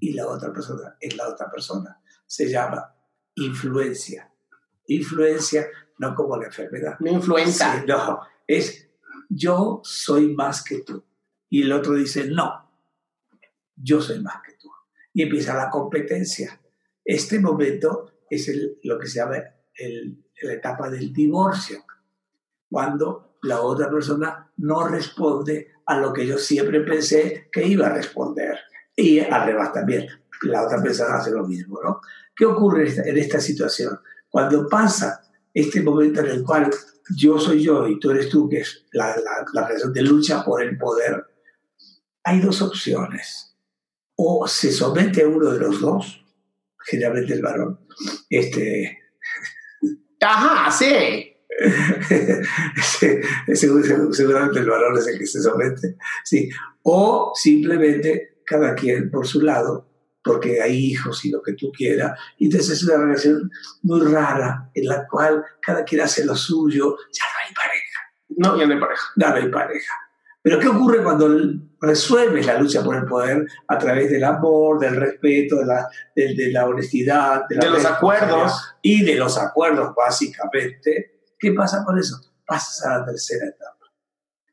y 0.00 0.12
la 0.12 0.26
otra 0.26 0.52
persona 0.52 0.96
es 1.00 1.16
la 1.16 1.28
otra 1.28 1.50
persona. 1.50 2.00
Se 2.26 2.48
llama 2.48 2.94
influencia. 3.36 4.32
Influencia 4.88 5.66
no 5.98 6.14
como 6.14 6.36
la 6.36 6.46
enfermedad. 6.46 6.96
Una 7.00 7.10
influenza. 7.12 7.78
Sí, 7.80 7.84
no, 7.86 8.20
es 8.46 8.85
yo 9.28 9.80
soy 9.84 10.34
más 10.34 10.62
que 10.62 10.80
tú. 10.82 11.04
Y 11.48 11.62
el 11.62 11.72
otro 11.72 11.94
dice, 11.94 12.28
no, 12.28 12.70
yo 13.76 14.00
soy 14.00 14.20
más 14.20 14.42
que 14.44 14.54
tú. 14.54 14.70
Y 15.12 15.22
empieza 15.22 15.54
la 15.54 15.70
competencia. 15.70 16.60
Este 17.04 17.38
momento 17.38 18.22
es 18.28 18.48
el- 18.48 18.78
lo 18.82 18.98
que 18.98 19.06
se 19.06 19.18
llama 19.20 19.36
la 20.42 20.52
etapa 20.52 20.90
del 20.90 21.12
divorcio, 21.12 21.84
cuando 22.68 23.38
la 23.42 23.60
otra 23.60 23.90
persona 23.90 24.50
no 24.56 24.88
responde 24.88 25.72
a 25.86 25.98
lo 25.98 26.12
que 26.12 26.26
yo 26.26 26.36
siempre 26.38 26.80
pensé 26.80 27.48
que 27.52 27.66
iba 27.66 27.86
a 27.86 27.94
responder. 27.94 28.58
Y 28.94 29.20
al 29.20 29.46
revés 29.46 29.72
también, 29.72 30.08
la 30.42 30.64
otra 30.64 30.82
persona 30.82 31.16
hace 31.16 31.30
lo 31.30 31.46
mismo, 31.46 31.80
¿no? 31.82 32.00
¿Qué 32.34 32.44
ocurre 32.44 32.92
en 33.08 33.16
esta 33.18 33.40
situación? 33.40 33.98
Cuando 34.28 34.68
pasa 34.68 35.22
este 35.60 35.82
momento 35.82 36.20
en 36.20 36.26
el 36.26 36.44
cual 36.44 36.70
yo 37.16 37.38
soy 37.38 37.62
yo 37.62 37.88
y 37.88 37.98
tú 37.98 38.10
eres 38.10 38.28
tú, 38.28 38.48
que 38.48 38.58
es 38.58 38.84
la, 38.92 39.16
la, 39.16 39.44
la 39.52 39.66
relación 39.66 39.92
de 39.92 40.02
lucha 40.02 40.44
por 40.44 40.62
el 40.62 40.76
poder, 40.76 41.24
hay 42.24 42.40
dos 42.40 42.62
opciones. 42.62 43.56
O 44.16 44.48
se 44.48 44.72
somete 44.72 45.22
a 45.22 45.28
uno 45.28 45.50
de 45.50 45.58
los 45.58 45.80
dos, 45.80 46.24
generalmente 46.84 47.34
el 47.34 47.42
varón, 47.42 47.80
este, 48.30 48.98
Ajá, 50.20 50.70
sí. 50.70 51.32
Seguramente 53.54 54.58
el 54.58 54.68
varón 54.68 54.98
es 54.98 55.06
el 55.06 55.18
que 55.18 55.26
se 55.26 55.40
somete, 55.40 55.96
sí. 56.24 56.50
O 56.82 57.32
simplemente 57.34 58.40
cada 58.44 58.74
quien 58.74 59.10
por 59.10 59.26
su 59.26 59.40
lado, 59.40 59.85
porque 60.26 60.60
hay 60.60 60.76
hijos 60.90 61.24
y 61.24 61.30
lo 61.30 61.40
que 61.40 61.52
tú 61.54 61.70
quieras. 61.72 62.18
Y 62.38 62.46
entonces 62.46 62.72
es 62.72 62.84
una 62.84 62.96
relación 63.04 63.48
muy 63.82 64.00
rara 64.12 64.68
en 64.74 64.86
la 64.86 65.06
cual 65.06 65.44
cada 65.62 65.84
quien 65.84 66.00
hace 66.00 66.24
lo 66.24 66.34
suyo, 66.34 66.96
ya 67.12 67.24
no 67.32 67.48
hay 67.48 67.54
pareja, 67.54 68.00
No, 68.36 68.58
ya 68.58 68.66
no 68.66 68.74
hay 68.74 68.80
pareja. 68.80 69.02
ya 69.16 69.30
no 69.30 69.36
hay 69.36 69.48
pareja. 69.50 69.92
Pero 70.42 70.58
¿qué 70.60 70.68
ocurre 70.68 71.02
cuando 71.02 71.28
resuelves 71.80 72.46
la 72.46 72.58
lucha 72.58 72.82
por 72.84 72.96
el 72.96 73.04
poder 73.04 73.46
a 73.68 73.78
través 73.78 74.10
del 74.10 74.22
amor, 74.24 74.78
del 74.78 74.96
respeto, 74.96 75.56
de 75.60 75.66
la, 75.66 75.88
de, 76.14 76.34
de 76.34 76.52
la 76.52 76.66
honestidad, 76.66 77.42
la 77.50 77.64
De 77.64 77.70
los 77.70 77.84
acuerdos. 77.84 78.76
y 78.82 79.04
de 79.04 79.14
los 79.16 79.38
acuerdos, 79.38 79.92
básicamente? 79.96 81.22
¿Qué 81.38 81.52
pasa 81.52 81.84
con 81.84 81.98
eso? 81.98 82.20
Pasas 82.46 82.84
a 82.86 82.98
la 82.98 83.04
tercera 83.06 83.46
etapa. 83.46 83.86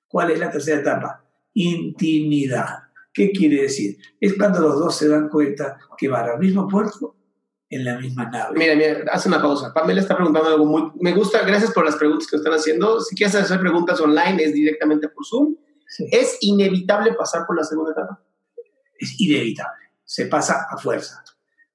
¿Cuál 0.07 0.31
es 0.31 0.39
la 0.39 0.49
tercera 0.49 0.79
etapa? 0.81 1.23
Intimidad. 1.53 2.79
¿Qué 3.13 3.31
quiere 3.31 3.63
decir? 3.63 3.97
Es 4.19 4.35
cuando 4.37 4.59
los 4.59 4.79
dos 4.79 4.97
se 4.97 5.07
dan 5.07 5.29
cuenta 5.29 5.77
que 5.97 6.07
van 6.07 6.29
al 6.29 6.39
mismo 6.39 6.67
puerto, 6.67 7.15
en 7.69 7.85
la 7.85 7.97
misma 7.97 8.29
nave. 8.29 8.57
Mira, 8.57 8.75
mira, 8.75 9.11
hace 9.11 9.27
una 9.27 9.41
pausa. 9.41 9.73
Pamela 9.73 10.01
está 10.01 10.15
preguntando 10.15 10.49
algo 10.49 10.65
muy... 10.65 10.91
Me 10.99 11.13
gusta, 11.13 11.43
gracias 11.43 11.71
por 11.71 11.85
las 11.85 11.95
preguntas 11.95 12.27
que 12.27 12.37
están 12.37 12.53
haciendo. 12.53 12.99
Si 13.01 13.15
quieres 13.15 13.35
hacer 13.35 13.59
preguntas 13.59 13.99
online, 13.99 14.43
es 14.43 14.53
directamente 14.53 15.09
por 15.09 15.25
Zoom. 15.25 15.55
Sí. 15.87 16.07
¿Es 16.11 16.37
inevitable 16.41 17.13
pasar 17.13 17.45
por 17.47 17.55
la 17.55 17.63
segunda 17.63 17.91
etapa? 17.91 18.23
Es 18.97 19.19
inevitable. 19.19 19.85
Se 20.03 20.27
pasa 20.27 20.67
a 20.69 20.77
fuerza. 20.77 21.23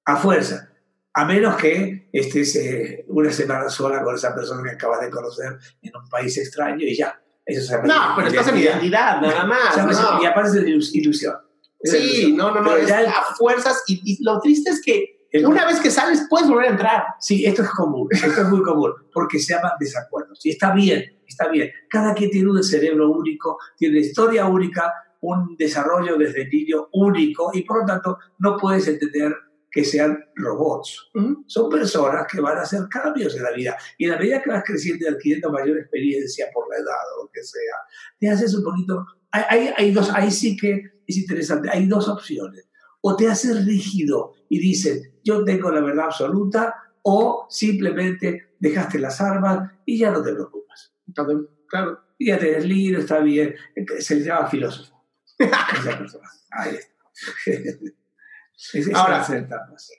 A 0.05 0.17
fuerza. 0.17 0.73
A 1.15 1.25
menos 1.25 1.57
que 1.57 2.09
estés 2.13 2.55
eh, 2.57 3.05
una 3.09 3.33
semana 3.33 3.69
sola 3.69 4.03
con 4.05 4.15
esa 4.15 4.35
persona 4.35 4.63
que 4.63 4.77
acabas 4.77 5.01
de 5.01 5.11
conocer 5.11 5.59
en 5.83 5.97
un 5.97 6.09
país 6.09 6.39
extraño 6.39 6.85
y 6.85 6.97
ya. 6.97 7.21
Eso 7.49 7.73
llama 7.77 7.87
No, 7.89 8.13
pero 8.17 8.29
estás 8.29 8.49
en 8.49 8.59
identidad, 8.59 9.21
nada 9.21 9.45
más. 9.47 9.75
Se 9.75 9.81
llama- 9.81 9.93
no. 10.17 10.23
Y 10.23 10.27
aparte 10.27 10.59
es 10.59 10.95
ilusión. 10.95 11.35
Sí, 11.83 12.35
no, 12.37 12.51
no, 12.55 12.61
no, 12.61 12.71
Pero 12.71 12.83
es 12.83 12.89
ya 12.89 13.01
el- 13.01 13.07
a 13.07 13.23
fuerzas. 13.37 13.83
Y, 13.87 14.01
y 14.05 14.23
lo 14.25 14.39
triste 14.41 14.71
es 14.71 14.83
que 14.85 15.27
el- 15.33 15.47
una 15.47 15.65
vez 15.67 15.81
que 15.81 15.91
sales 15.91 16.27
puedes 16.29 16.49
volver 16.49 16.67
a 16.67 16.71
entrar. 16.71 17.05
Sí, 17.21 17.45
esto 17.47 17.63
es 17.63 17.71
común, 17.71 18.09
esto 18.11 18.43
es 18.43 18.49
muy 18.49 18.63
común, 18.63 18.93
porque 19.13 19.39
se 19.39 19.55
llaman 19.55 19.73
desacuerdos. 19.81 20.45
Y 20.45 20.51
está 20.51 20.73
bien, 20.73 21.05
está 21.27 21.49
bien. 21.49 21.71
Cada 21.89 22.15
quien 22.15 22.31
tiene 22.31 22.51
un 22.51 22.63
cerebro 22.63 23.11
único, 23.11 23.59
tiene 23.77 23.99
una 23.99 24.07
historia 24.07 24.47
única, 24.47 24.93
un 25.21 25.57
desarrollo 25.57 26.17
desde 26.17 26.47
niño 26.49 26.89
único, 26.93 27.51
y 27.55 27.63
por 27.63 27.81
lo 27.81 27.87
tanto 27.87 28.19
no 28.39 28.57
puedes 28.57 28.87
entender 28.89 29.35
que 29.71 29.85
sean 29.85 30.19
robots. 30.37 31.11
Son 31.47 31.69
personas 31.69 32.27
que 32.31 32.41
van 32.41 32.59
a 32.59 32.63
hacer 32.63 32.83
cambios 32.91 33.37
en 33.37 33.43
la 33.43 33.53
vida. 33.53 33.77
Y 33.97 34.05
en 34.05 34.11
la 34.13 34.19
medida 34.19 34.43
que 34.43 34.51
vas 34.51 34.65
creciendo 34.65 35.05
y 35.05 35.09
adquiriendo 35.09 35.51
mayor 35.51 35.79
experiencia 35.79 36.47
por 36.53 36.69
la 36.71 36.77
edad 36.77 37.19
o 37.19 37.25
lo 37.25 37.31
que 37.31 37.43
sea, 37.43 37.75
te 38.19 38.29
haces 38.29 38.55
un 38.55 38.65
poquito... 38.65 39.05
Hay, 39.31 39.45
hay, 39.49 39.75
hay 39.77 39.93
dos, 39.93 40.11
ahí 40.15 40.31
sí 40.31 40.57
que 40.57 40.83
es 41.07 41.17
interesante, 41.19 41.69
hay 41.71 41.87
dos 41.87 42.09
opciones. 42.09 42.69
O 43.03 43.15
te 43.15 43.29
haces 43.29 43.67
rígido 43.67 44.33
y 44.49 44.59
dices, 44.59 45.11
yo 45.23 45.45
tengo 45.45 45.71
la 45.71 45.81
verdad 45.81 46.07
absoluta, 46.07 46.75
o 47.03 47.47
simplemente 47.49 48.55
dejaste 48.59 48.99
las 48.99 49.21
armas 49.21 49.71
y 49.87 49.99
ya 49.99 50.11
no 50.11 50.23
te 50.23 50.33
preocupas. 50.33 50.93
Entonces, 51.07 51.49
claro. 51.67 52.01
Y 52.19 52.29
ya 52.29 52.39
tenés 52.39 52.65
libro, 52.65 53.01
está 53.01 53.21
bien. 53.21 53.55
Se 54.01 54.17
le 54.17 54.25
llama 54.25 54.49
filósofo. 54.49 55.07
Esa 55.39 55.99
persona. 55.99 56.29
Ahí 56.51 56.75
está. 56.75 57.89
Es- 58.75 58.95
Ahora, 58.95 59.25
etapas. 59.29 59.91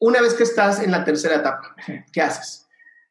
Una 0.00 0.20
vez 0.20 0.34
que 0.34 0.42
estás 0.42 0.80
en 0.82 0.90
la 0.90 1.04
tercera 1.04 1.36
etapa, 1.36 1.74
¿qué 2.12 2.20
haces? 2.20 2.66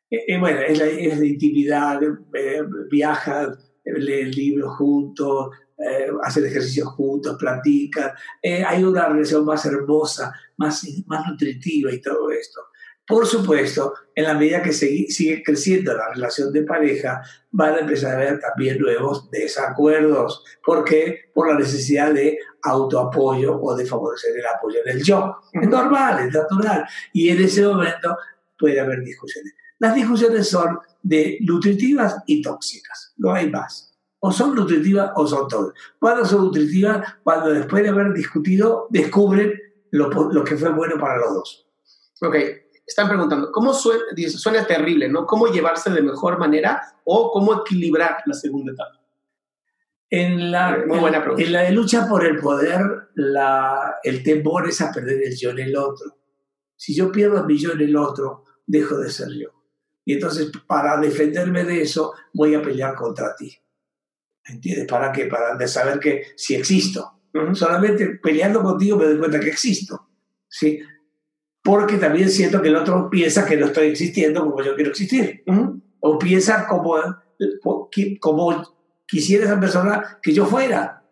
Eh, 0.10 0.26
eh, 0.28 0.38
bueno, 0.40 0.60
es 0.60 0.78
la, 0.78 0.86
es 0.86 1.18
la 1.20 1.26
intimidad, 1.26 2.00
eh, 2.04 2.62
viajan, 2.90 3.54
eh, 3.86 3.94
leen 3.98 4.32
libros 4.32 4.76
juntos, 4.76 5.52
eh, 5.78 6.08
hacen 6.24 6.46
ejercicios 6.46 6.90
juntos, 6.90 7.38
platican. 7.40 8.12
Eh, 8.42 8.64
hay 8.64 8.84
una 8.84 9.08
relación 9.08 9.46
más 9.46 9.66
hermosa, 9.66 10.34
más, 10.58 10.86
más 11.08 11.26
nutritiva 11.28 11.92
y 11.94 12.02
todo 12.02 12.30
esto. 12.32 12.60
Por 13.08 13.26
supuesto, 13.26 13.94
en 14.14 14.26
la 14.26 14.34
medida 14.36 14.62
que 14.62 14.72
sigue 14.74 15.42
creciendo 15.44 15.94
la 15.96 16.14
relación 16.14 16.54
de 16.54 16.64
pareja, 16.64 17.22
van 17.50 17.74
a 17.76 17.80
empezar 17.80 18.12
a 18.14 18.16
haber 18.18 18.40
también 18.40 18.78
nuevos 18.80 19.30
desacuerdos. 19.32 20.44
¿Por 20.64 20.84
qué? 20.86 21.32
Por 21.34 21.50
la 21.52 21.58
necesidad 21.60 22.14
de 22.14 22.38
autoapoyo 22.64 23.60
o 23.60 23.76
de 23.76 23.86
favorecer 23.86 24.38
el 24.38 24.46
apoyo 24.46 24.80
del 24.86 25.04
yo. 25.04 25.38
Es 25.52 25.68
normal, 25.68 26.28
es 26.28 26.34
natural. 26.34 26.86
Y 27.14 27.30
en 27.30 27.44
ese 27.44 27.66
momento 27.66 28.18
puede 28.58 28.80
haber 28.80 29.02
discusiones. 29.04 29.54
Las 29.80 29.96
discusiones 29.96 30.48
son 30.48 30.80
de 31.02 31.40
nutritivas 31.42 32.18
y 32.28 32.42
tóxicas, 32.42 33.14
no 33.18 33.34
hay 33.34 33.50
más. 33.50 33.98
O 34.20 34.32
son 34.32 34.54
nutritivas 34.54 35.12
o 35.16 35.26
son 35.26 35.48
tóxicas. 35.48 35.82
Cuando 36.00 36.26
son 36.26 36.46
nutritivas, 36.46 37.16
cuando 37.24 37.50
después 37.50 37.82
de 37.82 37.90
haber 37.90 38.14
discutido 38.14 38.86
descubren 38.92 39.54
lo, 39.90 40.44
que 40.44 40.56
fue 40.56 40.70
bueno 40.70 41.00
para 41.00 41.18
los 41.18 41.34
dos. 41.34 41.68
Ok, 42.22 42.36
están 42.86 43.08
preguntando, 43.08 43.52
¿cómo 43.52 43.74
suena, 43.74 44.04
suena 44.30 44.66
terrible, 44.66 45.10
¿no? 45.10 45.26
¿Cómo 45.26 45.48
llevarse 45.48 45.90
de 45.90 46.02
mejor 46.02 46.38
manera 46.38 46.82
o 47.04 47.32
cómo 47.32 47.62
equilibrar 47.62 48.18
la 48.28 48.36
segunda 48.36 48.74
etapa? 48.74 49.01
En 50.14 50.52
la, 50.52 50.78
Muy 50.86 51.00
buena 51.00 51.22
pregunta. 51.22 51.42
En 51.42 51.54
la 51.54 51.62
de 51.62 51.72
lucha 51.72 52.06
por 52.08 52.26
el 52.26 52.38
poder, 52.38 52.82
la, 53.16 53.96
el 54.04 54.22
temor 54.24 54.68
es 54.68 54.82
a 54.82 54.92
perder 54.92 55.24
el 55.24 55.38
yo 55.38 55.52
en 55.52 55.60
el 55.60 55.76
otro. 55.78 56.18
Si 56.76 56.94
yo 56.94 57.12
pierdo 57.14 57.46
mi 57.46 57.58
yo 57.58 57.72
en 57.72 57.80
el 57.80 57.96
otro, 57.96 58.44
dejo 58.68 58.98
de 58.98 59.10
ser 59.10 59.30
yo. 59.30 59.50
Y 60.04 60.14
entonces, 60.14 60.52
para 60.68 61.00
defenderme 61.00 61.64
de 61.64 61.84
eso, 61.84 62.14
voy 62.34 62.56
a 62.56 62.62
pelear 62.62 62.94
contra 62.96 63.34
ti. 63.36 63.56
¿Entiendes? 64.44 64.86
¿Para 64.86 65.14
qué? 65.14 65.28
Para 65.28 65.56
de 65.56 65.68
saber 65.68 66.00
que 66.00 66.24
si 66.36 66.56
existo. 66.56 67.22
Ujú. 67.34 67.56
Solamente 67.56 68.20
peleando 68.22 68.62
contigo 68.62 68.98
me 68.98 69.06
doy 69.06 69.18
cuenta 69.18 69.40
que 69.40 69.50
existo. 69.50 70.10
¿Sí? 70.50 70.82
Porque 71.64 71.96
también 71.96 72.30
siento 72.30 72.62
que 72.62 72.68
el 72.68 72.76
otro 72.76 73.10
piensa 73.10 73.46
que 73.46 73.56
no 73.56 73.68
estoy 73.68 73.88
existiendo 73.88 74.42
como 74.42 74.62
yo 74.62 74.76
quiero 74.76 74.90
existir 74.90 75.44
Ujú. 75.48 75.82
o 76.02 76.20
piensa 76.20 76.68
como, 76.68 76.96
como 78.20 78.81
quisiera 79.12 79.44
esa 79.44 79.60
persona 79.60 80.20
que 80.22 80.32
yo 80.34 80.46
fuera. 80.46 81.04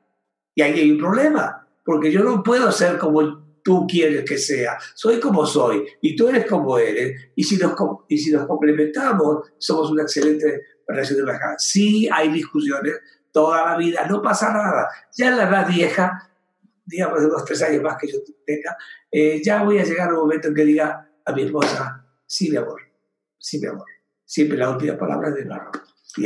Y 0.55 0.61
ahí 0.61 0.79
hay 0.79 0.91
un 0.91 0.97
problema, 0.97 1.67
porque 1.83 2.09
yo 2.11 2.23
no 2.23 2.41
puedo 2.41 2.71
ser 2.71 2.97
como 2.97 3.59
tú 3.61 3.85
quieres 3.85 4.23
que 4.23 4.37
sea. 4.37 4.77
Soy 4.95 5.19
como 5.19 5.45
soy 5.45 5.85
y 6.01 6.15
tú 6.15 6.29
eres 6.29 6.45
como 6.45 6.79
eres. 6.79 7.31
Y 7.35 7.43
si 7.43 7.57
nos, 7.57 7.73
y 8.07 8.17
si 8.17 8.31
nos 8.31 8.47
complementamos, 8.47 9.51
somos 9.57 9.91
una 9.91 10.03
excelente 10.03 10.61
relación 10.87 11.19
de 11.19 11.25
pareja. 11.25 11.55
Sí 11.57 12.09
hay 12.11 12.29
discusiones 12.31 12.93
toda 13.31 13.65
la 13.65 13.77
vida, 13.77 14.07
no 14.07 14.21
pasa 14.21 14.53
nada. 14.53 14.87
Ya 15.15 15.27
en 15.27 15.37
la 15.37 15.49
edad 15.49 15.67
vieja, 15.67 16.31
digamos 16.85 17.19
de 17.19 17.27
unos 17.27 17.43
tres 17.45 17.61
años 17.61 17.83
más 17.83 17.97
que 17.99 18.07
yo 18.07 18.19
tenga, 18.45 18.77
eh, 19.11 19.41
ya 19.43 19.63
voy 19.63 19.77
a 19.77 19.83
llegar 19.83 20.09
a 20.09 20.13
un 20.13 20.21
momento 20.21 20.47
en 20.47 20.55
que 20.55 20.65
diga 20.65 21.09
a 21.25 21.31
mi 21.33 21.43
esposa, 21.43 22.05
sí, 22.25 22.49
mi 22.49 22.57
amor, 22.57 22.81
sí, 23.37 23.59
mi 23.59 23.67
amor. 23.67 23.85
Siempre 24.25 24.57
la 24.57 24.69
última 24.69 24.97
palabra 24.97 25.31
de 25.31 25.41
Y 25.41 25.43
eso- 25.43 25.71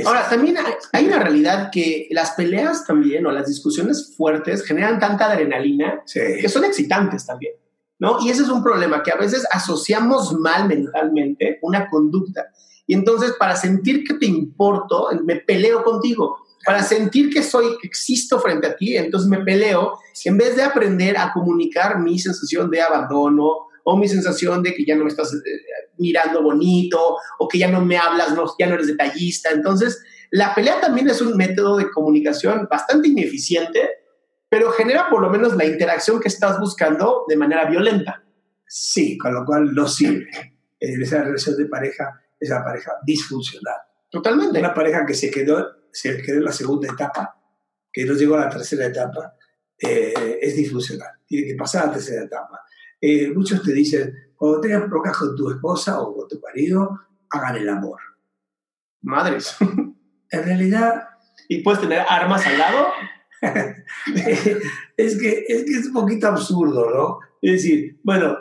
Ahora, 0.05 0.29
también 0.29 0.55
hay, 0.93 1.05
una 1.05 1.19
realidad 1.19 1.69
que 1.71 2.07
las 2.11 2.31
peleas 2.31 2.85
también 2.85 3.25
o 3.25 3.31
las 3.31 3.47
discusiones 3.47 4.13
fuertes 4.15 4.63
generan 4.63 4.97
tanta 4.97 5.25
adrenalina 5.25 6.01
sí. 6.05 6.21
que 6.39 6.47
son 6.47 6.63
excitantes 6.63 7.25
también, 7.25 7.53
¿no? 7.99 8.17
Y 8.21 8.29
ese 8.29 8.43
es 8.43 8.49
un 8.49 8.63
problema 8.63 9.03
que 9.03 9.11
a 9.11 9.17
veces 9.17 9.45
asociamos 9.51 10.33
mal 10.39 10.69
mentalmente 10.69 11.59
una 11.61 11.89
conducta. 11.89 12.47
Y 12.87 12.93
entonces, 12.93 13.33
para 13.37 13.55
sentir 13.55 14.03
que 14.05 14.13
te 14.15 14.25
importo, 14.25 15.09
me 15.23 15.37
peleo 15.37 15.83
contigo. 15.83 16.37
Para 16.65 16.81
sentir 16.81 17.29
que 17.29 17.43
soy, 17.43 17.77
que 17.81 17.87
existo 17.87 18.39
frente 18.39 18.67
a 18.67 18.75
ti, 18.75 18.95
entonces 18.95 19.29
me 19.29 19.43
peleo, 19.43 19.99
en 20.23 20.37
vez 20.37 20.55
de 20.55 20.63
aprender 20.63 21.17
a 21.17 21.33
comunicar 21.33 21.99
mi 21.99 22.17
sensación 22.19 22.71
de 22.71 22.81
abandono 22.81 23.67
o 23.83 23.97
mi 23.97 24.07
sensación 24.07 24.63
de 24.63 24.73
que 24.73 24.85
ya 24.85 24.95
no 24.95 25.03
me 25.03 25.09
estás 25.09 25.33
eh, 25.33 25.39
mirando 25.97 26.41
bonito 26.41 27.17
o 27.39 27.47
que 27.47 27.57
ya 27.57 27.69
no 27.69 27.83
me 27.83 27.97
hablas, 27.97 28.33
no, 28.33 28.45
ya 28.57 28.67
no 28.67 28.75
eres 28.75 28.87
detallista. 28.87 29.51
Entonces, 29.51 30.01
la 30.31 30.55
pelea 30.55 30.81
también 30.81 31.09
es 31.09 31.21
un 31.21 31.37
método 31.37 31.77
de 31.77 31.91
comunicación 31.91 32.67
bastante 32.69 33.07
ineficiente, 33.07 33.89
pero 34.49 34.71
genera 34.71 35.09
por 35.09 35.21
lo 35.21 35.29
menos 35.29 35.55
la 35.55 35.65
interacción 35.65 36.19
que 36.19 36.27
estás 36.27 36.59
buscando 36.59 37.25
de 37.27 37.37
manera 37.37 37.65
violenta. 37.65 38.23
Sí, 38.67 39.17
con 39.17 39.33
lo 39.33 39.45
cual 39.45 39.73
no 39.73 39.87
sirve. 39.87 40.29
Eh, 40.79 40.95
Esa 41.01 41.23
relación 41.23 41.57
de 41.57 41.65
pareja 41.65 42.19
es 42.39 42.49
una 42.49 42.63
pareja 42.63 42.93
disfuncional. 43.05 43.75
Totalmente. 44.09 44.59
Una 44.59 44.73
pareja 44.73 45.05
que 45.05 45.13
se 45.13 45.29
quedó, 45.29 45.67
se 45.91 46.21
quedó 46.21 46.37
en 46.37 46.45
la 46.45 46.51
segunda 46.51 46.91
etapa, 46.91 47.39
que 47.91 48.05
no 48.05 48.13
llegó 48.13 48.35
a 48.35 48.45
la 48.45 48.49
tercera 48.49 48.87
etapa, 48.87 49.35
eh, 49.79 50.39
es 50.41 50.55
disfuncional. 50.55 51.11
Tiene 51.27 51.47
que 51.47 51.55
pasar 51.55 51.83
a 51.83 51.87
la 51.87 51.93
tercera 51.93 52.23
etapa. 52.23 52.61
Eh, 52.99 53.29
muchos 53.29 53.61
te 53.61 53.73
dicen, 53.73 54.13
cuando 54.35 54.61
tengas 54.61 54.89
broncas 54.89 55.17
con 55.17 55.35
tu 55.35 55.49
esposa 55.51 56.01
o 56.01 56.15
con 56.15 56.27
tu 56.27 56.39
marido, 56.41 56.99
hagan 57.29 57.55
el 57.55 57.69
amor. 57.69 57.99
Madres. 59.01 59.55
En 60.29 60.43
realidad, 60.43 61.03
y 61.49 61.61
puedes 61.61 61.81
tener 61.81 62.03
armas 62.07 62.45
al 62.47 62.57
lado. 62.57 62.87
es, 64.97 65.19
que, 65.19 65.45
es 65.47 65.63
que 65.65 65.71
es 65.79 65.87
un 65.87 65.93
poquito 65.93 66.27
absurdo, 66.27 66.89
¿no? 66.89 67.19
Es 67.41 67.63
decir, 67.63 67.99
bueno, 68.03 68.37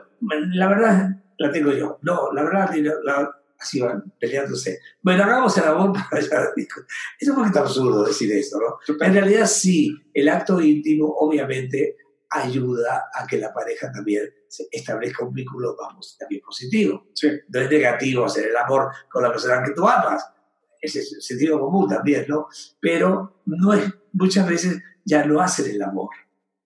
la 0.55 0.69
verdad 0.69 1.11
la 1.39 1.51
tengo 1.51 1.73
yo. 1.73 1.99
No, 2.03 2.33
la 2.33 2.45
verdad, 2.45 2.71
la- 3.05 3.31
así 3.59 3.81
van 3.81 4.13
peleándose. 4.19 4.81
Bueno, 5.03 5.23
hagamos 5.25 5.57
el 5.59 5.65
amor 5.65 5.93
para 6.11 6.23
allá. 6.23 6.49
Es 7.19 7.29
un 7.29 7.37
poquito 7.37 7.61
absurdo 7.61 8.05
decir 8.05 8.33
esto, 8.33 8.59
¿no? 8.59 8.97
En 9.07 9.15
realidad 9.15 9.47
sí, 9.47 9.97
el 10.15 10.29
acto 10.29 10.61
íntimo 10.61 11.07
obviamente 11.17 11.97
ayuda 12.33 13.05
a 13.15 13.27
que 13.27 13.39
la 13.39 13.53
pareja 13.53 13.91
también 13.93 14.25
se 14.49 14.67
establezca 14.71 15.25
un 15.25 15.33
vínculo, 15.33 15.77
también 16.19 16.43
positivo. 16.45 17.09
Sí. 17.15 17.29
No 17.49 17.61
es 17.61 17.71
negativo 17.71 18.25
hacer 18.25 18.47
el 18.49 18.57
amor 18.57 18.91
con 19.11 19.23
la 19.23 19.31
persona 19.31 19.63
que 19.65 19.73
tú 19.73 19.87
amas. 19.87 20.25
Ese 20.81 21.01
es 21.01 21.13
el 21.15 21.23
sentido 21.23 21.61
común 21.61 21.89
también, 21.89 22.25
¿no? 22.29 22.47
Pero 22.81 23.43
no 23.47 23.73
es, 23.73 23.85
muchas 24.13 24.49
veces 24.49 24.83
ya 25.05 25.25
no 25.25 25.41
hacen 25.41 25.71
el 25.75 25.83
amor 25.83 26.11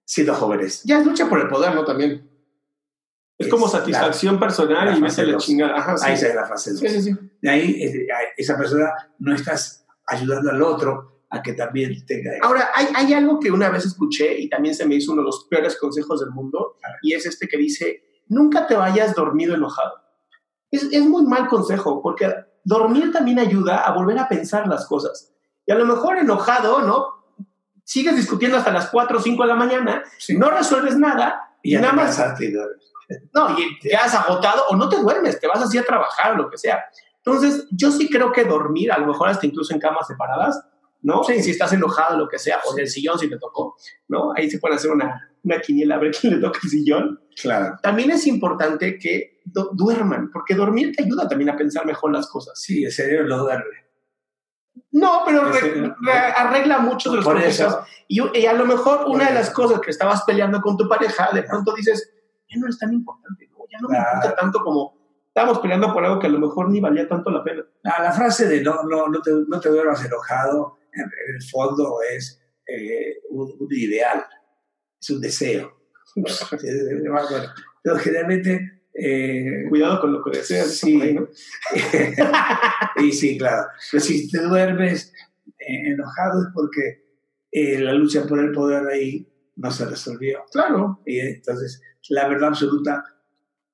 siendo 0.05 0.35
jóvenes. 0.35 0.83
Ya 0.85 1.01
es 1.01 1.07
lucha 1.07 1.29
por 1.29 1.41
el 1.41 1.49
poder, 1.49 1.75
¿no? 1.75 1.85
También. 1.85 2.31
Es, 3.39 3.47
Es 3.47 3.51
como 3.53 3.67
la- 3.67 3.73
satisfacción 3.73 4.39
personal 4.41 4.87
la 4.87 5.09
y 5.09 5.21
a 5.21 5.25
la 5.25 5.37
chingada. 5.37 5.77
Ajá, 5.77 5.99
sí. 5.99 6.07
Ahí 6.07 6.21
da 6.21 6.35
la 6.35 6.47
fase 6.47 6.71
dos. 6.73 6.81
Sí, 6.81 6.89
sí, 6.89 7.03
sí. 7.03 7.17
De 7.43 7.51
ahí, 7.51 7.83
es- 7.83 7.95
ahí 7.95 8.27
esa 8.39 8.57
persona 8.57 8.91
no 9.19 9.35
estás 9.35 9.85
ayudando 10.07 10.51
al 10.51 10.63
otro 10.63 11.16
a 11.31 11.43
que 11.43 11.53
también 11.55 12.05
tenga 12.07 12.33
Ahora, 12.43 12.71
hay, 12.75 12.87
hay 12.95 13.13
algo 13.13 13.41
que 13.41 13.51
una 13.51 13.69
vez 13.69 13.85
escuché 13.85 14.39
y 14.39 14.49
también 14.49 14.75
se 14.75 14.87
me 14.87 14.95
hizo 14.95 15.13
uno 15.13 15.23
de 15.23 15.27
los 15.27 15.47
peores 15.51 15.77
consejos 15.79 16.21
del 16.21 16.31
mundo, 16.31 16.77
y 17.03 17.15
es 17.15 17.27
este 17.27 17.49
que 17.49 17.57
dice, 17.57 18.23
nunca 18.29 18.67
te 18.67 18.77
vayas 18.77 19.15
dormido 19.15 19.55
enojado. 19.55 19.93
Es, 20.71 20.85
es 20.93 21.03
muy 21.03 21.25
mal 21.25 21.49
consejo, 21.49 22.01
porque 22.03 22.33
dormir 22.65 23.13
también 23.13 23.39
ayuda 23.39 23.79
a 23.79 23.93
volver 23.93 24.19
a 24.19 24.29
pensar 24.29 24.67
las 24.69 24.87
cosas. 24.87 25.33
Y 25.67 25.73
a 25.73 25.77
lo 25.77 25.85
mejor 25.85 26.19
enojado, 26.19 26.83
¿no? 26.83 27.25
Sigues 27.85 28.17
discutiendo 28.17 28.57
hasta 28.57 28.73
las 28.73 28.91
4 28.91 29.19
o 29.19 29.21
5 29.21 29.43
de 29.43 29.49
la 29.49 29.55
mañana, 29.55 30.03
no 30.31 30.51
resuelves 30.51 30.97
nada 30.97 31.57
Y 31.63 31.73
ya 31.73 31.81
nada 31.81 31.93
más 31.93 32.19
no, 33.33 33.59
y 33.59 33.79
te 33.79 33.91
quedas 33.91 34.15
agotado 34.15 34.65
o 34.69 34.77
no 34.77 34.89
te 34.89 34.97
duermes, 34.97 35.39
te 35.39 35.47
vas 35.47 35.63
así 35.63 35.79
a 35.79 35.85
trabajar 35.85 36.33
o 36.33 36.37
lo 36.37 36.51
que 36.51 36.59
sea. 36.59 36.85
Entonces, 37.19 37.67
yo 37.71 37.91
sí 37.91 38.09
creo 38.09 38.33
que 38.33 38.45
dormir, 38.45 38.93
a 38.93 38.99
lo 38.99 39.07
mejor 39.07 39.29
hasta 39.29 39.47
incluso 39.47 39.73
en 39.75 39.81
camas 39.81 40.07
separadas, 40.07 40.61
¿no? 41.03 41.23
Si 41.25 41.51
estás 41.51 41.73
enojado, 41.73 42.19
lo 42.19 42.29
que 42.29 42.39
sea, 42.39 42.59
o 42.67 42.75
en 42.75 42.81
el 42.81 42.89
sillón 42.89 43.19
si 43.19 43.29
te 43.29 43.39
tocó, 43.39 43.77
¿no? 44.09 44.33
Ahí 44.37 44.51
se 44.51 44.59
puede 44.59 44.75
hacer 44.77 44.91
una, 44.91 45.31
una 45.45 45.61
quiniela 45.61 45.97
a 45.97 45.99
ver 45.99 46.11
quién 46.19 46.35
le 46.35 46.41
toca 46.41 46.59
el 46.63 46.69
sillón. 46.71 47.21
Claro. 47.41 47.77
También 47.83 48.11
es 48.11 48.27
importante 48.27 48.99
que 48.99 49.41
du- 49.45 49.71
duerman, 49.75 50.31
porque 50.33 50.55
dormir 50.55 50.95
te 50.97 51.05
ayuda 51.05 51.29
también 51.29 51.51
a 51.51 51.57
pensar 51.57 51.85
mejor 51.87 52.13
las 52.13 52.27
cosas. 52.29 52.61
Sí, 52.61 52.85
el 52.85 52.93
cerebro 52.93 53.27
lo 53.29 53.39
duerme. 53.39 53.87
No, 54.93 55.23
pero 55.27 55.43
arregla 56.37 56.79
muchos 56.79 57.13
de 57.13 57.21
los 57.21 57.45
eso. 57.45 57.85
Y, 58.09 58.21
y 58.39 58.47
a 58.47 58.53
lo 58.53 58.65
mejor 58.67 59.05
una 59.09 59.29
de 59.29 59.35
las 59.35 59.51
cosas 59.51 59.81
que 59.81 59.91
estabas 59.91 60.23
peleando 60.25 60.61
con 60.61 60.77
tu 60.77 60.89
pareja, 60.89 61.31
de 61.33 61.43
pronto 61.43 61.75
dices, 61.75 62.13
ya 62.49 62.59
no 62.61 62.69
es 62.69 62.79
tan 62.79 62.93
importante, 62.93 63.49
¿no? 63.49 63.57
ya 63.71 63.79
no 63.81 63.89
me 63.89 63.99
importa 63.99 64.35
tanto 64.37 64.61
como 64.61 64.97
estábamos 65.29 65.59
peleando 65.59 65.93
por 65.93 66.05
algo 66.05 66.19
que 66.19 66.29
a 66.29 66.31
lo 66.31 66.39
mejor 66.39 66.71
ni 66.71 66.81
valía 66.81 67.07
tanto 67.09 67.31
la 67.31 67.43
pena. 67.45 67.63
Ah, 67.85 68.03
la 68.03 68.13
frase 68.13 68.49
de 68.49 68.63
no, 68.63 68.85
no, 68.85 69.09
no, 69.09 69.21
te, 69.21 69.31
no 69.47 69.61
te 69.61 69.69
duermas 69.69 70.03
enojado, 70.05 70.79
en, 70.97 71.35
el 71.35 71.43
fondo 71.51 71.99
es 72.11 72.41
eh, 72.67 73.19
un, 73.31 73.55
un 73.59 73.69
ideal, 73.71 74.25
es 75.01 75.11
un 75.11 75.21
deseo. 75.21 75.73
Pero 77.83 77.97
generalmente... 77.99 78.83
eh, 78.95 79.65
Cuidado 79.69 80.01
con 80.01 80.13
lo 80.13 80.25
que 80.25 80.39
deseas, 80.39 80.71
Sí. 80.77 80.99
y 82.97 83.13
sí, 83.13 83.39
claro. 83.39 83.69
Pero 83.91 84.03
si 84.03 84.31
te 84.31 84.41
duermes 84.41 85.13
eh, 85.59 85.93
enojado 85.93 86.43
es 86.43 86.49
porque 86.55 87.05
eh, 87.51 87.79
la 87.81 87.93
lucha 87.93 88.27
por 88.27 88.39
el 88.41 88.53
poder 88.53 88.87
ahí 88.89 89.29
no 89.57 89.71
se 89.71 89.85
resolvió. 89.87 90.45
Claro. 90.51 91.03
Y 91.07 91.21
entonces, 91.21 91.83
la 92.09 92.29
verdad 92.29 92.49
absoluta, 92.49 93.05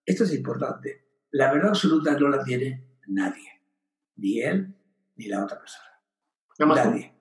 esto 0.05 0.25
es 0.25 0.35
importante, 0.35 1.07
la 1.31 1.53
verdad 1.53 1.70
absoluta 1.70 2.18
no 2.18 2.29
la 2.29 2.43
tiene 2.45 2.99
nadie, 3.07 3.49
ni 4.16 4.41
él 4.41 4.75
ni 5.16 5.27
la 5.27 5.45
otra 5.45 5.59
persona. 5.59 5.87
Nada 6.59 6.75
más 6.75 6.83
tú. 6.83 6.91
Nadie, 6.91 7.12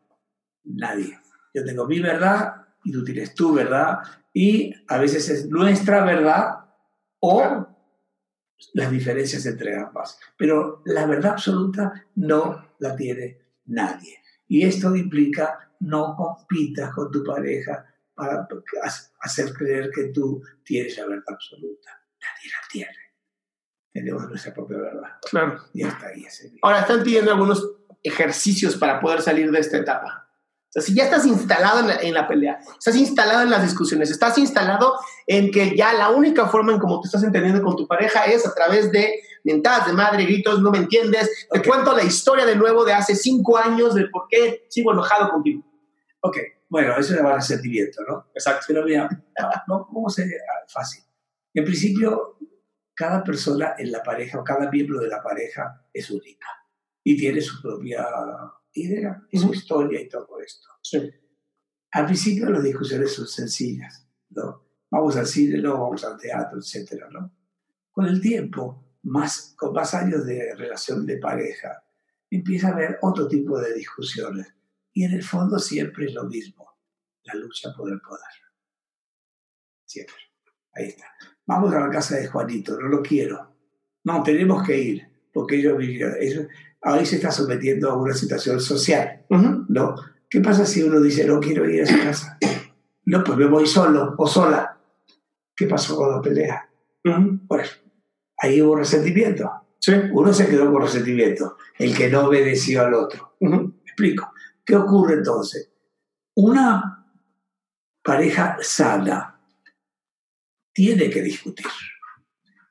nadie. 0.76 1.20
Yo 1.54 1.64
tengo 1.64 1.86
mi 1.86 2.00
verdad 2.00 2.68
y 2.84 2.92
tú 2.92 3.04
tienes 3.04 3.36
tu 3.36 3.54
verdad 3.54 4.00
y 4.34 4.74
a 4.88 4.98
veces 4.98 5.30
es 5.30 5.50
nuestra 5.50 6.04
verdad 6.06 6.66
o 7.20 7.68
las 8.74 8.92
diferencias 8.92 9.46
entre 9.46 9.78
ambas. 9.78 10.20
Pero 10.38 10.82
la 10.86 11.06
verdad 11.06 11.34
absoluta 11.34 12.08
no 12.16 12.74
la 12.80 12.96
tiene 12.96 13.40
nadie. 13.66 14.20
Y 14.48 14.64
esto 14.64 14.96
implica 14.96 15.72
no 15.82 16.16
compitas 16.16 16.94
con 16.94 17.12
tu 17.12 17.24
pareja 17.24 17.86
para 18.14 18.48
hacer 19.22 19.54
creer 19.54 19.90
que 19.94 20.06
tú 20.06 20.44
tienes 20.64 20.98
la 20.98 21.08
verdad 21.08 21.24
absoluta. 21.28 21.90
Nadie 22.20 22.50
la 22.50 22.68
tiene. 22.72 22.98
Tenemos 23.92 24.30
nuestra 24.30 24.54
propia 24.54 24.78
verdad. 24.78 25.10
Claro. 25.30 25.64
Y 25.74 25.84
hasta 25.84 26.08
ahí 26.08 26.24
ese. 26.24 26.54
Ahora, 26.62 26.82
están 26.82 27.04
pidiendo 27.04 27.32
algunos 27.32 27.76
ejercicios 28.04 28.78
para 28.78 29.00
poder 29.02 29.22
salir 29.22 29.52
de 29.52 29.60
esta 29.60 29.78
etapa. 29.78 30.21
O 30.72 30.74
sea, 30.74 30.82
si 30.82 30.96
ya 30.96 31.04
estás 31.04 31.26
instalado 31.26 31.82
en 31.82 31.88
la, 31.90 31.96
en 31.98 32.14
la 32.14 32.30
pelea, 32.30 32.60
estás 32.80 32.96
instalado 32.96 33.42
en 33.42 33.50
las 33.50 33.62
discusiones, 33.62 34.10
estás 34.10 34.38
instalado 34.38 34.98
en 35.28 35.52
que 35.52 35.76
ya 35.76 35.92
la 35.92 36.12
única 36.12 36.48
forma 36.48 36.72
en 36.72 36.80
cómo 36.80 37.02
te 37.02 37.08
estás 37.08 37.24
entendiendo 37.24 37.62
con 37.62 37.76
tu 37.76 37.86
pareja 37.86 38.24
es 38.24 38.48
a 38.48 38.54
través 38.54 38.90
de 38.90 39.16
mentadas 39.44 39.88
de 39.88 39.94
madre, 39.94 40.24
gritos, 40.24 40.62
no 40.62 40.72
me 40.72 40.78
entiendes, 40.78 41.48
te 41.52 41.60
Ok. 41.60 41.68
cuento 41.68 41.94
la 41.94 42.04
historia 42.04 42.46
de 42.46 42.56
nuevo 42.56 42.86
de 42.86 42.94
hace 42.94 43.16
cinco 43.16 43.58
años 43.58 43.96
de 43.96 44.08
por 44.08 44.28
qué 44.30 44.66
sigo 44.70 44.94
enojado 44.94 45.30
contigo. 45.30 45.62
Ok, 46.22 46.38
bueno, 46.70 46.96
eso 46.98 47.16
es 47.16 47.20
el 47.20 47.42
sentimiento, 47.42 48.02
¿no? 48.08 48.28
Exacto. 48.34 48.64
Pero 48.70 48.86
mira, 48.86 49.10
no, 49.68 49.88
¿cómo 49.88 50.10
sería 50.10 50.38
fácil? 50.70 51.04
En 51.54 51.66
principio, 51.66 52.38
cada 52.94 53.22
persona 53.26 53.76
en 53.78 53.92
la 53.92 54.02
pareja 54.04 54.40
o 54.40 54.44
cada 54.44 54.72
miembro 54.72 55.02
de 55.02 55.10
la 55.10 55.22
pareja 55.22 55.84
es 55.92 56.10
única 56.10 56.48
y 57.04 57.18
tiene 57.18 57.42
su 57.42 57.62
propia 57.62 58.06
idea 58.74 59.22
y 59.30 59.38
su 59.38 59.54
historia 59.54 60.02
y 60.02 60.08
todo 60.08 60.40
esto. 60.40 60.70
Sí. 60.82 61.12
Al 61.92 62.06
principio 62.06 62.50
las 62.50 62.64
discusiones 62.64 63.14
son 63.14 63.28
sencillas, 63.28 64.08
¿no? 64.30 64.66
Vamos 64.90 65.16
al 65.18 65.28
cine, 65.28 65.58
no 65.60 65.74
vamos 65.74 66.04
al 66.04 66.18
teatro, 66.18 66.60
etcétera, 66.60 67.10
¿no? 67.10 67.34
Con 67.92 68.06
el 68.06 68.22
tiempo, 68.22 68.98
más, 69.04 69.54
con 69.58 69.74
más 69.74 69.94
años 69.94 70.26
de 70.26 70.56
relación 70.56 71.06
de 71.06 71.18
pareja, 71.18 71.84
empieza 72.30 72.70
a 72.70 72.72
haber 72.72 72.98
otro 73.02 73.28
tipo 73.28 73.60
de 73.60 73.74
discusiones. 73.74 74.48
Y 74.94 75.06
en 75.06 75.14
el 75.14 75.24
fondo 75.24 75.60
siempre 75.60 76.06
es 76.06 76.14
lo 76.14 76.26
mismo, 76.26 76.80
la 77.24 77.36
lucha 77.36 77.74
por 77.76 77.92
el 77.92 78.02
poder. 78.02 78.26
Siempre. 79.86 80.16
Ahí 80.74 80.88
está. 80.88 81.06
Vamos 81.46 81.74
a 81.74 81.80
la 81.80 81.90
casa 81.90 82.18
de 82.18 82.28
Juanito, 82.28 82.80
no 82.80 82.88
lo 82.88 83.02
quiero. 83.02 83.56
No, 84.04 84.24
tenemos 84.24 84.66
que 84.66 84.78
ir, 84.78 85.30
porque 85.34 85.58
ellos 85.58 85.78
vivieron. 85.78 86.16
Ellos, 86.20 86.48
ahí 86.82 87.06
se 87.06 87.18
está 87.18 87.32
sometiendo 87.32 87.92
a 87.92 87.96
una 87.96 88.14
situación 88.14 88.60
social. 88.60 89.26
¿no? 89.30 89.96
¿Qué 90.30 90.40
pasa 90.42 90.66
si 90.66 90.84
uno 90.84 91.00
dice, 91.00 91.26
no 91.26 91.40
quiero 91.40 91.70
ir 91.70 91.82
a 91.82 91.84
esa 91.84 92.04
casa? 92.04 92.38
No, 93.06 93.24
pues 93.24 93.38
me 93.38 93.46
voy 93.46 93.68
solo 93.68 94.16
o 94.18 94.28
sola. 94.28 94.78
¿Qué 95.56 95.68
pasó 95.68 95.96
con 95.96 96.12
la 96.12 96.22
pelea? 96.22 96.70
Pues 97.48 97.82
ahí 98.38 98.62
hubo 98.62 98.76
resentimiento. 98.78 99.50
Sí. 99.80 99.94
Uno 100.12 100.32
se 100.32 100.48
quedó 100.48 100.72
con 100.72 100.84
resentimiento, 100.84 101.58
el 101.78 101.96
que 101.96 102.10
no 102.10 102.28
obedeció 102.28 102.84
al 102.84 102.94
otro. 102.94 103.36
¿Me 103.40 103.74
explico? 103.84 104.32
¿Qué 104.64 104.76
ocurre 104.76 105.16
entonces? 105.16 105.72
Una 106.36 107.08
pareja 108.04 108.58
sana 108.62 109.42
tiene 110.74 111.10
que 111.10 111.22
discutir. 111.22 111.66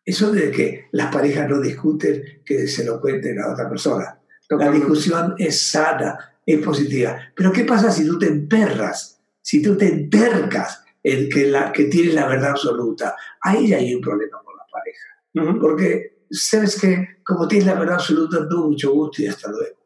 Eso 0.05 0.33
de 0.33 0.51
que 0.51 0.89
las 0.93 1.13
parejas 1.13 1.49
no 1.49 1.61
discuten, 1.61 2.23
que 2.45 2.67
se 2.67 2.85
lo 2.85 3.01
cuenten 3.01 3.39
a 3.41 3.53
otra 3.53 3.69
persona. 3.69 4.19
La 4.51 4.71
discusión 4.71 5.35
es 5.39 5.61
sana, 5.61 6.19
es 6.45 6.59
positiva. 6.65 7.17
Pero 7.37 7.53
¿qué 7.53 7.65
pasa 7.65 7.91
si 7.91 8.07
tú 8.07 8.19
te 8.19 8.27
emperras? 8.27 9.21
Si 9.43 9.63
tú 9.63 9.77
te 9.77 9.87
entercas 9.87 10.85
en 11.03 11.29
que, 11.29 11.47
la, 11.47 11.73
que 11.73 11.85
tienes 11.85 12.15
la 12.15 12.27
verdad 12.27 12.51
absoluta. 12.51 13.17
Ahí 13.41 13.69
ya 13.69 13.79
hay 13.79 13.95
un 13.95 14.01
problema 14.01 14.39
con 14.45 14.57
la 14.57 14.65
pareja. 14.71 15.51
Ujú. 15.53 15.61
Porque 15.61 16.25
sabes 16.31 16.81
que 16.81 17.21
como 17.25 17.49
tienes 17.49 17.67
la 17.67 17.75
verdad 17.75 17.95
absoluta, 17.95 18.39
no 18.49 18.69
mucho 18.69 18.93
gusto 18.93 19.23
y 19.23 19.27
hasta 19.27 19.51
luego. 19.51 19.77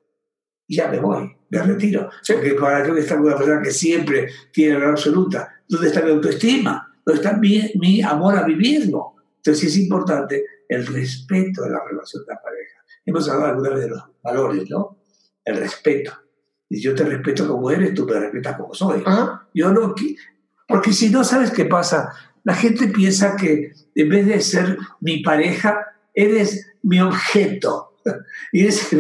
Y 0.66 0.76
ya 0.76 0.88
me 0.88 0.98
voy, 0.98 1.30
me 1.50 1.62
retiro. 1.62 2.08
Porque 2.26 2.54
para 2.54 2.82
qué 2.82 2.90
voy 2.90 3.00
a 3.00 3.02
estar 3.02 3.18
con 3.18 3.26
una 3.26 3.36
persona 3.36 3.62
que 3.62 3.70
siempre 3.70 4.28
tiene 4.52 4.72
la 4.72 4.78
verdad 4.78 4.94
absoluta. 4.94 5.54
¿Dónde 5.68 5.88
está 5.88 6.02
mi 6.02 6.10
autoestima? 6.10 6.94
¿Dónde 7.04 7.22
está 7.22 7.36
mi, 7.36 7.70
mi 7.78 8.02
amor 8.02 8.36
a 8.36 8.46
mí 8.46 8.56
mismo? 8.56 9.13
Entonces 9.45 9.64
es 9.64 9.78
importante 9.78 10.42
el 10.66 10.86
respeto 10.86 11.62
de 11.62 11.70
la 11.70 11.84
relación 11.84 12.24
de 12.24 12.32
la 12.32 12.40
pareja. 12.40 12.82
Hemos 13.05 13.28
hablado 13.28 13.51
alguna 13.51 13.70
vez 13.70 13.80
de 13.80 13.90
los 13.90 14.03
valores, 14.22 14.70
¿no? 14.70 14.99
El 15.45 15.57
respeto. 15.59 16.12
Y 16.70 16.80
yo 16.80 16.95
te 16.95 17.05
respeto 17.05 17.47
como 17.47 17.70
eres, 17.70 17.92
tú 17.92 18.07
me 18.07 18.18
respetas 18.18 18.57
como 18.57 18.72
soy. 18.72 19.03
Ajá. 19.05 19.47
Yo 19.53 19.70
no, 19.70 19.95
porque 20.66 20.95
si 20.95 21.11
no, 21.11 21.24
¿sabes 21.24 21.51
qué 21.51 21.66
pasa? 21.66 22.11
La 22.42 22.55
gente 22.55 22.88
piensa 22.88 23.36
que 23.36 23.72
en 23.95 24.09
vez 24.09 24.26
de 24.26 24.40
ser 24.40 24.78
mi 25.01 25.22
pareja, 25.22 25.95
eres 26.14 26.66
mi 26.82 27.01
objeto. 27.01 27.90
Y, 28.53 28.62
eres 28.64 28.90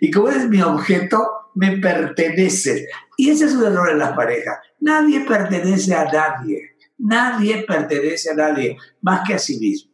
y 0.00 0.10
como 0.10 0.28
eres 0.28 0.48
mi 0.48 0.60
objeto, 0.60 1.24
me 1.54 1.78
perteneces. 1.78 2.88
Y 3.16 3.30
ese 3.30 3.44
es 3.44 3.54
un 3.54 3.64
error 3.64 3.88
en 3.90 4.00
las 4.00 4.14
parejas. 4.14 4.58
Nadie 4.80 5.20
pertenece 5.20 5.94
a 5.94 6.04
nadie. 6.04 6.76
Nadie 6.98 7.64
pertenece 7.66 8.30
a 8.30 8.34
nadie 8.34 8.76
más 9.00 9.26
que 9.26 9.34
a 9.34 9.38
sí 9.38 9.58
mismo. 9.60 9.87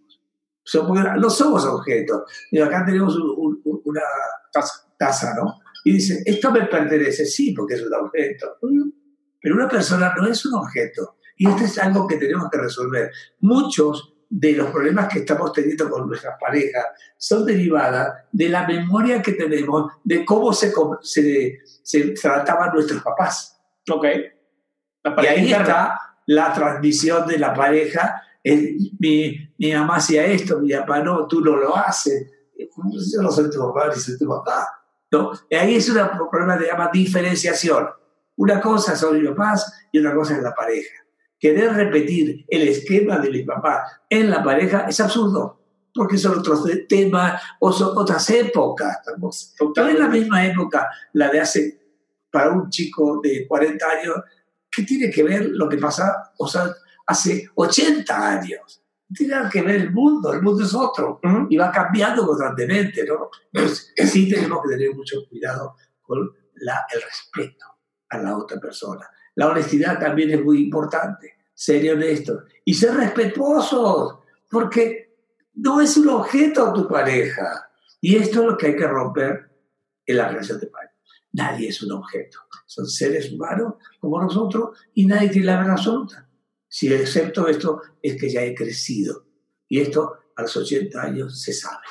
No 1.21 1.31
somos 1.31 1.65
objetos. 1.67 2.23
Y 2.51 2.61
acá 2.61 2.85
tenemos 2.87 3.17
un- 3.17 3.61
un- 3.65 3.83
una 3.85 4.01
taza, 4.99 5.35
¿no? 5.35 5.61
Y 5.85 5.93
dice, 5.95 6.23
esto 6.25 6.51
me 6.51 6.63
pertenece, 6.67 7.27
sí, 7.27 7.53
porque 7.53 7.75
es 7.75 7.83
un 7.83 7.93
objeto. 7.95 8.57
Pero 9.41 9.55
una 9.57 9.69
persona 9.69 10.15
no 10.17 10.27
es 10.27 10.45
un 10.47 10.55
objeto. 10.55 11.17
Y 11.37 11.49
esto 11.49 11.65
es 11.65 11.79
algo 11.79 12.07
que 12.07 12.17
tenemos 12.17 12.49
que 12.51 12.59
resolver. 12.59 13.11
Muchos 13.41 14.15
de 14.31 14.53
los 14.53 14.71
problemas 14.71 15.13
que 15.13 15.19
estamos 15.21 15.53
teniendo 15.53 15.91
con 15.91 16.09
nuestras 16.09 16.37
parejas 16.41 16.87
son 17.19 17.45
derivadas 17.45 18.15
de 18.33 18.49
la 18.49 18.67
memoria 18.67 19.21
que 19.21 19.33
tenemos 19.33 19.93
de 20.03 20.25
cómo 20.25 20.53
se, 20.53 20.73
se, 21.03 21.59
se 21.83 22.01
trataban 22.13 22.73
nuestros 22.73 23.03
papás. 23.03 23.61
Ok. 23.91 24.07
La 25.05 25.23
Y 25.23 25.27
ahí 25.27 25.43
interna. 25.45 25.63
está 25.65 26.01
la 26.27 26.53
transmisión 26.55 27.27
de 27.27 27.39
la 27.39 27.53
pareja. 27.53 28.23
El- 28.43 28.77
mi, 28.99 29.44
mi 29.59 29.73
mamá 29.73 29.97
hacía 29.97 30.27
esto, 30.27 30.59
mi 30.61 30.73
papá 30.73 31.01
no, 31.01 31.27
tú 31.27 31.41
no 31.41 31.57
lo 31.57 31.77
haces. 31.77 32.31
Yo 32.57 33.23
no 33.23 33.31
soy 33.31 33.51
tu 33.51 33.59
papá 33.59 33.89
ni 33.89 34.01
soy 34.01 34.19
tu 34.19 34.29
papá. 34.29 34.69
¿no? 35.11 35.33
Y 35.49 35.55
ahí 35.55 35.77
es 35.77 35.89
un 35.89 35.99
problema 36.31 36.59
que 36.59 36.65
se 36.65 36.71
llama 36.71 36.91
diferenciación. 36.93 37.89
Una 38.37 38.61
cosa 38.61 38.97
son 38.97 39.21
mis 39.21 39.29
papás 39.31 39.73
y 39.93 39.99
otra 39.99 40.15
cosa 40.15 40.37
es 40.37 40.43
la 40.43 40.55
pareja. 40.55 40.95
querer 41.39 41.75
repetir 41.75 42.45
el 42.49 42.69
esquema 42.69 43.19
de 43.19 43.31
mi 43.31 43.43
papá 43.45 43.85
en 44.09 44.31
la 44.31 44.43
pareja 44.43 44.87
es 44.89 44.99
absurdo, 44.99 45.61
porque 45.95 46.17
son 46.17 46.39
otros 46.39 46.65
temas 46.89 47.41
o 47.61 47.71
son 47.73 47.97
otras 47.97 48.29
épocas. 48.31 48.99
Estamos 48.99 49.55
no 49.59 49.89
es 49.89 49.99
la 49.99 50.09
misma 50.09 50.47
época, 50.47 50.89
la 51.13 51.29
de 51.31 51.41
hace, 51.41 51.81
para 52.31 52.51
un 52.51 52.71
chico 52.71 53.21
de 53.23 53.47
40 53.47 53.87
años, 53.87 54.17
que 54.71 54.83
tiene 54.83 55.11
que 55.11 55.23
ver 55.23 55.47
lo 55.51 55.69
que 55.69 55.77
pasa 55.77 56.33
o 56.39 56.49
sea, 56.49 56.75
hace 57.07 57.49
80 57.55 58.29
años. 58.29 58.84
Tiene 59.13 59.37
que 59.53 59.63
ver 59.63 59.77
el 59.77 59.93
mundo, 59.93 60.33
el 60.33 60.43
mundo 60.43 60.65
es 60.65 60.75
otro 60.75 61.21
y 61.49 61.57
va 61.57 61.71
cambiando 61.71 62.27
constantemente. 62.27 63.05
¿no? 63.05 63.31
Entonces, 63.53 63.93
sí 64.11 64.29
tenemos 64.29 64.63
que 64.63 64.77
tener 64.77 64.95
mucho 64.95 65.27
cuidado 65.29 65.77
con 66.03 66.31
la, 66.57 66.85
el 66.93 67.03
respeto 67.03 67.67
a 68.09 68.19
la 68.19 68.37
otra 68.37 68.59
persona. 68.59 69.07
La 69.35 69.49
honestidad 69.49 69.99
también 69.99 70.31
es 70.31 70.43
muy 70.43 70.63
importante, 70.63 71.35
ser 71.53 71.93
honesto 71.93 72.45
y 72.65 72.75
ser 72.75 72.95
respetuosos, 72.95 74.19
porque 74.51 75.17
no 75.55 75.81
es 75.81 75.97
un 75.97 76.09
objeto 76.09 76.73
tu 76.73 76.89
pareja. 76.89 77.69
Y 78.01 78.17
esto 78.17 78.41
es 78.41 78.47
lo 78.47 78.57
que 78.57 78.67
hay 78.69 78.77
que 78.77 78.87
romper 78.87 79.51
en 80.07 80.17
la 80.17 80.29
relación 80.29 80.61
de 80.61 80.67
pareja. 80.67 80.95
Nadie 81.33 81.69
es 81.69 81.83
un 81.83 81.93
objeto. 81.93 82.39
Son 82.67 82.87
seres 82.87 83.33
humanos 83.33 83.75
como 84.01 84.21
nosotros 84.21 84.79
y 84.95 85.07
nadie 85.07 85.31
tiene 85.31 85.47
la 85.47 85.57
verdad 85.59 85.73
absoluta. 85.73 86.24
Si 86.75 86.93
excepto 86.93 87.47
esto 87.47 87.83
es 88.03 88.21
que 88.21 88.29
ya 88.29 88.43
he 88.43 88.53
crecido. 88.53 89.27
Y 89.69 89.79
esto 89.79 90.13
a 90.35 90.43
los 90.43 90.57
80 90.57 91.01
años 91.01 91.41
se 91.41 91.53
sabe. 91.53 91.85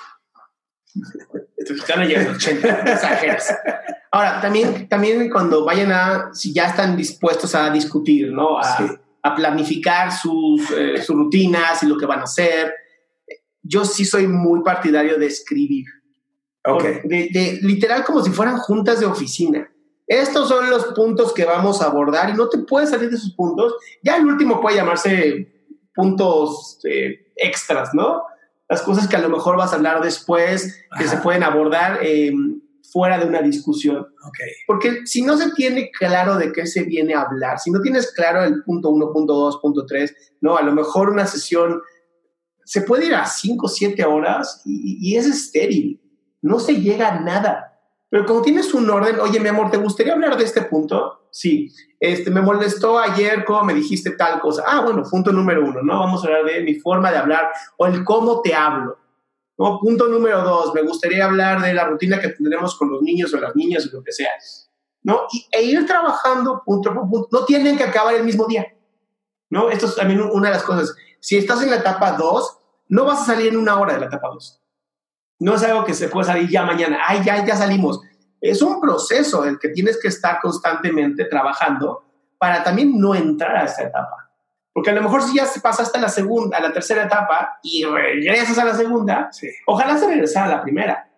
Están 1.56 2.02
a 2.02 2.06
los 2.06 2.36
80, 2.36 3.38
Ahora, 4.12 4.42
también, 4.42 4.90
también 4.90 5.30
cuando 5.30 5.64
vayan 5.64 5.90
a, 5.94 6.34
si 6.34 6.54
ya 6.54 6.66
están 6.66 6.98
dispuestos 6.98 7.56
a 7.56 7.70
discutir, 7.70 8.34
¿no? 8.34 8.60
A, 8.60 9.00
a 9.22 9.34
planificar 9.34 10.12
sus, 10.12 10.70
eh, 10.72 11.02
sus 11.02 11.16
rutinas 11.16 11.82
y 11.84 11.86
lo 11.86 11.98
que 11.98 12.06
van 12.06 12.20
a 12.20 12.24
hacer, 12.24 12.74
yo 13.62 13.86
sí 13.86 14.04
soy 14.04 14.28
muy 14.28 14.64
partidario 14.64 15.18
de 15.18 15.28
escribir. 15.28 15.86
Okay. 16.62 17.00
De, 17.06 17.60
literal 17.62 18.04
como 18.04 18.22
si 18.22 18.32
fueran 18.32 18.58
juntas 18.58 19.00
de 19.00 19.06
oficina. 19.06 19.73
Estos 20.08 20.50
son 20.50 20.70
los 20.70 20.86
puntos 20.88 21.34
que 21.34 21.46
vamos 21.46 21.82
a 21.82 21.86
abordar 21.86 22.30
y 22.30 22.34
no 22.34 22.50
te 22.50 22.60
puedes 22.60 22.90
salir 22.90 23.10
de 23.10 23.16
esos 23.16 23.34
puntos. 23.34 23.74
Ya 24.02 24.18
el 24.18 24.26
último 24.26 24.60
puede 24.62 24.78
llamarse 24.78 25.72
puntos 25.96 26.80
eh, 26.84 27.32
extras, 27.36 27.90
¿no? 27.94 28.24
Las 28.68 28.82
cosas 28.82 29.08
que 29.08 29.16
a 29.16 29.22
lo 29.22 29.30
mejor 29.30 29.58
vas 29.58 29.72
a 29.72 29.76
hablar 29.76 30.02
después, 30.02 30.84
que 30.98 31.08
se 31.08 31.18
pueden 31.18 31.44
abordar. 31.44 32.00
Eh, 32.02 32.32
fuera 32.94 33.18
de 33.18 33.26
una 33.26 33.42
discusión. 33.42 33.98
Okay. 33.98 34.52
Porque 34.68 35.06
si 35.06 35.24
no 35.24 35.36
se 35.36 35.52
tiene 35.52 35.90
claro 35.90 36.38
de 36.38 36.52
qué 36.54 36.68
se 36.68 36.84
viene 36.84 37.16
a 37.16 37.24
hablar, 37.24 37.60
si 37.60 37.72
no 37.72 37.82
tienes 37.82 38.14
claro 38.14 38.44
el 38.44 38.64
punto 38.64 38.90
1, 38.90 39.12
punto 39.12 39.34
2, 39.34 39.58
punto 39.62 39.86
3, 39.86 40.36
no, 40.42 40.56
a 40.56 40.62
lo 40.62 40.72
mejor 40.72 41.10
una 41.10 41.26
sesión 41.26 41.82
se 42.64 42.82
puede 42.82 43.08
ir 43.08 43.16
a 43.16 43.26
5, 43.26 43.68
7 43.68 44.06
horas 44.06 44.62
y, 44.64 45.00
y, 45.02 45.18
es 45.18 45.26
estéril, 45.26 46.00
no 46.42 46.60
se 46.60 46.76
llega 46.76 47.10
a 47.10 47.20
nada. 47.20 47.73
Pero 48.14 48.28
como 48.28 48.44
tienes 48.44 48.72
un 48.76 48.88
orden, 48.88 49.20
oye, 49.22 49.40
mi 49.40 49.50
amor, 49.50 49.72
¿te 49.72 49.78
gustaría 49.78 50.14
hablar 50.14 50.38
de 50.38 50.44
este 50.44 50.62
punto? 50.62 51.26
Sí, 51.32 51.74
este, 52.00 52.30
me 52.30 52.44
molestó 52.44 53.00
ayer 53.00 53.44
cómo 53.44 53.64
me 53.64 53.74
dijiste 53.74 54.12
tal 54.12 54.40
cosa. 54.40 54.64
Ah, 54.68 54.82
bueno, 54.82 55.02
punto 55.02 55.32
número 55.32 55.66
uno, 55.66 55.82
¿no? 55.82 55.98
Vamos 55.98 56.24
a 56.24 56.28
hablar 56.28 56.46
de 56.46 56.62
mi 56.62 56.76
forma 56.76 57.10
de 57.10 57.18
hablar 57.18 57.50
o 57.76 57.88
el 57.88 58.04
cómo 58.04 58.44
te 58.44 58.54
hablo. 58.54 59.00
¿no? 59.58 59.80
Punto 59.80 60.08
número 60.10 60.44
dos, 60.44 60.76
me 60.76 60.84
gustaría 60.84 61.26
hablar 61.26 61.60
de 61.64 61.74
la 61.74 61.86
rutina 61.86 62.20
que 62.20 62.30
tendremos 62.30 62.78
con 62.78 62.92
los 62.92 63.02
niños 63.02 63.34
o 63.34 63.40
las 63.40 63.56
niñas 63.56 63.90
o 63.92 63.98
lo 63.98 64.04
que 64.04 64.12
sea. 64.12 64.30
¿no? 65.02 65.22
E 65.52 65.64
ir 65.64 65.84
trabajando 65.88 66.62
punto 66.64 66.94
por 66.94 67.10
punto. 67.10 67.30
No 67.32 67.46
tienen 67.46 67.76
que 67.76 67.84
acabar 67.84 68.14
el 68.14 68.26
mismo 68.26 68.46
día. 68.46 68.68
¿no? 69.50 69.72
Esto 69.72 69.88
es 69.88 69.96
también 69.96 70.22
una 70.22 70.50
de 70.50 70.54
las 70.54 70.64
cosas. 70.64 70.96
Si 71.20 71.36
estás 71.36 71.64
en 71.64 71.72
la 71.72 71.78
etapa 71.78 72.12
2, 72.12 72.58
no 72.90 73.06
vas 73.06 73.24
a 73.24 73.34
salir 73.34 73.48
en 73.48 73.58
una 73.58 73.80
hora 73.80 73.96
de 73.96 74.02
la 74.02 74.06
etapa 74.06 74.30
2. 74.32 74.63
No 75.40 75.56
es 75.56 75.64
algo 75.64 75.84
que 75.84 75.94
se 75.94 76.08
puede 76.08 76.28
salir 76.28 76.50
ya 76.50 76.64
mañana. 76.64 77.00
Ay, 77.06 77.22
ya, 77.24 77.46
ya 77.46 77.56
salimos. 77.56 78.02
Es 78.40 78.62
un 78.62 78.80
proceso 78.80 79.46
el 79.46 79.60
que 79.60 79.70
tienes 79.70 80.00
que 80.00 80.08
estar 80.08 80.40
constantemente 80.42 81.26
trabajando 81.26 82.04
para 82.38 82.64
también 82.64 83.00
no 83.00 83.16
entrar 83.16 83.56
a 83.56 83.66
esta 83.66 83.84
etapa. 83.84 84.24
Porque 84.74 84.90
a 84.90 84.94
lo 84.94 85.04
mejor 85.04 85.22
si 85.22 85.36
ya 85.36 85.46
pasaste 85.62 85.98
a 85.98 86.02
la 86.02 86.10
segunda, 86.10 86.58
a 86.58 86.62
la 86.62 86.74
tercera 86.74 87.04
etapa 87.04 87.60
y 87.62 87.86
regresas 87.86 88.58
a 88.58 88.66
la 88.66 88.74
segunda, 88.74 89.30
sí. 89.32 89.48
ojalá 89.68 89.98
se 89.98 90.08
regresara 90.08 90.48
a 90.48 90.58
la 90.58 90.62
primera. 90.64 91.10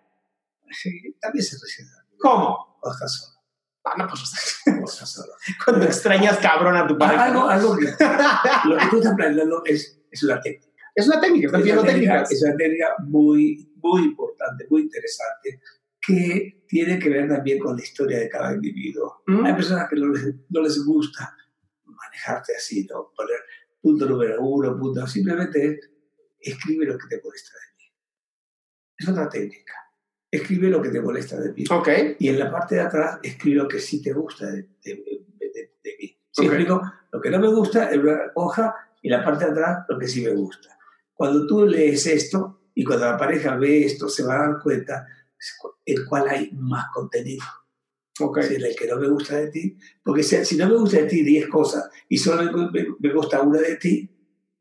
Sí, 0.69 1.15
también 1.21 1.43
se 1.43 1.55
regresa. 1.55 2.05
¿Cómo? 2.19 2.77
O 2.81 2.91
estás 2.91 3.13
solo. 3.15 3.41
Ah, 3.85 3.93
no, 3.97 4.07
pues 4.07 4.21
o 4.21 4.85
estás 4.85 5.09
solo. 5.09 5.33
Cuando 5.65 5.85
extrañas 5.85 6.37
cabrón 6.37 6.75
a 6.75 6.85
tu 6.85 6.97
pareja. 6.97 7.25
Algo, 7.25 7.47
algo 7.47 7.77
que, 7.77 7.85
lo 8.65 8.77
que 8.77 8.85
tú 8.87 8.97
estás 8.97 9.15
planteando 9.15 9.63
es, 9.65 10.01
es 10.11 10.23
una 10.23 10.41
técnica. 10.41 10.74
Es 10.95 11.07
una 11.07 11.19
técnica, 11.19 11.47
estás 11.47 11.63
viendo 11.63 11.83
técnicas. 11.83 12.31
Es 12.31 12.41
una 12.41 12.55
técnica 12.55 12.95
muy, 13.03 13.69
muy 13.75 14.03
importante, 14.03 14.65
muy 14.69 14.83
interesante, 14.83 15.59
que 16.01 16.63
tiene 16.67 16.97
que 16.97 17.09
ver 17.09 17.27
también 17.27 17.59
con 17.59 17.75
la 17.75 17.83
historia 17.83 18.19
de 18.19 18.29
cada 18.29 18.53
individuo. 18.53 19.21
Mm. 19.27 19.45
Hay 19.45 19.53
personas 19.53 19.89
que 19.89 19.97
no 19.97 20.07
les, 20.07 20.33
no 20.49 20.61
les 20.61 20.85
gusta 20.85 21.35
manejarte 21.83 22.55
así, 22.55 22.87
¿no? 22.89 23.11
Poner 23.15 23.39
punto 23.81 24.05
número 24.05 24.41
uno, 24.41 24.77
punto. 24.77 25.05
Simplemente 25.05 25.79
escribe 26.39 26.85
lo 26.85 26.97
que 26.97 27.07
te 27.07 27.21
molesta 27.21 27.51
de 27.53 27.75
mí. 27.77 27.91
Es 28.97 29.07
otra 29.09 29.27
técnica. 29.27 29.73
Escribe 30.31 30.69
lo 30.69 30.81
que 30.81 30.89
te 30.89 31.01
molesta 31.01 31.39
de 31.39 31.53
mí. 31.53 31.65
Ok. 31.69 31.89
Y 32.19 32.29
en 32.29 32.39
la 32.39 32.49
parte 32.49 32.75
de 32.75 32.81
atrás 32.81 33.19
escribe 33.21 33.57
lo 33.57 33.67
que 33.67 33.79
sí 33.79 34.01
te 34.01 34.13
gusta 34.13 34.45
de, 34.47 34.69
de, 34.83 34.95
de, 35.39 35.73
de 35.83 35.95
mí. 35.99 36.19
¿Sí 36.31 36.45
okay. 36.45 36.47
explico? 36.47 36.81
Lo 37.11 37.21
que 37.21 37.29
no 37.29 37.39
me 37.39 37.47
gusta 37.47 37.91
en 37.91 38.01
una 38.01 38.31
hoja 38.35 38.75
y 39.01 39.09
la 39.09 39.23
parte 39.23 39.45
de 39.45 39.51
atrás 39.51 39.85
lo 39.89 39.99
que 39.99 40.07
sí 40.07 40.23
me 40.23 40.31
gusta. 40.31 40.74
Cuando 41.15 41.47
tú 41.47 41.65
lees 41.65 42.05
esto 42.05 42.61
y 42.75 42.83
cuando 42.83 43.05
la 43.05 43.17
pareja 43.17 43.55
ve 43.55 43.85
esto, 43.85 44.07
se 44.09 44.23
va 44.23 44.35
a 44.35 44.47
dar 44.49 44.61
cuenta 44.61 45.07
en 45.85 46.05
cuál 46.05 46.27
hay 46.27 46.51
más 46.53 46.85
contenido. 46.93 47.43
Okay. 48.17 48.43
Si 48.43 48.55
el 48.55 48.75
que 48.75 48.87
no 48.87 48.97
me 48.97 49.09
gusta 49.09 49.37
de 49.37 49.47
ti, 49.47 49.77
porque 50.03 50.23
si, 50.23 50.43
si 50.45 50.55
no 50.55 50.69
me 50.69 50.75
gusta 50.75 50.97
de 50.97 51.05
ti 51.05 51.21
10 51.21 51.47
cosas 51.47 51.89
y 52.07 52.17
solo 52.17 52.69
me, 52.71 52.85
me, 52.99 53.13
gusta 53.13 53.41
una 53.41 53.59
de 53.59 53.75
ti, 53.75 54.09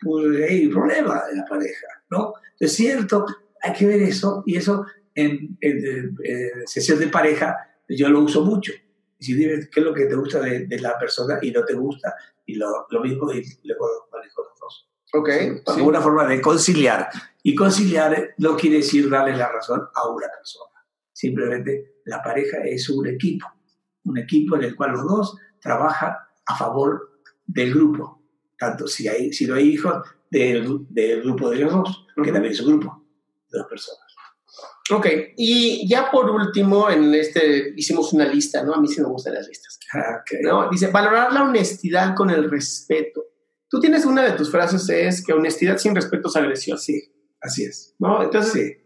pues 0.00 0.50
hay 0.50 0.68
problema 0.68 1.22
en 1.30 1.38
la 1.38 1.44
pareja, 1.44 1.86
¿no? 2.10 2.34
Es 2.58 2.72
cierto, 2.72 3.24
hay 3.62 3.72
que 3.72 3.86
ver 3.86 4.02
eso 4.02 4.42
y 4.44 4.56
eso 4.56 4.84
en, 5.14 5.56
en, 5.60 5.86
en, 5.86 6.16
en 6.24 6.66
sesión 6.66 6.98
de 6.98 7.06
pareja 7.06 7.56
yo 7.88 8.08
lo 8.08 8.20
uso 8.20 8.44
mucho. 8.44 8.72
Si 9.20 9.34
dime 9.34 9.68
qué 9.70 9.80
es 9.80 9.86
lo 9.86 9.94
que 9.94 10.06
te 10.06 10.16
gusta 10.16 10.40
de, 10.40 10.66
de, 10.66 10.80
la 10.80 10.98
persona 10.98 11.38
y 11.40 11.52
no 11.52 11.64
te 11.64 11.74
gusta, 11.74 12.14
y 12.46 12.56
lo, 12.56 12.86
lo 12.90 13.00
mismo 13.00 13.32
y 13.32 13.42
luego 13.62 14.08
manejo 14.12 14.42
los 14.42 14.58
dos. 14.60 14.90
Ok. 15.14 15.30
Sí. 15.74 15.80
Una 15.80 16.00
forma 16.00 16.26
de 16.26 16.40
conciliar. 16.40 17.08
Y 17.42 17.54
conciliar 17.54 18.34
no 18.38 18.56
quiere 18.56 18.76
decir 18.78 19.08
darle 19.08 19.36
la 19.36 19.50
razón 19.50 19.80
a 19.94 20.08
una 20.08 20.26
persona. 20.28 20.72
Simplemente 21.12 22.00
la 22.06 22.22
pareja 22.22 22.58
es 22.64 22.88
un 22.90 23.06
equipo, 23.06 23.46
un 24.04 24.18
equipo 24.18 24.56
en 24.56 24.64
el 24.64 24.74
cual 24.74 24.92
los 24.92 25.04
dos 25.04 25.36
trabajan 25.60 26.14
a 26.46 26.56
favor 26.56 27.20
del 27.46 27.72
grupo, 27.72 28.22
tanto 28.58 28.86
si, 28.88 29.06
hay, 29.08 29.32
si 29.32 29.46
no 29.46 29.54
hay 29.54 29.68
hijos, 29.68 29.94
del, 30.30 30.86
del 30.88 31.22
grupo 31.22 31.50
de 31.50 31.58
los 31.60 31.72
dos, 31.72 32.06
que 32.14 32.20
uh 32.20 32.24
-huh. 32.24 32.32
también 32.32 32.52
es 32.52 32.60
un 32.60 32.78
grupo 32.78 33.04
de 33.50 33.58
dos 33.58 33.68
personas. 33.68 34.04
Ok, 34.90 35.06
y 35.36 35.88
ya 35.88 36.10
por 36.10 36.28
último, 36.30 36.90
en 36.90 37.14
este 37.14 37.72
hicimos 37.76 38.12
una 38.12 38.26
lista, 38.26 38.62
¿no? 38.62 38.74
A 38.74 38.80
mí 38.80 38.88
sí 38.88 39.00
me 39.00 39.08
gustan 39.08 39.34
las 39.34 39.48
listas. 39.48 39.78
Okay. 40.22 40.42
¿no? 40.42 40.68
Dice, 40.68 40.88
valorar 40.88 41.32
la 41.32 41.44
honestidad 41.44 42.14
con 42.14 42.28
el 42.28 42.50
respeto. 42.50 43.22
Tú 43.74 43.80
tienes 43.80 44.04
una 44.04 44.22
de 44.22 44.36
tus 44.36 44.52
frases, 44.52 44.88
es 44.88 45.24
que 45.26 45.32
honestidad 45.32 45.78
sin 45.78 45.96
respeto 45.96 46.28
es 46.28 46.36
agresión. 46.36 46.78
Sí, 46.78 47.12
así 47.40 47.64
es. 47.64 47.92
¿No? 47.98 48.22
Entonces, 48.22 48.52
sí. 48.52 48.76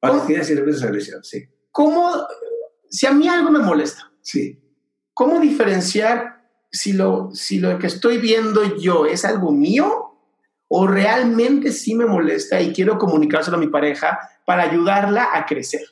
Honestidad 0.00 0.42
sin 0.42 0.56
respeto 0.58 0.76
es 0.76 0.82
agresión, 0.82 1.24
sí. 1.24 1.48
¿Cómo, 1.70 2.12
si 2.90 3.06
a 3.06 3.12
mí 3.12 3.26
algo 3.26 3.50
me 3.50 3.60
molesta, 3.60 4.12
sí. 4.20 4.62
¿cómo 5.14 5.40
diferenciar 5.40 6.46
si 6.70 6.92
lo, 6.92 7.30
si 7.32 7.58
lo 7.58 7.78
que 7.78 7.86
estoy 7.86 8.18
viendo 8.18 8.76
yo 8.76 9.06
es 9.06 9.24
algo 9.24 9.50
mío 9.50 10.20
o 10.68 10.86
realmente 10.86 11.72
sí 11.72 11.94
me 11.94 12.04
molesta 12.04 12.60
y 12.60 12.74
quiero 12.74 12.98
comunicárselo 12.98 13.56
a 13.56 13.60
mi 13.60 13.68
pareja 13.68 14.18
para 14.44 14.64
ayudarla 14.64 15.30
a 15.32 15.46
crecer? 15.46 15.86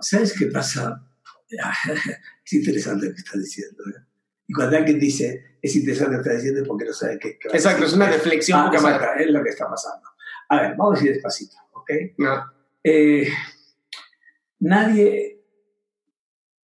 ¿Sabes 0.00 0.32
qué 0.32 0.46
pasa? 0.46 1.06
es 2.46 2.52
interesante 2.54 3.04
lo 3.04 3.12
que 3.12 3.18
estás 3.18 3.38
diciendo. 3.38 3.82
¿eh? 3.90 4.09
Y 4.50 4.52
cuando 4.52 4.78
alguien 4.78 4.98
dice, 4.98 5.58
es 5.62 5.76
interesante 5.76 6.16
lo 6.16 6.24
que 6.24 6.30
diciendo, 6.30 6.64
porque 6.66 6.84
no 6.84 6.92
sabe 6.92 7.20
qué. 7.20 7.38
qué 7.38 7.48
exacto, 7.50 7.84
es 7.84 7.92
una 7.92 8.10
reflexión. 8.10 8.58
Ah, 8.58 8.70
exacto, 8.72 9.06
es 9.16 9.30
lo 9.30 9.44
que 9.44 9.50
está 9.50 9.70
pasando. 9.70 10.08
A 10.48 10.60
ver, 10.60 10.74
vamos 10.76 11.00
a 11.00 11.04
ir 11.04 11.12
despacito, 11.12 11.56
¿ok? 11.72 11.90
No. 12.18 12.52
Eh, 12.82 13.28
nadie 14.58 15.40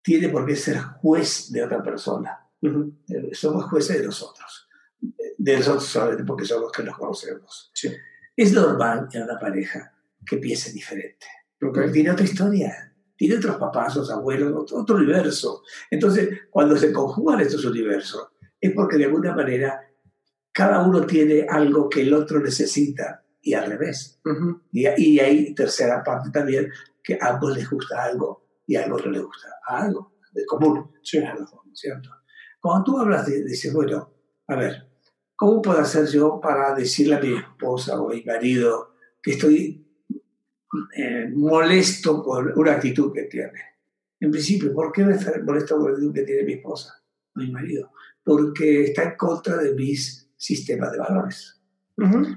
tiene 0.02 0.30
por 0.30 0.44
qué 0.44 0.56
ser 0.56 0.78
juez 1.00 1.52
de 1.52 1.62
otra 1.62 1.80
persona. 1.80 2.50
Uh 2.60 2.66
-huh. 2.66 3.32
Somos 3.32 3.66
jueces 3.66 3.98
de 3.98 4.04
nosotros. 4.06 4.68
De 5.38 5.56
nosotros 5.56 5.84
solamente 5.84 6.24
porque 6.24 6.44
somos 6.44 6.64
los 6.64 6.72
que 6.72 6.82
nos 6.82 6.98
conocemos. 6.98 7.70
Sí. 7.72 7.94
Es 8.34 8.52
normal 8.52 9.08
en 9.12 9.22
una 9.22 9.38
pareja 9.38 9.94
que 10.26 10.38
piense 10.38 10.72
diferente. 10.72 11.26
Porque 11.60 11.88
tiene 11.90 12.10
otra 12.10 12.24
historia, 12.24 12.95
tiene 13.16 13.36
otros 13.36 13.56
papás, 13.56 13.96
otros 13.96 14.10
abuelos, 14.10 14.52
otro, 14.54 14.78
otro 14.78 14.96
universo. 14.96 15.62
Entonces, 15.90 16.42
cuando 16.50 16.76
se 16.76 16.92
conjugan 16.92 17.40
estos 17.40 17.64
universos, 17.64 18.28
es 18.60 18.72
porque 18.72 18.96
de 18.96 19.06
alguna 19.06 19.34
manera 19.34 19.80
cada 20.52 20.86
uno 20.86 21.04
tiene 21.04 21.46
algo 21.48 21.88
que 21.88 22.02
el 22.02 22.14
otro 22.14 22.40
necesita 22.40 23.22
y 23.42 23.54
al 23.54 23.66
revés. 23.66 24.20
y, 24.72 24.86
y, 24.96 25.20
hay 25.20 25.54
tercera 25.54 26.02
parte 26.02 26.30
también, 26.30 26.70
que 27.02 27.18
a 27.20 27.34
ambos 27.34 27.56
les 27.56 27.68
gusta 27.70 28.02
algo 28.02 28.46
y 28.66 28.76
a 28.76 28.92
otro 28.92 29.10
les 29.10 29.22
gusta 29.22 29.48
algo, 29.66 30.14
de 30.32 30.44
común, 30.44 30.90
sí. 31.02 31.20
¿cierto? 31.72 32.10
Cuando 32.60 32.84
tú 32.84 32.98
hablas 32.98 33.26
de, 33.26 33.44
dices, 33.44 33.72
bueno, 33.72 34.12
a 34.48 34.56
ver, 34.56 34.88
¿cómo 35.36 35.62
puedo 35.62 35.78
hacer 35.78 36.06
yo 36.06 36.40
para 36.40 36.74
decirle 36.74 37.16
a 37.16 37.20
mi 37.20 37.36
esposa 37.36 38.00
o 38.00 38.10
a 38.10 38.14
mi 38.14 38.24
marido 38.24 38.94
que 39.22 39.32
estoy 39.32 39.85
eh, 40.96 41.30
molesto 41.34 42.22
con 42.22 42.52
una 42.56 42.72
actitud 42.72 43.12
que 43.12 43.24
tiene? 43.24 43.76
En 44.20 44.30
principio, 44.30 44.72
¿por 44.72 44.92
qué 44.92 45.04
me 45.04 45.14
está 45.14 45.32
molesto 45.44 45.76
con 45.76 45.86
la 45.86 45.90
actitud 45.92 46.14
que 46.14 46.22
tiene 46.22 46.42
mi 46.44 46.52
esposa 46.54 47.02
o 47.34 47.38
mi 47.38 47.50
marido? 47.50 47.92
Porque 48.24 48.84
está 48.84 49.04
en 49.04 49.16
contra 49.16 49.56
de 49.56 49.74
mis 49.74 50.28
sistemas 50.36 50.92
de 50.92 50.98
valores 50.98 51.56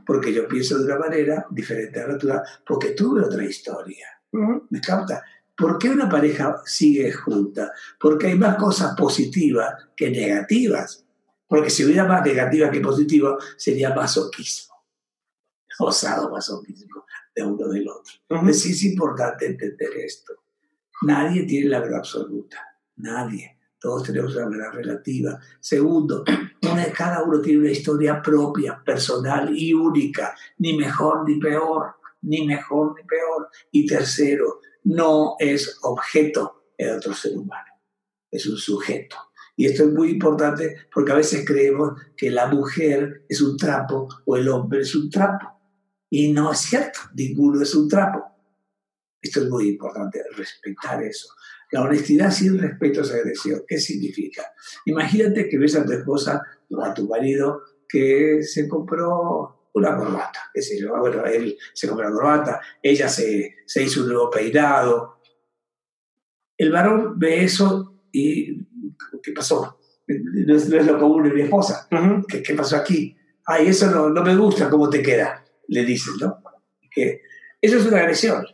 porque 0.06 0.34
yo 0.34 0.48
pienso 0.48 0.78
de 0.78 0.86
una 0.86 0.98
manera 0.98 1.46
diferente 1.50 2.02
a 2.02 2.08
la 2.08 2.18
tuya, 2.18 2.44
porque 2.66 2.92
tuve 2.92 3.22
otra 3.22 3.44
historia. 3.44 4.08
¿Me 4.32 4.80
capta? 4.80 5.24
¿Por 5.56 5.78
qué 5.78 5.90
una 5.90 6.08
pareja 6.08 6.62
sigue 6.66 7.12
junta? 7.12 7.72
Porque 8.00 8.28
hay 8.28 8.36
más 8.36 8.56
cosas 8.56 8.96
positivas 8.96 9.74
que 9.96 10.10
negativas. 10.10 11.06
Porque 11.48 11.70
si 11.70 11.84
hubiera 11.84 12.06
más 12.06 12.24
negativas 12.24 12.72
que 12.72 12.80
positivas, 12.80 13.44
sería 13.58 13.94
masoquismo. 13.94 14.76
Osado 15.80 16.30
masoquismo 16.30 17.06
de 17.46 17.52
uno 17.52 17.68
del 17.68 17.88
otro. 17.88 18.50
es 18.50 18.84
importante 18.84 19.46
entender 19.46 19.90
esto. 19.98 20.34
Nadie 21.04 21.44
tiene 21.44 21.70
la 21.70 21.80
verdad 21.80 22.00
absoluta. 22.00 22.58
Nadie. 22.98 23.58
Todos 23.80 24.04
tenemos 24.04 24.36
una 24.36 24.50
verdad 24.50 24.74
relativa. 24.74 25.40
Segundo, 25.60 26.26
cada 26.96 27.24
uno 27.24 27.40
tiene 27.40 27.60
una 27.60 27.72
historia 27.72 28.22
propia, 28.22 28.82
personal 28.86 29.56
y 29.56 29.74
única, 29.74 30.36
ni 30.58 30.78
mejor 30.78 31.28
ni 31.28 31.40
peor, 31.40 31.96
ni 32.24 32.46
mejor 32.46 32.94
ni 32.96 33.08
peor. 33.08 33.48
Y 33.72 33.86
tercero, 33.86 34.60
no 34.84 35.36
es 35.40 35.80
objeto 35.84 36.66
de 36.78 36.92
otro 36.92 37.14
ser 37.14 37.38
humano, 37.38 37.72
es 38.30 38.46
un 38.48 38.58
sujeto. 38.58 39.16
Y 39.56 39.66
esto 39.66 39.84
es 39.84 39.92
muy 39.92 40.12
importante 40.12 40.76
porque 40.94 41.12
a 41.12 41.16
veces 41.16 41.46
creemos 41.46 42.00
que 42.16 42.32
la 42.32 42.48
mujer 42.48 43.26
es 43.28 43.42
un 43.42 43.58
trapo 43.58 44.08
o 44.26 44.38
el 44.38 44.48
hombre 44.48 44.82
es 44.82 44.96
un 44.96 45.10
trapo. 45.10 45.59
Y 46.10 46.32
no 46.32 46.52
es 46.52 46.60
cierto, 46.60 47.00
ninguno 47.16 47.62
es 47.62 47.76
un 47.76 47.88
trapo. 47.88 48.24
Esto 49.22 49.42
es 49.42 49.50
muy 49.50 49.70
importante, 49.70 50.24
respetar 50.36 51.04
eso. 51.04 51.30
La 51.72 51.84
honestidad 51.84 52.32
sin 52.32 52.58
respeto 52.58 53.02
es 53.02 53.12
agresión. 53.12 53.64
¿Qué 53.68 53.78
significa? 53.78 54.44
Imagínate 54.86 55.48
que 55.48 55.58
ves 55.58 55.76
a 55.76 55.86
tu 55.86 55.92
esposa 55.92 56.42
o 56.72 56.84
a 56.84 56.94
tu 56.94 57.08
marido 57.08 57.62
que 57.88 58.42
se 58.44 58.68
compró 58.68 59.70
una 59.74 59.96
corbata, 59.96 60.50
qué 60.54 60.62
sé 60.62 60.80
yo, 60.80 60.98
bueno, 60.98 61.26
él 61.26 61.58
se 61.74 61.88
compró 61.88 62.08
una 62.08 62.16
corbata, 62.16 62.62
ella 62.82 63.08
se, 63.08 63.58
se 63.66 63.84
hizo 63.84 64.02
un 64.02 64.10
nuevo 64.10 64.30
peinado. 64.30 65.20
El 66.58 66.72
varón 66.72 67.18
ve 67.18 67.44
eso 67.44 68.02
y 68.12 68.66
¿qué 69.22 69.32
pasó? 69.34 69.80
No 70.08 70.56
es, 70.56 70.70
lo 70.70 71.00
común 71.00 71.24
de 71.24 71.34
mi 71.34 71.42
esposa. 71.42 71.88
¿Qué, 72.28 72.42
¿Qué, 72.42 72.56
pasó 72.56 72.78
aquí? 72.78 73.16
Ay, 73.46 73.68
eso 73.68 73.90
no, 73.92 74.10
no 74.10 74.24
me 74.24 74.36
gusta, 74.36 74.70
¿cómo 74.70 74.90
te 74.90 75.04
queda? 75.04 75.46
Le 75.70 75.86
dicen, 75.86 76.14
¿no? 76.20 76.44
Que 76.92 77.22
eso 77.62 77.78
es 77.78 77.86
una 77.86 78.00
agresión, 78.00 78.46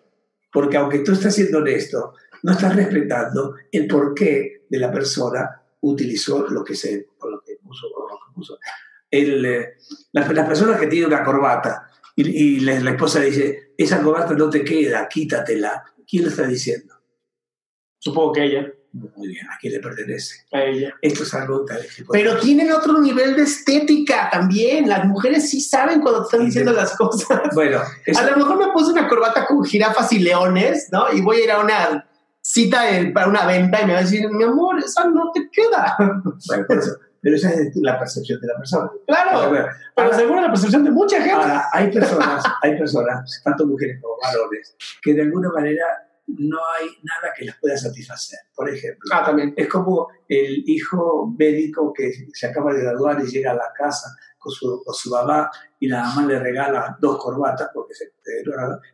porque 0.51 0.77
aunque 0.77 0.99
tú 0.99 1.11
estás 1.11 1.35
siendo 1.35 1.57
honesto, 1.57 2.13
no 2.43 2.51
estás 2.51 2.75
respetando 2.75 3.55
el 3.71 3.87
porqué 3.87 4.65
de 4.69 4.79
la 4.79 4.91
persona 4.91 5.61
utilizó 5.81 6.47
lo 6.47 6.63
que 6.63 6.75
se 6.75 7.07
lo 7.21 7.41
que 7.41 7.57
puso. 8.33 8.59
El, 9.09 9.45
eh, 9.45 9.73
las, 10.11 10.27
personas 10.47 10.79
que 10.79 10.87
tienen 10.87 11.07
una 11.07 11.23
corbata 11.23 11.89
y, 12.15 12.59
la, 12.61 12.91
esposa 12.91 13.19
dice, 13.21 13.73
esa 13.77 14.01
corbata 14.01 14.33
no 14.33 14.49
te 14.49 14.63
queda, 14.63 15.07
quítatela. 15.07 15.83
¿Quién 16.07 16.23
lo 16.23 16.29
está 16.29 16.47
diciendo? 16.47 16.93
Supongo 17.99 18.33
que 18.33 18.43
ella. 18.43 18.73
Muy 18.95 19.27
bien, 19.27 19.45
¿a 19.49 19.57
quién 19.59 19.73
le 19.73 19.79
pertenece? 19.79 20.45
A 20.53 20.63
ella. 20.63 20.93
Esto 21.01 21.23
es 21.23 21.33
algo 21.33 21.65
tal 21.65 21.81
Pero 22.11 22.39
tienen 22.39 22.71
otro 22.71 23.01
nivel 23.01 23.35
de 23.35 23.43
estética 23.43 24.29
también. 24.31 24.87
Las 24.87 25.05
mujeres 25.05 25.49
sí 25.49 25.59
saben 25.59 25.99
cuando 25.99 26.21
te 26.21 26.27
están 26.27 26.45
diciendo 26.45 26.71
las 26.71 26.95
cosas. 26.95 27.41
Bueno, 27.53 27.79
a 27.79 28.21
lo 28.23 28.37
mejor 28.37 28.57
me 28.57 28.71
puse 28.71 28.93
una 28.93 29.09
corbata 29.09 29.45
con 29.45 29.63
jirafas 29.65 30.13
y 30.13 30.19
leones, 30.19 30.87
¿no? 30.91 31.11
Y 31.11 31.19
voy 31.19 31.37
a 31.37 31.43
ir 31.43 31.51
a 31.51 31.59
una 31.59 32.07
cita 32.39 32.83
para 33.13 33.27
una 33.27 33.45
venta 33.45 33.81
y 33.81 33.85
me 33.85 33.93
va 33.93 33.99
a 33.99 34.03
decir, 34.03 34.29
mi 34.29 34.43
amor, 34.43 34.79
esa 34.79 35.05
no 35.09 35.31
te 35.33 35.49
queda. 35.51 35.97
pero 37.21 37.35
esa 37.35 37.49
es 37.49 37.75
la 37.75 37.99
percepción 37.99 38.39
de 38.39 38.47
la 38.47 38.55
persona. 38.55 38.89
Claro, 39.07 39.67
pero, 39.93 40.13
seguro 40.13 40.41
la 40.41 40.49
percepción 40.49 40.85
de 40.85 40.91
mucha 40.91 41.17
gente. 41.17 41.33
Ahora, 41.33 41.65
hay 41.73 41.91
personas, 41.91 42.43
hay 42.61 42.77
personas, 42.77 43.41
tanto 43.43 43.67
mujeres 43.67 43.99
como 44.01 44.15
varones, 44.21 44.75
que 45.01 45.13
de 45.13 45.23
alguna 45.23 45.49
manera 45.49 45.83
no 46.27 46.57
hay 46.77 46.87
nada 47.03 47.33
que 47.37 47.45
las 47.45 47.57
pueda 47.59 47.77
satisfacer. 47.77 48.39
Por 48.55 48.69
ejemplo, 48.69 49.09
ah, 49.13 49.23
también. 49.25 49.53
es 49.55 49.67
como 49.67 50.07
el 50.27 50.63
hijo 50.67 51.33
médico 51.37 51.93
que 51.93 52.11
se 52.33 52.47
acaba 52.47 52.73
de 52.73 52.81
graduar 52.81 53.21
y 53.21 53.27
llega 53.27 53.51
a 53.51 53.55
la 53.55 53.71
casa 53.77 54.15
con 54.37 54.51
su, 54.51 54.81
con 54.83 54.93
su 54.93 55.09
mamá 55.09 55.49
y 55.79 55.87
la 55.87 56.03
mamá 56.03 56.25
le 56.25 56.39
regala 56.39 56.97
dos 56.99 57.17
corbatas 57.17 57.69
porque 57.73 57.93
se 57.93 58.11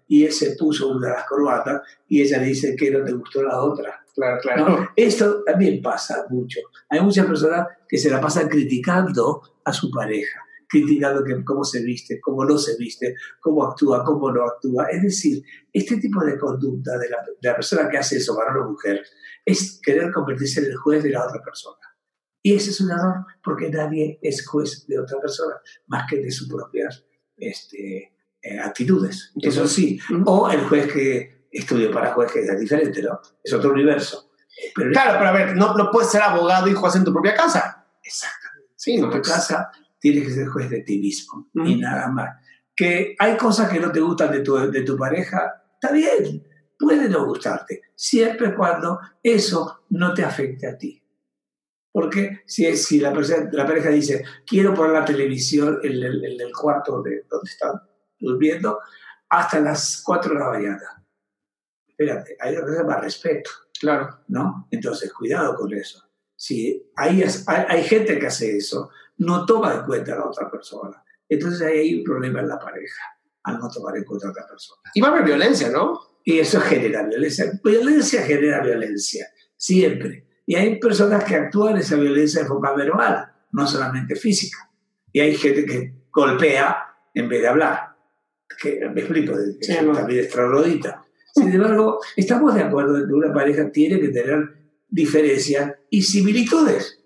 y 0.07 0.25
él 0.25 0.31
se 0.31 0.55
puso 0.55 0.89
una 0.89 1.07
de 1.07 1.13
las 1.13 1.25
corbatas 1.25 1.81
y 2.07 2.21
ella 2.21 2.39
dice 2.39 2.75
que 2.75 2.91
no 2.91 3.03
te 3.03 3.13
gustó 3.13 3.43
la 3.43 3.61
otra. 3.61 4.03
Claro, 4.13 4.39
claro. 4.41 4.89
Esto 4.95 5.43
también 5.43 5.81
pasa 5.81 6.25
mucho. 6.29 6.59
Hay 6.89 6.99
muchas 6.99 7.25
personas 7.25 7.67
que 7.87 7.97
se 7.97 8.09
la 8.09 8.19
pasan 8.19 8.49
criticando 8.49 9.41
a 9.63 9.71
su 9.71 9.89
pareja 9.89 10.41
criticando 10.71 11.23
que, 11.23 11.43
cómo 11.43 11.65
se 11.65 11.83
viste, 11.83 12.19
cómo 12.21 12.45
no 12.45 12.57
se 12.57 12.77
viste, 12.77 13.15
cómo 13.41 13.65
actúa, 13.65 14.03
cómo 14.05 14.31
no 14.31 14.45
actúa. 14.45 14.87
Es 14.89 15.03
decir, 15.03 15.43
este 15.73 15.97
tipo 15.97 16.23
de 16.23 16.37
conducta 16.37 16.97
de 16.97 17.09
la, 17.09 17.17
de 17.17 17.49
la 17.49 17.55
persona 17.55 17.89
que 17.89 17.97
hace 17.97 18.17
eso, 18.17 18.35
varón 18.35 18.63
o 18.63 18.71
mujer, 18.71 19.03
es 19.45 19.81
querer 19.83 20.11
convertirse 20.11 20.61
en 20.61 20.67
el 20.67 20.77
juez 20.77 21.03
de 21.03 21.09
la 21.09 21.25
otra 21.25 21.41
persona. 21.43 21.77
Y 22.41 22.55
ese 22.55 22.71
es 22.71 22.79
un 22.79 22.91
error 22.91 23.25
porque 23.43 23.69
nadie 23.69 24.17
es 24.21 24.47
juez 24.47 24.87
de 24.87 24.97
otra 24.97 25.19
persona 25.19 25.55
más 25.87 26.09
que 26.09 26.17
de 26.17 26.31
sus 26.31 26.47
propias 26.47 27.03
este, 27.37 28.13
eh, 28.41 28.59
actitudes. 28.59 29.33
Eso 29.41 29.67
sí. 29.67 29.99
O 30.25 30.49
el 30.49 30.61
juez 30.61 30.91
que 30.91 31.47
estudió 31.51 31.91
para 31.91 32.13
juez, 32.13 32.31
que 32.31 32.39
es 32.39 32.59
diferente, 32.59 33.03
¿no? 33.03 33.19
Es 33.43 33.51
otro 33.53 33.71
universo. 33.71 34.31
claro, 34.73 35.19
pero 35.19 35.29
a 35.29 35.33
ver, 35.33 35.55
no, 35.55 35.75
no 35.75 35.91
puedes 35.91 36.09
ser 36.09 36.21
abogado 36.21 36.67
y 36.69 36.73
juez 36.73 36.95
en 36.95 37.03
tu 37.03 37.11
propia 37.11 37.35
casa. 37.35 37.85
Exactamente. 38.01 38.71
Sí, 38.75 38.93
en 38.93 39.11
tu 39.11 39.21
casa 39.21 39.69
tienes 40.01 40.27
que 40.27 40.33
ser 40.33 40.47
juez 40.47 40.69
de 40.69 40.81
ti 40.81 40.97
mismo 40.97 41.49
y 41.53 41.75
nada 41.75 42.09
más. 42.09 42.29
Que 42.75 43.15
hay 43.17 43.37
cosas 43.37 43.69
que 43.69 43.79
no 43.79 43.91
te 43.91 43.99
gustan 44.01 44.31
de 44.31 44.39
tu, 44.41 44.55
de 44.55 44.81
tu 44.81 44.97
pareja, 44.97 45.63
está 45.73 45.93
bien, 45.93 46.43
puede 46.77 47.07
no 47.07 47.25
gustarte, 47.25 47.83
siempre 47.95 48.55
cuando 48.55 48.99
eso 49.21 49.85
no 49.89 50.13
te 50.13 50.23
afecte 50.23 50.67
a 50.67 50.77
ti. 50.77 51.01
Porque 51.91 52.41
si, 52.45 52.75
si 52.77 52.99
la, 52.99 53.11
la 53.11 53.65
pareja 53.65 53.89
dice, 53.89 54.23
quiero 54.45 54.73
poner 54.73 54.93
la 54.93 55.05
televisión 55.05 55.79
en 55.83 56.01
el, 56.01 56.51
cuarto 56.59 57.03
de 57.03 57.25
donde 57.29 57.49
están 57.49 57.81
durmiendo 58.17 58.79
hasta 59.29 59.59
las 59.59 60.01
4 60.03 60.33
de 60.33 60.39
la 60.39 60.49
mañana. 60.49 61.05
Espérate, 61.87 62.37
hay 62.39 62.55
que 62.55 62.73
se 62.73 62.83
más 62.83 63.01
respeto. 63.01 63.49
Claro. 63.79 64.19
¿No? 64.29 64.67
Entonces, 64.71 65.11
cuidado 65.11 65.55
con 65.55 65.73
eso. 65.73 66.01
Si 66.35 66.91
hay, 66.95 67.23
hay, 67.23 67.65
hay 67.67 67.83
gente 67.83 68.17
que 68.17 68.27
hace 68.27 68.57
eso, 68.57 68.89
no 69.21 69.45
toma 69.45 69.73
en 69.75 69.81
cuenta 69.83 70.13
a 70.13 70.17
la 70.17 70.25
otra 70.25 70.49
persona. 70.49 71.03
Entonces 71.29 71.61
ahí 71.61 71.79
hay 71.79 71.95
un 71.99 72.03
problema 72.03 72.41
en 72.41 72.49
la 72.49 72.59
pareja, 72.59 73.03
al 73.43 73.59
no 73.59 73.69
tomar 73.69 73.95
en 73.95 74.03
cuenta 74.03 74.27
a 74.27 74.31
otra 74.31 74.47
persona. 74.47 74.81
Y 74.93 75.01
va 75.01 75.09
a 75.09 75.11
haber 75.11 75.25
violencia, 75.25 75.69
¿no? 75.69 75.99
Y 76.23 76.39
eso 76.39 76.59
genera 76.59 77.03
violencia. 77.03 77.51
Violencia 77.63 78.23
genera 78.23 78.61
violencia, 78.61 79.27
siempre. 79.55 80.27
Y 80.45 80.55
hay 80.55 80.79
personas 80.79 81.23
que 81.23 81.35
actúan 81.35 81.77
esa 81.77 81.95
violencia 81.95 82.41
de 82.41 82.47
forma 82.47 82.73
verbal, 82.73 83.31
no 83.51 83.67
solamente 83.67 84.15
física. 84.15 84.57
Y 85.13 85.19
hay 85.19 85.35
gente 85.35 85.65
que 85.65 85.93
golpea 86.11 86.77
en 87.13 87.29
vez 87.29 87.41
de 87.41 87.47
hablar. 87.47 87.95
Que 88.61 88.89
me 88.89 89.01
explico, 89.01 89.35
sí, 89.61 89.73
también 89.73 90.19
es 90.19 90.29
troglodita. 90.29 91.05
Sin 91.33 91.51
embargo, 91.51 91.99
estamos 92.15 92.55
de 92.55 92.63
acuerdo 92.63 92.97
en 92.97 93.07
que 93.07 93.13
una 93.13 93.33
pareja 93.33 93.71
tiene 93.71 93.99
que 93.99 94.09
tener 94.09 94.57
diferencias 94.89 95.73
y 95.89 96.01
similitudes. 96.01 97.00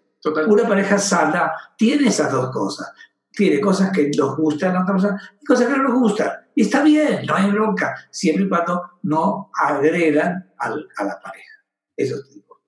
Una 0.48 0.68
pareja 0.68 0.98
sana 0.98 1.52
tiene 1.78 2.08
esas 2.08 2.32
dos 2.32 2.52
cosas. 2.52 2.92
Tiene 3.32 3.60
cosas 3.60 3.92
que 3.92 4.10
nos 4.18 4.38
gustan 4.38 4.72
a 4.72 4.74
la 4.76 4.82
otra 4.82 4.94
persona 4.96 5.32
y 5.42 5.46
cosas 5.46 5.68
que 5.68 5.78
no 5.78 5.84
nos 5.84 6.00
gustan. 6.00 6.32
Y 6.56 6.62
está 6.62 6.84
bien, 6.84 7.26
no 7.26 7.36
hay 7.36 7.52
bronca, 7.52 7.96
siempre 8.10 8.46
y 8.46 8.50
cuando 8.50 8.82
no 9.04 9.52
agredan 9.54 10.52
al, 10.58 10.88
a 10.98 11.04
la 11.04 11.20
pareja. 11.20 11.52
Eso 11.98 12.16
es 12.16 12.36
importante. 12.36 12.66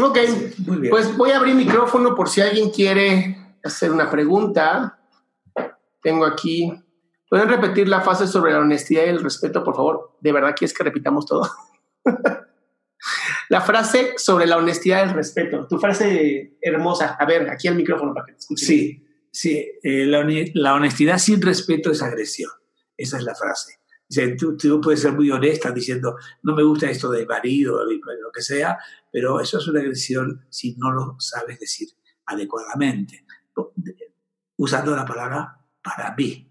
Ok, 0.00 0.18
muy 0.66 0.76
bien. 0.76 0.90
pues 0.90 1.16
voy 1.16 1.30
a 1.30 1.38
abrir 1.38 1.54
micrófono 1.54 2.14
por 2.14 2.28
si 2.28 2.42
alguien 2.42 2.70
quiere 2.70 3.58
hacer 3.64 3.90
una 3.90 4.10
pregunta. 4.10 4.98
Tengo 6.02 6.26
aquí. 6.26 6.72
¿Pueden 7.30 7.48
repetir 7.48 7.88
la 7.88 8.02
fase 8.02 8.26
sobre 8.26 8.52
la 8.52 8.58
honestidad 8.58 9.04
y 9.06 9.08
el 9.08 9.22
respeto, 9.22 9.64
por 9.64 9.74
favor? 9.74 10.16
¿De 10.20 10.32
verdad 10.32 10.54
quieres 10.56 10.76
que 10.76 10.84
repitamos 10.84 11.26
todo? 11.26 11.48
La 13.48 13.60
frase 13.60 14.14
sobre 14.16 14.46
la 14.46 14.56
honestidad 14.56 15.04
y 15.04 15.08
el 15.08 15.14
respeto. 15.14 15.66
Tu 15.68 15.78
frase 15.78 16.56
hermosa. 16.60 17.16
A 17.18 17.26
ver, 17.26 17.48
aquí 17.50 17.68
al 17.68 17.76
micrófono 17.76 18.14
para 18.14 18.26
que 18.26 18.32
te 18.32 18.38
escuches. 18.38 18.66
Sí. 18.66 19.00
Sí, 19.30 19.68
eh, 19.82 20.06
la, 20.06 20.24
la, 20.54 20.74
honestidad 20.74 21.18
sin 21.18 21.42
respeto 21.42 21.90
es 21.90 22.00
agresión. 22.02 22.52
Esa 22.96 23.18
es 23.18 23.24
la 23.24 23.34
frase. 23.34 23.80
tú, 24.38 24.56
tú, 24.56 24.80
puedes 24.80 25.00
ser 25.00 25.12
muy 25.12 25.28
honesta 25.28 25.72
diciendo, 25.72 26.16
no 26.44 26.54
me 26.54 26.62
gusta 26.62 26.88
esto 26.88 27.10
de 27.10 27.26
marido, 27.26 27.84
lo 27.84 28.30
que 28.32 28.42
sea, 28.42 28.78
pero 29.10 29.40
eso 29.40 29.58
es 29.58 29.66
una 29.66 29.80
agresión 29.80 30.46
si 30.50 30.76
no 30.76 30.92
lo 30.92 31.16
sabes 31.18 31.58
decir 31.58 31.88
adecuadamente, 32.26 33.26
usando 34.56 34.94
la 34.94 35.04
palabra 35.04 35.60
para 35.82 36.14
mí 36.14 36.48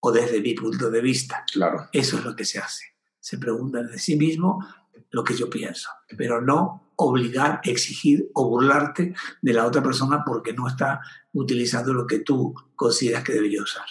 o 0.00 0.10
desde 0.10 0.40
mi 0.40 0.54
punto 0.54 0.90
de 0.90 1.02
vista. 1.02 1.44
Claro. 1.52 1.90
Eso 1.92 2.16
es 2.16 2.24
lo 2.24 2.34
que 2.34 2.46
se 2.46 2.58
hace. 2.58 2.86
Se 3.20 3.36
pregunta 3.36 3.82
de 3.82 3.98
sí 3.98 4.16
mismo 4.16 4.64
lo 5.10 5.24
que 5.24 5.34
yo 5.34 5.48
pienso, 5.48 5.90
pero 6.16 6.40
no 6.40 6.92
obligar, 6.96 7.60
exigir 7.64 8.28
o 8.34 8.48
burlarte 8.48 9.14
de 9.40 9.52
la 9.52 9.66
otra 9.66 9.82
persona 9.82 10.24
porque 10.26 10.52
no 10.52 10.66
está 10.66 11.00
utilizando 11.32 11.92
lo 11.92 12.06
que 12.06 12.20
tú 12.20 12.54
consideras 12.74 13.22
que 13.22 13.32
debería 13.32 13.62
usar. 13.62 13.86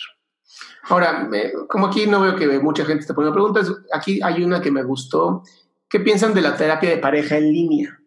Ahora, 0.89 1.30
como 1.70 1.88
aquí 1.88 2.05
no 2.05 2.22
veo 2.22 2.36
que 2.36 2.47
mucha 2.59 2.86
gente 2.86 3.05
te 3.05 3.13
pone 3.13 3.32
preguntas, 3.32 3.72
aquí 3.93 4.20
hay 4.22 4.43
una 4.43 4.61
que 4.61 4.72
me 4.72 4.84
gustó. 4.84 5.43
¿Qué 5.89 5.99
piensan 5.99 6.34
de 6.34 6.41
la 6.41 6.55
terapia 6.55 6.89
de 6.89 6.97
pareja 6.97 7.38
en 7.38 7.51
línea? 7.51 7.99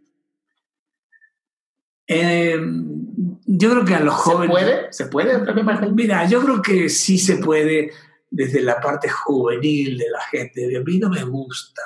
Eh, 2.06 2.58
yo 3.46 3.70
creo 3.70 3.84
que 3.84 3.94
a 3.94 4.00
los 4.00 4.14
jóvenes... 4.14 4.56
¿Se 4.90 5.06
puede? 5.06 5.42
¿Se 5.44 5.54
puede? 5.54 5.92
Mira, 5.92 6.26
yo 6.26 6.42
creo 6.42 6.62
que 6.62 6.88
sí 6.88 7.18
se 7.18 7.36
puede 7.36 7.92
desde 8.30 8.62
la 8.62 8.80
parte 8.80 9.08
juvenil 9.08 9.98
de 9.98 10.10
la 10.10 10.20
gente. 10.22 10.76
A 10.76 10.80
mí 10.80 10.98
no 10.98 11.10
me 11.10 11.24
gusta. 11.24 11.82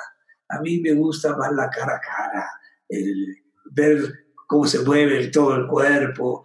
A 0.49 0.59
mí 0.61 0.79
me 0.79 0.93
gusta 0.93 1.35
más 1.35 1.51
la 1.53 1.69
cara 1.69 1.95
a 1.95 1.99
cara, 1.99 2.49
el 2.89 3.37
ver 3.71 4.25
cómo 4.47 4.65
se 4.65 4.79
mueve 4.79 5.27
todo 5.27 5.55
el 5.55 5.67
cuerpo, 5.67 6.43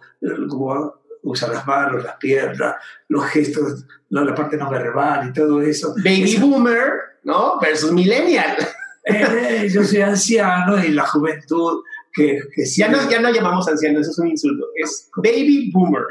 cómo 0.49 1.01
usa 1.23 1.47
las 1.49 1.65
manos, 1.65 2.03
las 2.03 2.15
piernas, 2.15 2.75
los 3.07 3.25
gestos, 3.25 3.85
la 4.09 4.35
parte 4.35 4.57
no 4.57 4.69
verbal 4.69 5.29
y 5.29 5.33
todo 5.33 5.61
eso. 5.61 5.93
Baby 6.03 6.37
boomer, 6.37 6.91
¿no? 7.23 7.59
Versus 7.59 7.91
millennial. 7.91 8.57
Eh, 9.03 9.67
yo 9.71 9.83
soy 9.83 10.01
anciano 10.01 10.83
y 10.83 10.89
la 10.89 11.07
juventud 11.07 11.81
que, 12.13 12.39
que 12.53 12.65
ya, 12.65 12.87
no, 12.87 13.09
ya 13.09 13.19
no 13.19 13.31
llamamos 13.31 13.67
anciano, 13.67 13.99
eso 13.99 14.11
es 14.11 14.19
un 14.19 14.27
insulto, 14.27 14.67
es 14.75 15.09
baby 15.15 15.71
boomer. 15.73 16.03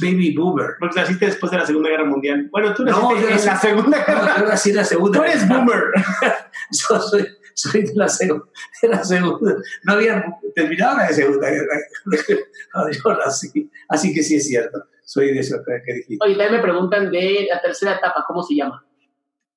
Baby 0.00 0.34
boomer. 0.34 0.74
Porque 0.80 1.00
naciste 1.00 1.26
después 1.26 1.52
de 1.52 1.58
la 1.58 1.66
Segunda 1.66 1.90
Guerra 1.90 2.04
Mundial. 2.04 2.48
Bueno, 2.50 2.74
tú 2.74 2.84
naciste 2.84 3.06
no, 3.06 3.16
en 3.16 3.46
la 3.46 3.56
Segunda 3.56 4.04
Guerra. 4.04 4.22
No, 4.22 4.38
yo 4.40 4.48
nací 4.48 4.70
en 4.70 4.76
la 4.76 4.84
Segunda 4.84 5.18
Tú 5.18 5.24
eres 5.24 5.48
boomer. 5.48 5.82
yo 6.70 7.00
soy, 7.00 7.28
soy 7.54 7.82
de, 7.82 7.94
la 7.94 8.08
segunda, 8.08 8.46
de 8.82 8.88
la 8.88 9.04
Segunda. 9.04 9.56
No 9.84 9.92
había 9.92 10.24
terminado 10.54 10.96
la 10.96 11.12
Segunda 11.12 11.48
Guerra. 11.48 11.76
yo 12.92 13.14
nací. 13.14 13.70
Así 13.88 14.12
que 14.12 14.22
sí 14.22 14.36
es 14.36 14.48
cierto. 14.48 14.84
Soy 15.04 15.32
de 15.32 15.40
eso 15.40 15.56
que 15.64 15.94
dijiste. 15.94 16.24
Oye, 16.24 16.34
también 16.34 16.52
me 16.52 16.62
preguntan 16.62 17.10
de 17.10 17.46
la 17.48 17.62
tercera 17.62 17.94
etapa, 17.94 18.24
¿cómo 18.26 18.42
se 18.42 18.56
llama? 18.56 18.84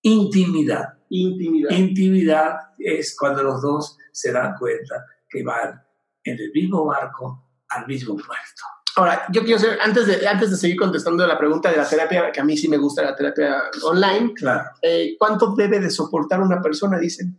Intimidad. 0.04 0.94
Intimidad. 1.10 1.72
Intimidad 1.72 2.56
es 2.78 3.16
cuando 3.18 3.44
los 3.44 3.62
dos 3.62 3.98
se 4.12 4.32
dan 4.32 4.56
cuenta 4.58 5.06
que 5.28 5.44
van 5.44 5.82
en 6.24 6.40
el 6.40 6.52
mismo 6.54 6.86
barco 6.86 7.50
al 7.70 7.88
mismo 7.88 8.16
puerto. 8.16 8.64
Ahora, 8.96 9.26
yo 9.32 9.42
quiero 9.44 9.58
hacer, 9.58 9.80
antes 9.82 10.06
de, 10.06 10.28
antes 10.28 10.52
de 10.52 10.58
seguir 10.58 10.78
contestando 10.78 11.26
la 11.26 11.38
pregunta 11.38 11.72
de 11.72 11.78
la 11.78 11.88
terapia, 11.88 12.32
que 12.32 12.42
a 12.42 12.44
mí 12.44 12.58
sí 12.58 12.68
me 12.68 12.78
gusta 12.78 13.04
la 13.04 13.16
terapia 13.16 13.64
online, 13.84 14.34
claro. 14.34 14.70
Eh, 14.82 15.16
¿cuánto 15.18 15.56
debe 15.56 15.80
de 15.80 15.90
soportar 15.90 16.42
una 16.42 16.62
persona? 16.62 17.00
Dicen. 17.00 17.38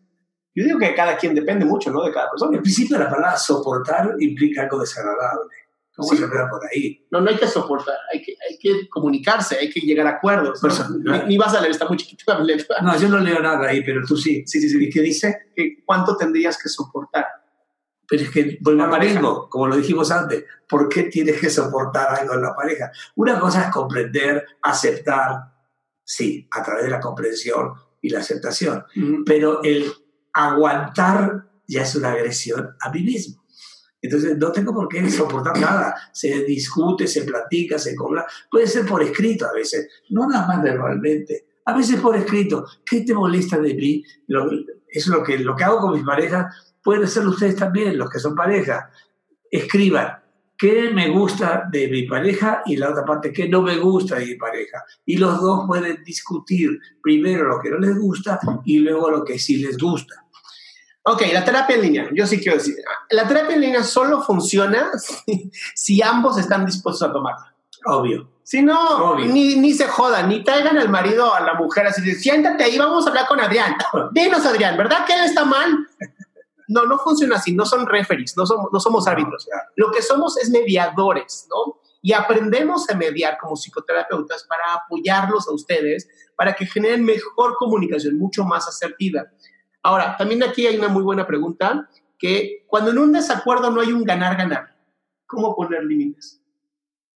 Yo 0.54 0.64
digo 0.64 0.78
que 0.78 0.94
cada 0.94 1.16
quien 1.16 1.34
depende 1.34 1.64
mucho, 1.64 1.90
¿no? 1.90 2.04
De 2.04 2.12
cada 2.12 2.30
persona. 2.30 2.56
En 2.56 2.62
principio 2.62 2.98
la 2.98 3.08
palabra 3.08 3.36
soportar 3.36 4.16
implica 4.18 4.62
algo 4.62 4.80
desagradable. 4.80 5.50
¿Cómo 5.94 6.08
se 6.08 6.24
ve 6.24 6.28
por 6.50 6.60
ahí? 6.72 7.06
No, 7.10 7.20
no 7.20 7.28
hay 7.28 7.36
que 7.36 7.46
soportar, 7.46 7.94
hay 8.10 8.22
que, 8.22 8.34
hay 8.48 8.58
que 8.58 8.88
comunicarse, 8.88 9.58
hay 9.58 9.68
que 9.68 9.80
llegar 9.80 10.06
a 10.06 10.10
acuerdos. 10.10 10.62
Ni, 11.26 11.36
vas 11.36 11.54
a 11.54 11.60
leer, 11.60 11.72
está 11.72 11.86
muy 11.86 11.98
chiquita 11.98 12.38
la 12.38 12.44
letra. 12.44 12.76
No, 12.80 12.98
yo 12.98 13.08
no 13.10 13.18
leo 13.18 13.40
nada 13.40 13.68
ahí, 13.68 13.84
pero 13.84 14.00
tú 14.06 14.16
sí. 14.16 14.42
Sí, 14.46 14.58
sí, 14.58 14.70
sí. 14.70 14.82
¿Y 14.82 14.88
qué 14.88 15.02
dice? 15.02 15.52
¿Cuánto 15.84 16.16
tendrías 16.16 16.56
que 16.60 16.70
soportar? 16.70 17.26
Pero 18.12 18.24
es 18.24 18.30
que 18.30 18.58
vuelve 18.60 18.82
a 18.82 18.98
mismo, 18.98 19.48
como 19.48 19.68
lo 19.68 19.76
dijimos 19.76 20.10
antes, 20.10 20.44
¿por 20.68 20.86
qué 20.86 21.04
tienes 21.04 21.40
que 21.40 21.48
soportar 21.48 22.20
algo 22.20 22.34
en 22.34 22.42
la 22.42 22.54
pareja? 22.54 22.92
Una 23.16 23.40
cosa 23.40 23.62
es 23.62 23.70
comprender, 23.70 24.44
aceptar, 24.60 25.54
sí, 26.04 26.46
a 26.50 26.62
través 26.62 26.84
de 26.84 26.90
la 26.90 27.00
comprensión 27.00 27.72
y 28.02 28.10
la 28.10 28.18
aceptación, 28.18 28.84
pero 29.24 29.62
el 29.62 29.90
aguantar 30.34 31.52
ya 31.66 31.84
es 31.84 31.96
una 31.96 32.12
agresión 32.12 32.76
a 32.82 32.90
mí 32.90 33.02
mismo. 33.02 33.46
Entonces 34.02 34.36
no 34.36 34.52
tengo 34.52 34.74
por 34.74 34.88
qué 34.88 35.10
soportar 35.10 35.58
nada. 35.58 35.94
Se 36.12 36.44
discute, 36.44 37.06
se 37.06 37.22
platica, 37.22 37.78
se 37.78 37.96
cobra. 37.96 38.26
Puede 38.50 38.66
ser 38.66 38.84
por 38.84 39.02
escrito 39.02 39.46
a 39.46 39.54
veces, 39.54 39.88
no 40.10 40.28
nada 40.28 40.46
más 40.46 40.62
verbalmente. 40.62 41.46
A 41.64 41.74
veces 41.74 41.98
por 41.98 42.14
escrito. 42.14 42.66
¿Qué 42.84 43.00
te 43.00 43.14
molesta 43.14 43.58
de 43.58 43.72
mí? 43.72 44.04
Es 44.92 45.06
lo 45.06 45.22
que, 45.22 45.38
lo 45.38 45.56
que 45.56 45.64
hago 45.64 45.80
con 45.80 45.94
mis 45.94 46.04
parejas 46.04 46.54
pueden 46.82 47.08
ser 47.08 47.26
ustedes 47.26 47.56
también, 47.56 47.96
los 47.96 48.10
que 48.10 48.18
son 48.18 48.34
pareja. 48.34 48.90
Escriban 49.50 50.18
qué 50.56 50.90
me 50.90 51.08
gusta 51.08 51.64
de 51.70 51.88
mi 51.88 52.04
pareja 52.04 52.62
y 52.66 52.76
la 52.76 52.90
otra 52.90 53.04
parte 53.04 53.32
qué 53.32 53.48
no 53.48 53.62
me 53.62 53.78
gusta 53.78 54.16
de 54.16 54.26
mi 54.26 54.34
pareja. 54.36 54.84
Y 55.04 55.16
los 55.16 55.40
dos 55.40 55.64
pueden 55.66 56.04
discutir 56.04 56.78
primero 57.02 57.48
lo 57.48 57.60
que 57.60 57.70
no 57.70 57.78
les 57.78 57.98
gusta 57.98 58.38
y 58.64 58.78
luego 58.78 59.10
lo 59.10 59.24
que 59.24 59.38
sí 59.38 59.56
les 59.56 59.76
gusta. 59.76 60.24
Ok, 61.04 61.22
la 61.32 61.44
terapia 61.44 61.74
en 61.74 61.82
línea, 61.82 62.08
yo 62.14 62.26
sí 62.28 62.38
quiero 62.38 62.58
decir, 62.58 62.76
la 63.10 63.26
terapia 63.26 63.56
en 63.56 63.60
línea 63.60 63.82
solo 63.82 64.22
funciona 64.22 64.92
si, 65.74 66.00
ambos 66.00 66.38
están 66.38 66.64
dispuestos 66.64 67.08
a 67.08 67.12
tomarla. 67.12 67.52
Obvio. 67.86 68.30
Si 68.52 68.60
no, 68.60 69.16
Ni, 69.16 69.56
ni, 69.56 69.72
se 69.72 69.88
jodan, 69.88 70.28
ni 70.28 70.44
traigan 70.44 70.76
al 70.76 70.90
marido 70.90 71.32
a 71.32 71.40
la 71.40 71.54
mujer 71.54 71.86
así 71.86 72.02
de 72.02 72.14
siéntate 72.14 72.64
ahí, 72.64 72.76
vamos 72.76 73.06
a 73.06 73.08
hablar 73.08 73.26
con 73.26 73.40
Adrián. 73.40 73.76
Dinos, 74.12 74.44
Adrián, 74.44 74.76
¿verdad 74.76 75.06
que 75.06 75.14
él 75.14 75.24
está 75.24 75.46
mal? 75.46 75.88
No, 76.68 76.84
no 76.84 76.98
funciona 76.98 77.36
así, 77.36 77.54
no 77.54 77.64
son 77.64 77.86
referees, 77.86 78.36
no 78.36 78.44
somos, 78.44 78.70
no 78.70 78.78
somos 78.78 79.08
árbitros. 79.08 79.48
Lo 79.76 79.90
que 79.90 80.02
somos 80.02 80.36
es 80.36 80.50
mediadores, 80.50 81.48
¿no? 81.48 81.80
Y 82.02 82.12
aprendemos 82.12 82.90
a 82.90 82.94
mediar 82.94 83.38
como 83.40 83.56
psicoterapeutas 83.56 84.44
para 84.44 84.74
apoyarlos 84.74 85.48
a 85.48 85.54
ustedes, 85.54 86.06
para 86.36 86.52
que 86.52 86.66
generen 86.66 87.06
mejor 87.06 87.56
comunicación, 87.56 88.18
mucho 88.18 88.44
más 88.44 88.68
asertiva. 88.68 89.28
Ahora, 89.82 90.14
también 90.18 90.42
aquí 90.42 90.66
hay 90.66 90.76
una 90.76 90.88
muy 90.88 91.02
buena 91.02 91.26
pregunta, 91.26 91.88
que 92.18 92.66
cuando 92.66 92.90
en 92.90 92.98
un 92.98 93.12
desacuerdo 93.12 93.70
no 93.70 93.80
hay 93.80 93.92
un 93.94 94.04
ganar-ganar, 94.04 94.76
¿cómo 95.26 95.56
poner 95.56 95.84
límites? 95.84 96.41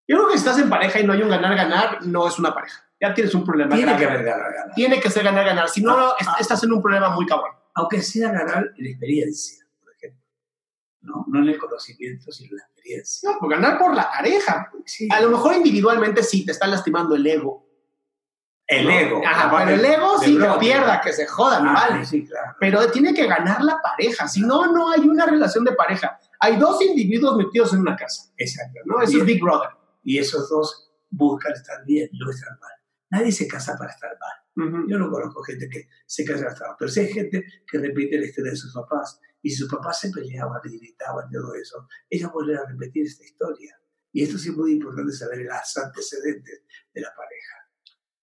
Yo 0.07 0.17
creo 0.17 0.27
que 0.27 0.33
si 0.33 0.39
estás 0.39 0.59
en 0.59 0.69
pareja 0.69 0.99
y 0.99 1.05
no 1.05 1.13
hay 1.13 1.21
un 1.21 1.29
ganar-ganar, 1.29 2.05
no 2.05 2.27
es 2.27 2.39
una 2.39 2.53
pareja. 2.53 2.83
Ya 2.99 3.13
tienes 3.13 3.35
un 3.35 3.45
problema. 3.45 3.75
Tiene 3.75 3.97
que 3.97 4.05
haber 4.05 4.23
ganar-ganar. 4.23 4.73
Tiene 4.73 4.99
que 4.99 5.09
ser 5.09 5.23
ganar-ganar. 5.23 5.69
Si 5.69 5.81
no, 5.81 6.13
estás 6.39 6.63
en 6.63 6.71
un 6.71 6.81
problema 6.81 7.09
muy 7.09 7.25
cabrón 7.25 7.57
aunque 7.77 8.01
sea 8.01 8.31
ganar 8.31 8.73
en 8.75 8.85
experiencia, 8.87 9.63
por 9.79 9.93
ejemplo. 9.93 10.23
No, 11.01 11.25
no 11.27 11.43
en 11.43 11.49
el 11.49 11.59
conocimiento, 11.59 12.31
sino 12.31 12.49
en 12.51 12.57
la 12.57 12.63
experiencia. 12.63 13.29
No, 13.29 13.37
pues 13.39 13.51
ganar 13.51 13.77
por 13.77 13.95
la 13.95 14.09
pareja. 14.09 14.71
A 15.11 15.21
lo 15.21 15.29
mejor 15.29 15.55
individualmente 15.55 16.23
sí 16.23 16.43
te 16.43 16.53
está 16.53 16.65
lastimando 16.65 17.15
el 17.15 17.27
ego. 17.27 17.67
El 18.65 18.89
ego. 18.89 19.21
Ajá, 19.25 19.55
pero 19.59 19.79
el 19.79 19.85
ego 19.85 20.17
sí 20.17 20.37
que 20.39 20.49
pierda, 20.59 20.99
que 21.01 21.13
se 21.13 21.27
joda, 21.27 21.59
ah, 21.61 21.87
vale. 21.87 22.03
Sí, 22.03 22.25
claro. 22.25 22.55
Pero 22.59 22.91
tiene 22.91 23.13
que 23.13 23.27
ganar 23.27 23.61
la 23.61 23.79
pareja. 23.79 24.27
Si 24.27 24.41
no, 24.41 24.65
no 24.73 24.91
hay 24.91 25.01
una 25.01 25.27
relación 25.27 25.63
de 25.63 25.73
pareja. 25.73 26.19
Hay 26.39 26.57
dos 26.57 26.81
individuos 26.81 27.37
metidos 27.37 27.73
en 27.73 27.81
una 27.81 27.95
casa. 27.95 28.31
Exacto. 28.37 28.79
¿no? 28.85 29.01
Eso 29.01 29.19
es 29.19 29.25
Big 29.25 29.41
Brother. 29.41 29.69
Y 30.07 30.19
esos 30.19 30.47
dos 30.47 30.89
buscan 31.09 31.51
estar 31.51 31.83
bien, 31.85 32.09
no 32.13 32.31
estar 32.31 32.57
mal. 32.61 32.71
Nadie 33.11 33.29
se 33.29 33.45
casa 33.45 33.75
para 33.77 33.91
estar 33.91 34.09
mal. 34.17 34.87
Yo 34.87 34.97
no 34.97 35.11
conozco 35.11 35.43
gente 35.43 35.67
que 35.69 35.89
se 36.05 36.23
casa 36.23 36.47
hasta 36.47 36.77
pero 36.79 36.89
sí 36.89 37.01
hay 37.01 37.11
gente 37.11 37.43
que 37.69 37.77
repite 37.77 38.17
la 38.17 38.25
historia 38.25 38.51
de 38.51 38.57
sus 38.57 38.73
papás. 38.73 39.19
Y 39.41 39.49
sus 39.49 39.69
papás 39.69 39.99
se 39.99 40.09
peleaban 40.09 40.61
y 40.63 40.79
gritaban 40.79 41.27
y 41.29 41.33
todo 41.33 41.53
eso. 41.55 41.85
Ellos 42.09 42.31
vuelven 42.31 42.55
a 42.55 42.65
repetir 42.65 43.05
esta 43.05 43.25
historia. 43.25 43.77
Y 44.13 44.23
esto 44.23 44.37
sí 44.37 44.47
es 44.49 44.55
muy 44.55 44.71
importante 44.71 45.11
saber 45.11 45.39
los 45.39 45.77
antecedentes 45.77 46.63
de 46.93 47.01
la 47.01 47.09
pareja. 47.13 47.55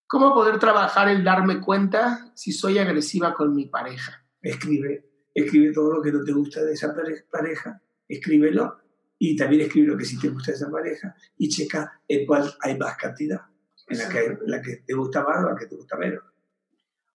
¿Cómo 0.06 0.32
poder 0.32 0.58
trabajar 0.58 1.10
el 1.10 1.22
darme 1.22 1.60
cuenta 1.60 2.32
si 2.34 2.52
soy 2.52 2.78
agresiva 2.78 3.34
con 3.34 3.54
mi 3.54 3.66
pareja? 3.66 4.26
Escribe, 4.40 5.04
escribe 5.34 5.70
todo 5.74 5.96
lo 5.96 6.02
que 6.02 6.12
no 6.12 6.24
te 6.24 6.32
gusta 6.32 6.64
de 6.64 6.72
esa 6.72 6.94
pareja, 7.30 7.82
escríbelo 8.08 8.83
y 9.18 9.36
también 9.36 9.62
escribe 9.62 9.88
lo 9.88 9.96
que 9.96 10.04
sí 10.04 10.18
te 10.18 10.28
gusta 10.28 10.52
de 10.52 10.56
esa 10.56 10.70
pareja 10.70 11.14
y 11.38 11.48
checa 11.48 12.00
en 12.08 12.26
cuál 12.26 12.52
hay 12.60 12.76
más 12.76 12.96
cantidad 12.96 13.40
en 13.88 13.98
la 13.98 14.08
que, 14.08 14.38
la 14.46 14.62
que 14.62 14.76
te 14.86 14.94
gusta 14.94 15.22
más 15.22 15.44
o 15.44 15.50
la 15.50 15.56
que 15.56 15.66
te 15.66 15.76
gusta 15.76 15.96
menos. 15.96 16.22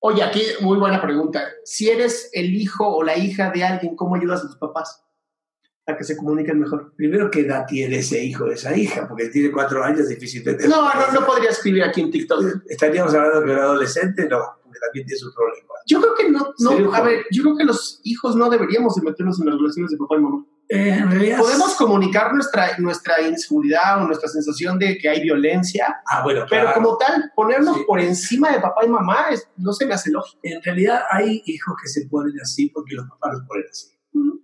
Oye, 0.02 0.24
aquí 0.24 0.42
muy 0.62 0.78
buena 0.78 1.02
pregunta. 1.02 1.44
Si 1.66 1.90
eres 1.90 2.30
el 2.32 2.54
hijo 2.56 2.88
o 2.88 3.04
la 3.04 3.18
hija 3.18 3.52
de 3.52 3.64
alguien, 3.64 3.96
¿cómo 3.96 4.16
ayudas 4.16 4.40
a 4.40 4.48
tus 4.48 4.56
papás 4.56 5.04
a 5.86 5.98
que 5.98 6.04
se 6.04 6.16
comuniquen 6.16 6.60
mejor? 6.60 6.94
Primero, 6.96 7.30
¿qué 7.30 7.42
edad 7.42 7.66
tiene 7.68 7.98
ese 7.98 8.24
hijo 8.24 8.46
o 8.46 8.52
esa 8.52 8.76
hija? 8.78 9.08
Porque 9.08 9.28
tiene 9.28 9.52
cuatro 9.52 9.84
años, 9.84 10.02
es 10.02 10.10
difícil 10.10 10.44
de 10.44 10.68
No, 10.68 10.94
no, 10.94 11.12
no 11.12 11.26
podría 11.26 11.50
escribir 11.50 11.84
aquí 11.84 12.02
en 12.02 12.12
TikTok. 12.12 12.64
¿Estaríamos 12.70 13.14
hablando 13.14 13.42
de 13.42 13.54
un 13.54 13.60
adolescente? 13.60 14.28
No, 14.30 14.40
porque 14.64 14.80
también 14.80 15.06
tiene 15.06 15.20
sus 15.20 15.36
problemas. 15.36 15.66
Yo 15.86 16.00
creo 16.00 16.16
que 16.16 16.30
no, 16.30 16.54
no 16.60 16.94
a 16.94 17.02
ver, 17.02 17.26
yo 17.32 17.44
creo 17.44 17.58
que 17.58 17.64
los 17.66 18.00
hijos 18.04 18.36
no 18.36 18.50
deberíamos 18.50 18.96
de 18.96 19.02
meternos 19.02 19.40
en 19.40 19.48
las 19.48 19.56
relaciones 19.56 19.92
de 19.92 19.98
papá 19.98 20.16
y 20.16 20.20
mamá. 20.20 20.46
Eh, 20.72 20.90
en 20.90 21.10
realidad. 21.10 21.40
Podemos 21.40 21.74
comunicar 21.76 22.32
nuestra, 22.34 22.78
nuestra 22.78 23.22
inseguridad 23.22 24.04
o 24.04 24.06
nuestra 24.06 24.30
sensación 24.30 24.78
de 24.78 25.00
que 25.00 25.10
hay 25.10 25.22
violencia, 25.22 26.00
Ah, 26.06 26.22
bueno, 26.24 26.46
pero 26.48 26.72
como 26.76 26.96
tal, 26.96 27.32
ponernos 27.36 27.76
Sí. 27.78 27.84
por 27.88 28.00
encima 28.00 28.52
de 28.52 28.60
papá 28.60 28.86
y 28.86 28.88
mamá 28.90 29.30
es- 29.32 29.48
no 29.58 29.74
se 29.74 29.88
me 29.88 29.96
hace 29.96 30.12
lógico. 30.12 30.40
En 30.44 30.62
realidad 30.62 31.02
hay 31.10 31.42
hijos 31.46 31.76
que 31.82 31.90
se 31.90 32.08
ponen 32.08 32.34
así 32.40 32.70
porque 32.70 32.94
los 32.96 33.08
papás 33.10 33.34
los 33.34 33.42
ponen 33.48 33.64
así. 33.70 33.88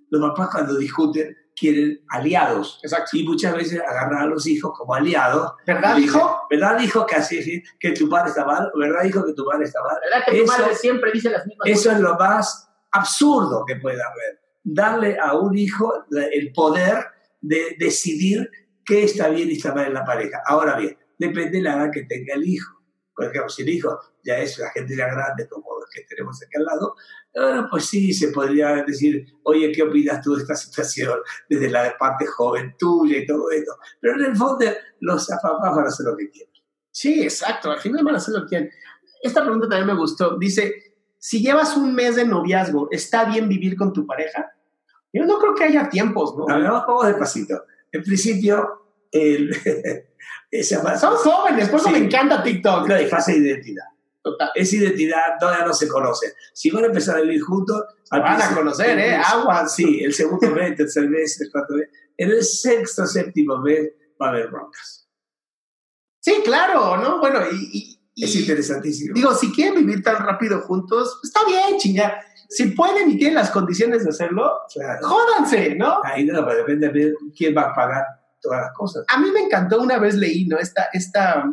Los 0.09 0.21
papás 0.29 0.49
cuando 0.51 0.75
discuten 0.77 1.35
quieren 1.55 2.01
aliados. 2.09 2.79
Exacto. 2.83 3.11
Y 3.17 3.23
muchas 3.23 3.53
veces 3.55 3.79
agarran 3.87 4.23
a 4.23 4.25
los 4.25 4.45
hijos 4.47 4.73
como 4.75 4.93
aliados. 4.95 5.53
¿Verdad, 5.65 5.95
dicen, 5.95 6.09
hijo? 6.19 6.41
¿Verdad, 6.49 6.79
hijo, 6.81 7.05
que 7.05 7.15
así 7.15 7.41
sí, 7.43 7.63
que 7.79 7.91
tu 7.91 8.09
padre 8.09 8.29
está 8.29 8.45
mal? 8.45 8.71
¿Verdad, 8.75 9.03
hijo, 9.05 9.23
que 9.25 9.33
tu 9.33 9.45
padre 9.45 9.65
está 9.65 9.79
mal? 9.83 9.97
¿Verdad 10.03 10.25
que 10.25 10.37
tu 10.39 10.43
Eso- 10.43 10.57
madre 10.61 10.75
siempre 10.75 11.11
dice 11.13 11.29
las 11.29 11.45
mismas 11.45 11.67
Eso 11.67 11.83
cosas? 11.89 11.93
es 11.95 11.99
lo 12.01 12.15
más 12.17 12.69
absurdo 12.91 13.63
que 13.65 13.75
puede 13.77 14.01
haber. 14.01 14.39
Darle 14.65 15.17
a 15.19 15.37
un 15.37 15.57
hijo 15.57 16.05
el 16.11 16.51
poder 16.51 17.05
de 17.39 17.77
decidir 17.79 18.49
qué 18.83 19.03
está 19.03 19.29
bien 19.29 19.49
y 19.49 19.53
está 19.53 19.73
mal 19.73 19.87
en 19.87 19.93
la 19.93 20.03
pareja. 20.03 20.41
Ahora 20.45 20.77
bien, 20.77 20.97
depende 21.17 21.57
de 21.57 21.63
la 21.63 21.75
edad 21.75 21.91
que 21.91 22.03
tenga 22.03 22.33
el 22.33 22.43
hijo. 22.43 22.75
Por 23.15 23.25
ejemplo, 23.25 23.49
si 23.49 23.61
el 23.61 23.69
hijo 23.69 23.97
ya 24.23 24.39
es 24.39 24.57
la 24.57 24.69
gente 24.71 24.95
ya 24.97 25.07
grande, 25.07 25.47
como 25.47 25.79
los 25.79 25.89
que 25.89 26.01
tenemos 26.01 26.41
aquí 26.43 26.57
al 26.57 26.65
lado, 26.65 26.95
bueno, 27.33 27.67
pues 27.69 27.85
sí, 27.85 28.13
se 28.13 28.29
podría 28.29 28.83
decir, 28.83 29.25
oye, 29.43 29.71
¿qué 29.71 29.83
opinas 29.83 30.21
tú 30.21 30.35
de 30.35 30.41
esta 30.41 30.55
situación 30.55 31.19
desde 31.49 31.69
la 31.69 31.97
parte 31.97 32.25
joven 32.25 32.75
tuya 32.77 33.19
y 33.19 33.25
todo 33.25 33.49
esto? 33.51 33.77
Pero 34.01 34.15
en 34.15 34.25
el 34.25 34.35
fondo, 34.35 34.65
los 34.99 35.27
papás 35.27 35.75
van 35.75 35.85
a 35.85 35.87
hacer 35.87 36.07
lo 36.07 36.17
que 36.17 36.29
quieren. 36.29 36.53
Sí, 36.91 37.23
exacto. 37.23 37.71
Al 37.71 37.79
final 37.79 38.03
van 38.03 38.15
a 38.15 38.17
hacer 38.17 38.33
lo 38.33 38.41
que 38.41 38.47
quieren. 38.47 38.71
Esta 39.21 39.41
pregunta 39.41 39.69
también 39.69 39.87
me 39.87 39.99
gustó. 39.99 40.37
Dice, 40.37 40.73
si 41.17 41.41
llevas 41.41 41.77
un 41.77 41.95
mes 41.95 42.15
de 42.15 42.25
noviazgo, 42.25 42.89
¿está 42.91 43.25
bien 43.25 43.47
vivir 43.47 43.75
con 43.75 43.93
tu 43.93 44.05
pareja? 44.05 44.54
Yo 45.17 45.25
no 45.25 45.39
creo 45.39 45.55
que 45.55 45.63
haya 45.63 45.89
tiempos, 45.89 46.35
¿no? 46.37 46.45
A 46.53 46.57
ver, 46.57 46.69
vamos, 46.69 47.07
despacito. 47.07 47.63
En 47.91 48.03
principio, 48.03 48.81
el, 49.11 49.55
Son 50.63 51.15
jóvenes, 51.15 51.69
por 51.69 51.79
eso 51.79 51.89
Sí. 51.89 51.93
me 51.93 52.05
encanta 52.05 52.41
TikTok. 52.43 52.87
no 52.87 52.93
hay 52.95 53.07
fase 53.07 53.33
de 53.33 53.49
identidad. 53.49 53.85
Total. 54.21 54.49
Esa 54.55 54.75
identidad 54.77 55.21
todavía 55.39 55.65
no 55.65 55.73
se 55.73 55.87
conoce. 55.87 56.33
Si 56.53 56.71
van 56.71 56.83
a 56.85 56.87
empezar 56.87 57.17
a 57.17 57.21
vivir 57.21 57.41
juntos, 57.41 57.83
al 58.09 58.21
Van 58.21 58.41
a 58.41 58.55
conocer, 58.55 58.97
¿eh? 58.97 59.15
Agua. 59.15 59.67
Sí, 59.67 60.01
el 60.03 60.13
segundo 60.13 60.49
mes, 60.51 60.69
el 60.71 60.75
tercer 60.75 61.09
mes, 61.09 61.39
el 61.41 61.51
cuarto 61.51 61.75
mes. 61.75 61.89
En 62.17 62.31
el 62.31 62.43
sexto, 62.43 63.05
séptimo 63.05 63.57
mes 63.59 63.89
va 64.21 64.27
a 64.27 64.29
haber 64.29 64.47
broncas. 64.49 65.07
Sí, 66.21 66.41
claro, 66.43 66.97
¿no? 66.97 67.19
Bueno, 67.19 67.39
y, 67.51 67.55
y- 67.55 67.99
y- 68.15 68.23
Es 68.25 68.35
interesantísimo. 68.35 69.13
digo, 69.13 69.33
si 69.35 69.51
quieren 69.51 69.75
vivir 69.85 70.01
tan 70.03 70.17
rápido 70.25 70.61
juntos, 70.61 71.19
está 71.23 71.41
bien, 71.45 71.77
chinga. 71.77 72.19
Si 72.49 72.67
pueden 72.71 73.11
y 73.11 73.17
tienen 73.17 73.35
las 73.35 73.51
condiciones 73.51 74.03
de 74.03 74.09
hacerlo, 74.09 74.59
Claro. 74.73 75.07
jódanse, 75.07 75.75
¿no? 75.75 75.97
Ahí 76.03 76.25
no, 76.25 76.45
pero 76.45 76.57
depende 76.59 76.89
de 76.89 77.13
quién 77.35 77.55
va 77.55 77.63
a 77.63 77.73
pagar 77.73 78.05
todas 78.41 78.61
las 78.61 78.73
cosas. 78.73 79.05
A 79.09 79.19
mí 79.19 79.29
me 79.31 79.41
encantó 79.41 79.81
una 79.81 79.97
vez 79.97 80.15
leí, 80.15 80.45
¿no? 80.47 80.57
Esta, 80.57 80.87
esta, 80.93 81.43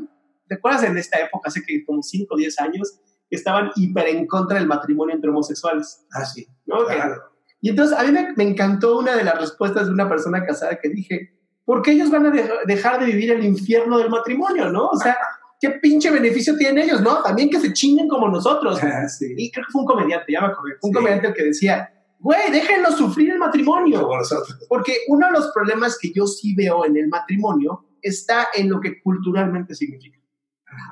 ¿te 0.48 0.54
acuerdas 0.56 0.84
en 0.84 0.98
esta 0.98 1.18
época, 1.20 1.48
hace 1.48 1.62
que 1.62 1.84
como 1.84 2.02
5 2.02 2.34
o 2.34 2.36
10 2.36 2.60
años, 2.60 2.98
que 3.30 3.36
estaban 3.36 3.70
hiper 3.76 4.08
en 4.08 4.26
contra 4.26 4.58
del 4.58 4.66
matrimonio 4.66 5.14
entre 5.14 5.30
homosexuales, 5.30 6.04
Ah, 6.14 6.24
sí. 6.24 6.46
¿no? 6.66 6.86
Que- 6.86 6.94
Claro. 6.96 7.22
Y 7.60 7.70
entonces 7.70 7.96
a 7.96 8.02
mí 8.02 8.10
me, 8.12 8.32
me 8.36 8.44
encantó 8.44 8.98
una 8.98 9.14
de 9.16 9.22
las 9.24 9.38
respuestas 9.40 9.86
de 9.86 9.92
una 9.92 10.08
persona 10.08 10.44
casada 10.44 10.76
que 10.80 10.88
dije, 10.90 11.32
¿por 11.64 11.80
qué 11.80 11.92
ellos 11.92 12.10
van 12.10 12.26
a 12.26 12.30
deja- 12.30 12.54
dejar 12.66 12.98
de 13.00 13.06
vivir 13.06 13.30
el 13.30 13.44
infierno 13.44 13.98
del 13.98 14.10
matrimonio, 14.10 14.68
no? 14.70 14.88
O 14.88 14.96
sea, 14.98 15.16
¿qué 15.62 15.70
pinche 15.80 16.10
beneficio 16.10 16.56
tienen 16.56 16.84
ellos, 16.84 17.00
no? 17.00 17.22
También 17.22 17.48
que 17.48 17.60
se 17.60 17.72
chinguen 17.72 18.08
como 18.08 18.28
nosotros. 18.28 18.78
Ah, 18.82 19.08
sí. 19.08 19.32
Y 19.36 19.50
creo 19.52 19.64
que 19.64 19.72
fue 19.72 19.82
un 19.82 19.86
comediante, 19.86 20.32
ya 20.32 20.40
me 20.40 20.48
acordé, 20.48 20.72
fue 20.80 20.90
un 20.90 20.92
Sí. 20.92 20.96
comediante 20.98 21.28
el 21.28 21.34
que 21.34 21.44
decía, 21.44 21.88
güey, 22.18 22.50
déjenlo 22.50 22.90
sufrir 22.92 23.30
el 23.30 23.38
matrimonio. 23.38 24.02
Como 24.02 24.18
nosotros. 24.18 24.58
Porque 24.68 24.96
uno 25.08 25.26
de 25.28 25.32
los 25.32 25.52
problemas 25.52 25.96
que 25.98 26.10
yo 26.12 26.26
sí 26.26 26.54
veo 26.54 26.84
en 26.84 26.96
el 26.96 27.06
matrimonio 27.08 27.86
está 28.02 28.48
en 28.54 28.68
lo 28.68 28.80
que 28.80 29.00
culturalmente 29.00 29.74
significa, 29.76 30.18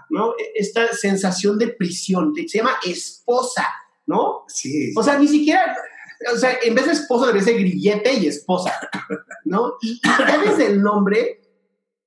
¿no? 0.09 0.31
E- 0.39 0.53
Esta 0.55 0.93
sensación 0.93 1.59
de 1.59 1.69
prisión, 1.69 2.33
se 2.35 2.47
llama 2.59 2.77
esposa, 2.87 3.67
¿no? 4.07 4.45
Sí. 4.49 4.93
O 4.97 5.03
sea, 5.03 5.19
ni 5.19 5.27
siquiera, 5.27 5.77
o 6.33 6.37
sea, 6.37 6.53
en 6.63 6.75
vez 6.77 6.87
de 6.87 6.93
esposo 6.93 7.27
debería 7.27 7.45
ser 7.47 7.59
grillete 7.59 8.13
y 8.15 8.27
esposa, 8.29 8.73
¿no? 9.45 9.75
Y 9.83 10.01
ya 10.05 10.39
desde 10.39 10.67
el 10.69 10.81
nombre, 10.83 11.41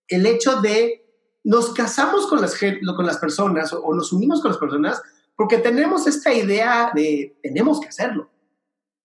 el 0.08 0.26
hecho 0.26 0.62
de 0.62 1.03
nos 1.44 1.74
casamos 1.74 2.28
con 2.28 2.42
las, 2.42 2.58
con 2.58 3.06
las 3.06 3.18
personas 3.18 3.74
o, 3.74 3.94
nos 3.94 4.14
unimos 4.14 4.42
con 4.42 4.52
las 4.52 4.60
personas 4.60 5.02
porque 5.36 5.58
tenemos 5.58 6.08
esta 6.08 6.34
idea 6.34 6.92
de 6.94 7.38
tenemos 7.42 7.80
que 7.80 7.88
hacerlo, 7.88 8.30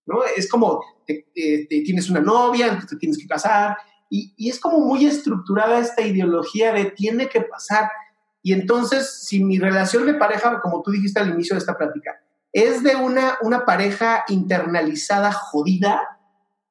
¿no? 0.06 0.24
Es 0.36 0.48
como, 0.48 0.82
te 1.06 1.24
tienes 1.66 2.10
una 2.10 2.20
novia, 2.20 2.66
entonces 2.66 2.90
te 2.90 2.96
tienes 2.96 3.18
que 3.18 3.26
casar, 3.26 3.76
y, 4.10 4.34
y 4.36 4.48
es 4.48 4.58
como 4.58 4.80
muy 4.80 5.06
estructurada 5.06 5.78
esta 5.78 6.02
ideología 6.02 6.72
de 6.72 6.86
tiene 6.86 7.28
que 7.28 7.42
pasar. 7.42 7.90
Y 8.42 8.52
entonces, 8.52 9.24
si 9.24 9.42
mi 9.42 9.58
relación 9.58 10.06
de 10.06 10.14
pareja, 10.14 10.60
como 10.60 10.82
tú 10.82 10.90
dijiste 10.90 11.20
al 11.20 11.30
inicio 11.30 11.54
de 11.54 11.60
esta 11.60 11.76
plática, 11.76 12.20
es 12.52 12.82
de 12.82 12.96
una, 12.96 13.36
una 13.42 13.64
pareja 13.64 14.24
internalizada 14.28 15.32
jodida, 15.32 16.17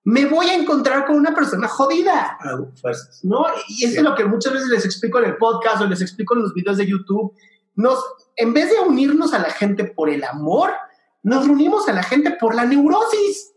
me 0.09 0.25
voy 0.25 0.45
a 0.47 0.53
encontrar 0.55 1.05
con 1.05 1.17
una 1.17 1.35
persona 1.35 1.67
jodida. 1.67 2.37
Ah, 2.39 2.57
fuerzas. 2.81 3.19
¿no? 3.23 3.45
Y 3.67 3.83
eso 3.83 3.91
Sí. 3.91 3.97
es 3.97 4.03
lo 4.03 4.15
que 4.15 4.23
muchas 4.23 4.53
veces 4.53 4.69
les 4.69 4.85
explico 4.85 5.19
en 5.19 5.25
el 5.25 5.35
podcast 5.35 5.81
o 5.81 5.85
les 5.85 6.01
explico 6.01 6.33
en 6.33 6.43
los 6.43 6.53
videos 6.53 6.77
de 6.77 6.87
YouTube. 6.87 7.33
Nos, 7.75 8.01
en 8.37 8.53
vez 8.53 8.69
de 8.71 8.79
unirnos 8.79 9.33
a 9.33 9.39
la 9.39 9.49
gente 9.49 9.83
por 9.83 10.09
el 10.09 10.23
amor, 10.23 10.71
nos 11.23 11.45
reunimos 11.45 11.89
a 11.89 11.93
la 11.93 12.03
gente 12.03 12.31
por 12.39 12.55
la 12.55 12.63
neurosis. 12.63 13.53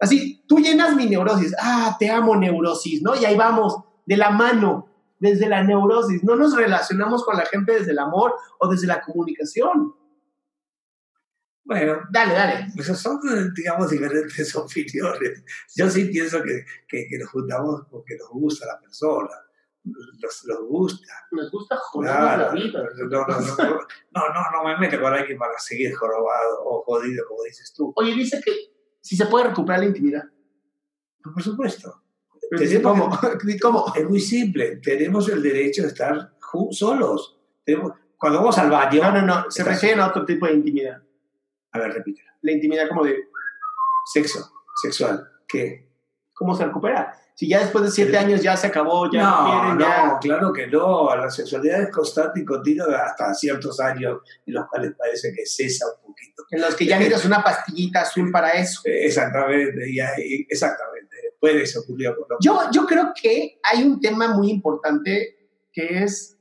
Así, 0.00 0.42
tú 0.48 0.60
llenas 0.60 0.96
mi 0.96 1.04
neurosis. 1.06 1.54
Ah, 1.60 1.94
te 1.98 2.10
amo 2.10 2.36
neurosis, 2.36 3.02
¿no? 3.02 3.14
Y 3.14 3.26
ahí 3.26 3.36
vamos, 3.36 3.76
de 4.06 4.16
la 4.16 4.30
mano, 4.30 4.88
desde 5.20 5.46
la 5.46 5.62
neurosis. 5.62 6.24
No 6.24 6.36
nos 6.36 6.56
relacionamos 6.56 7.22
con 7.22 7.36
la 7.36 7.44
gente 7.44 7.72
desde 7.72 7.92
el 7.92 7.98
amor 7.98 8.34
o 8.60 8.66
desde 8.68 8.86
la 8.86 9.02
comunicación. 9.02 9.94
Bueno, 11.64 12.00
Dale, 12.10 12.34
dale. 12.34 12.66
pues 12.74 12.86
son, 12.88 13.20
digamos, 13.54 13.90
diferentes 13.90 14.54
opiniones. 14.56 15.44
Yo 15.76 15.88
sí 15.88 16.06
pienso 16.06 16.42
que, 16.42 16.64
que, 16.88 17.06
que 17.08 17.18
nos 17.18 17.30
juntamos 17.30 17.82
porque 17.90 18.16
nos 18.16 18.28
gusta 18.30 18.66
la 18.66 18.80
persona, 18.80 19.30
nos, 19.84 20.44
nos 20.46 20.60
gusta. 20.68 21.14
Nos 21.30 21.50
gusta 21.52 21.78
Claro. 21.92 22.52
No, 22.54 22.62
no, 22.64 23.26
no, 23.26 23.26
no, 23.26 23.86
no, 24.12 24.28
no, 24.34 24.50
no 24.52 24.64
me 24.64 24.76
meto 24.78 25.00
con 25.00 25.12
alguien 25.14 25.38
para 25.38 25.56
seguir 25.58 25.94
jorobado 25.94 26.64
o 26.64 26.82
jodido, 26.82 27.24
como 27.28 27.42
dices 27.44 27.72
tú. 27.72 27.92
Oye, 27.96 28.14
dice 28.14 28.40
que 28.44 28.52
si 29.00 29.16
se 29.16 29.26
puede 29.26 29.48
recuperar 29.48 29.80
la 29.80 29.86
intimidad. 29.86 30.24
Por 31.22 31.42
supuesto. 31.42 32.02
Pero 32.50 32.62
dice, 32.62 32.82
¿Cómo? 32.82 33.18
¿Cómo? 33.62 33.92
Es 33.94 34.08
muy 34.08 34.20
simple. 34.20 34.76
Tenemos 34.76 35.28
el 35.28 35.42
derecho 35.42 35.82
de 35.82 35.88
estar 35.88 36.34
solos. 36.72 37.38
Tenemos- 37.64 37.92
cuando 38.18 38.38
vamos 38.40 38.58
al 38.58 38.70
baño. 38.70 39.00
No, 39.02 39.12
no, 39.12 39.22
no. 39.22 39.50
Se 39.50 39.64
refieren 39.64 40.00
a 40.00 40.08
otro 40.08 40.24
tipo 40.24 40.46
de 40.46 40.54
intimidad. 40.54 41.02
A 41.72 41.78
ver, 41.78 41.92
repítelo. 41.92 42.30
La 42.42 42.52
intimidad 42.52 42.88
como 42.88 43.04
de 43.04 43.16
Sexo, 44.04 44.64
sexual. 44.82 45.28
¿Qué? 45.46 45.92
cómo 46.42 46.56
se 46.56 46.64
recupera. 46.64 47.14
Si 47.34 47.48
ya 47.48 47.60
después 47.60 47.84
de 47.84 47.90
siete 47.90 48.18
años 48.18 48.42
ya 48.42 48.56
se 48.56 48.66
acabó, 48.66 49.10
ya 49.10 49.22
no, 49.22 49.30
no, 49.30 49.50
quieren, 49.50 49.78
no, 49.78 49.84
ya. 49.84 50.18
claro 50.20 50.52
que 50.52 50.66
no. 50.66 51.16
La 51.16 51.30
sexualidad 51.30 51.82
es 51.82 51.90
constante 51.90 52.40
y 52.40 52.44
continua 52.44 53.04
hasta 53.06 53.32
ciertos 53.34 53.80
años 53.80 54.20
en 54.44 54.54
los 54.54 54.68
cuales 54.68 54.92
parece 54.98 55.32
que 55.34 55.46
cesa 55.46 55.86
un 55.86 56.08
poquito. 56.08 56.44
En 56.50 56.60
los 56.60 56.74
que 56.74 56.86
ya 56.86 56.98
necesitas 56.98 57.24
una 57.24 57.42
pastillita 57.42 58.02
azul 58.02 58.30
para 58.30 58.50
eso. 58.50 58.80
Eh, 58.84 59.06
Exactamente, 59.06 60.46
exactamente. 60.48 61.16
Puede 61.40 61.62
eso 61.62 61.80
ocurrir 61.80 62.14
con 62.14 62.38
Yo, 62.40 62.70
yo 62.72 62.86
creo 62.86 63.12
que 63.20 63.58
hay 63.62 63.82
un 63.82 64.00
tema 64.00 64.28
muy 64.34 64.50
importante 64.50 65.48
que 65.72 66.02
es 66.02 66.36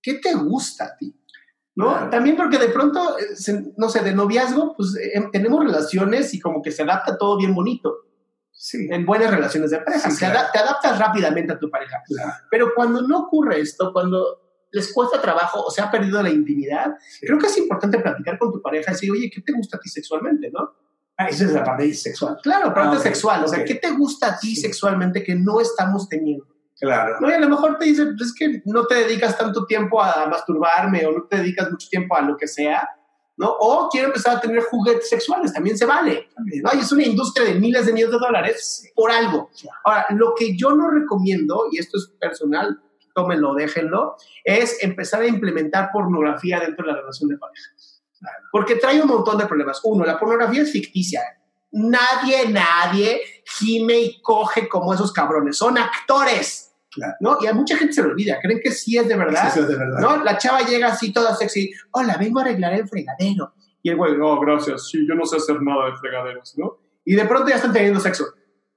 ¿qué 0.00 0.14
te 0.14 0.34
gusta 0.34 0.84
a 0.84 0.96
ti? 0.96 1.14
¿No? 1.78 2.10
También 2.10 2.36
porque 2.36 2.58
de 2.58 2.68
pronto, 2.70 3.16
eh, 3.18 3.24
no 3.76 3.88
sé, 3.88 4.00
de 4.02 4.12
noviazgo, 4.14 4.74
pues 4.76 4.96
eh, 4.96 5.28
tenemos 5.32 5.64
relaciones 5.64 6.34
y 6.34 6.40
como 6.40 6.60
que 6.60 6.72
se 6.72 6.82
adapta 6.82 7.16
todo 7.16 7.36
bien 7.38 7.54
bonito. 7.54 7.94
Sí, 8.50 8.88
En 8.90 9.06
buenas 9.06 9.30
relaciones 9.30 9.70
de 9.70 9.78
pareja. 9.78 10.10
Sí, 10.10 10.18
claro. 10.18 10.48
te 10.52 10.58
adaptas 10.58 10.98
rápidamente 10.98 11.52
a 11.52 11.58
tu 11.58 11.70
pareja. 11.70 11.98
claro. 12.06 12.32
Pero 12.50 12.72
cuando 12.74 13.02
no 13.02 13.20
ocurre 13.20 13.60
esto, 13.60 13.92
cuando 13.92 14.66
les 14.72 14.92
cuesta 14.92 15.22
trabajo 15.22 15.62
o 15.64 15.70
se 15.70 15.80
ha 15.80 15.88
perdido 15.90 16.20
la 16.22 16.30
intimidad, 16.30 16.96
Sí. 17.08 17.24
creo 17.26 17.38
que 17.38 17.46
es 17.46 17.56
importante 17.56 17.98
platicar 18.00 18.36
con 18.38 18.52
tu 18.52 18.60
pareja 18.60 18.90
y 18.90 18.94
decir, 18.94 19.12
oye, 19.12 19.30
¿qué 19.32 19.40
te 19.40 19.52
gusta 19.52 19.76
a 19.76 19.80
ti 19.80 19.88
sexualmente, 19.88 20.50
no? 20.52 20.72
Ah, 21.16 21.28
esa 21.28 21.44
es 21.44 21.52
la 21.52 21.62
parte 21.64 21.94
sexual. 21.94 22.38
Claro, 22.42 22.74
parte 22.74 22.96
Ah, 22.96 23.00
sexual. 23.00 23.44
O 23.44 23.48
sea. 23.48 23.64
¿qué 23.64 23.76
te 23.76 23.90
gusta 23.92 24.34
a 24.34 24.38
ti 24.38 24.56
sexualmente 24.56 25.22
que 25.22 25.36
no 25.36 25.60
estamos 25.60 26.08
teniendo? 26.08 26.44
Claro. 26.80 27.16
No, 27.20 27.28
y 27.28 27.32
a 27.32 27.40
lo 27.40 27.48
mejor 27.48 27.76
te 27.76 27.86
dice, 27.86 28.06
pues 28.06 28.28
es 28.28 28.34
que 28.34 28.62
no 28.64 28.86
te 28.86 28.94
dedicas 28.94 29.36
tanto 29.36 29.66
tiempo 29.66 30.00
a 30.00 30.26
masturbarme 30.26 31.04
o 31.06 31.12
no 31.12 31.24
te 31.24 31.38
dedicas 31.38 31.70
mucho 31.70 31.88
tiempo 31.88 32.16
a 32.16 32.22
lo 32.22 32.36
que 32.36 32.46
sea, 32.46 32.88
¿no? 33.36 33.48
O 33.50 33.88
quiero 33.88 34.08
empezar 34.08 34.36
a 34.36 34.40
tener 34.40 34.62
juguetes 34.62 35.08
sexuales, 35.08 35.52
también 35.52 35.76
se 35.76 35.86
vale. 35.86 36.28
¿no? 36.36 36.70
Y 36.74 36.78
es 36.78 36.92
una 36.92 37.04
industria 37.04 37.46
de 37.46 37.54
miles 37.54 37.86
de 37.86 37.92
millones 37.92 38.14
de 38.14 38.26
dólares 38.26 38.92
por 38.94 39.10
algo. 39.10 39.50
Ahora, 39.84 40.06
lo 40.10 40.34
que 40.36 40.56
yo 40.56 40.72
no 40.72 40.90
recomiendo, 40.90 41.66
y 41.70 41.78
esto 41.78 41.98
es 41.98 42.12
personal, 42.20 42.80
tómenlo, 43.14 43.54
déjenlo, 43.54 44.16
es 44.44 44.82
empezar 44.82 45.22
a 45.22 45.26
implementar 45.26 45.90
pornografía 45.92 46.60
dentro 46.60 46.86
de 46.86 46.92
la 46.92 47.00
relación 47.00 47.28
de 47.28 47.38
pareja. 47.38 47.70
Porque 48.52 48.76
trae 48.76 49.00
un 49.00 49.08
montón 49.08 49.38
de 49.38 49.46
problemas. 49.46 49.80
Uno, 49.84 50.04
la 50.04 50.18
pornografía 50.18 50.62
es 50.62 50.72
ficticia. 50.72 51.22
Nadie, 51.70 52.48
nadie 52.48 53.20
gime 53.44 53.98
y 53.98 54.22
coge 54.22 54.68
como 54.68 54.94
esos 54.94 55.12
cabrones. 55.12 55.56
Son 55.56 55.76
actores. 55.76 56.67
Claro. 56.98 57.14
¿No? 57.20 57.38
Y 57.40 57.46
a 57.46 57.54
mucha 57.54 57.76
gente 57.76 57.92
se 57.92 58.02
lo 58.02 58.10
olvida. 58.10 58.38
Creen 58.42 58.60
que 58.62 58.70
sí 58.70 58.98
es 58.98 59.08
de 59.08 59.16
verdad. 59.16 59.48
Eso 59.48 59.60
es 59.60 59.68
de 59.68 59.76
verdad. 59.76 60.00
¿No? 60.00 60.24
La 60.24 60.36
chava 60.36 60.60
llega 60.62 60.88
así 60.88 61.12
toda 61.12 61.34
sexy. 61.34 61.72
Hola, 61.92 62.16
vengo 62.16 62.40
a 62.40 62.42
arreglar 62.42 62.74
el 62.74 62.88
fregadero. 62.88 63.54
Y 63.82 63.90
el 63.90 63.96
güey, 63.96 64.16
no, 64.16 64.38
gracias. 64.40 64.88
Sí, 64.88 65.06
yo 65.08 65.14
no 65.14 65.24
sé 65.24 65.36
hacer 65.36 65.62
nada 65.62 65.86
de 65.86 65.96
fregaderos, 65.96 66.54
¿no? 66.58 66.78
Y 67.04 67.14
de 67.14 67.24
pronto 67.24 67.48
ya 67.48 67.56
están 67.56 67.72
teniendo 67.72 68.00
sexo. 68.00 68.24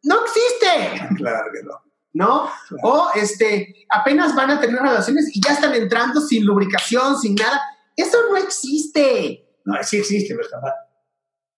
¡No 0.04 0.20
existe! 0.24 1.16
Claro 1.18 1.50
que 1.52 1.64
no. 1.64 1.74
¿no? 2.14 2.50
Claro. 2.68 2.84
O 2.84 3.10
este, 3.16 3.86
apenas 3.90 4.36
van 4.36 4.52
a 4.52 4.60
tener 4.60 4.82
relaciones 4.82 5.36
y 5.36 5.42
ya 5.42 5.54
están 5.54 5.74
entrando 5.74 6.22
sin 6.22 6.46
lubricación, 6.46 7.18
sin 7.18 7.36
nada. 7.36 7.62
Eso 7.96 8.18
no 8.30 8.38
existe. 8.38 9.48
No, 9.66 9.76
sí 9.84 9.98
existe, 9.98 10.36
mal. 10.36 10.74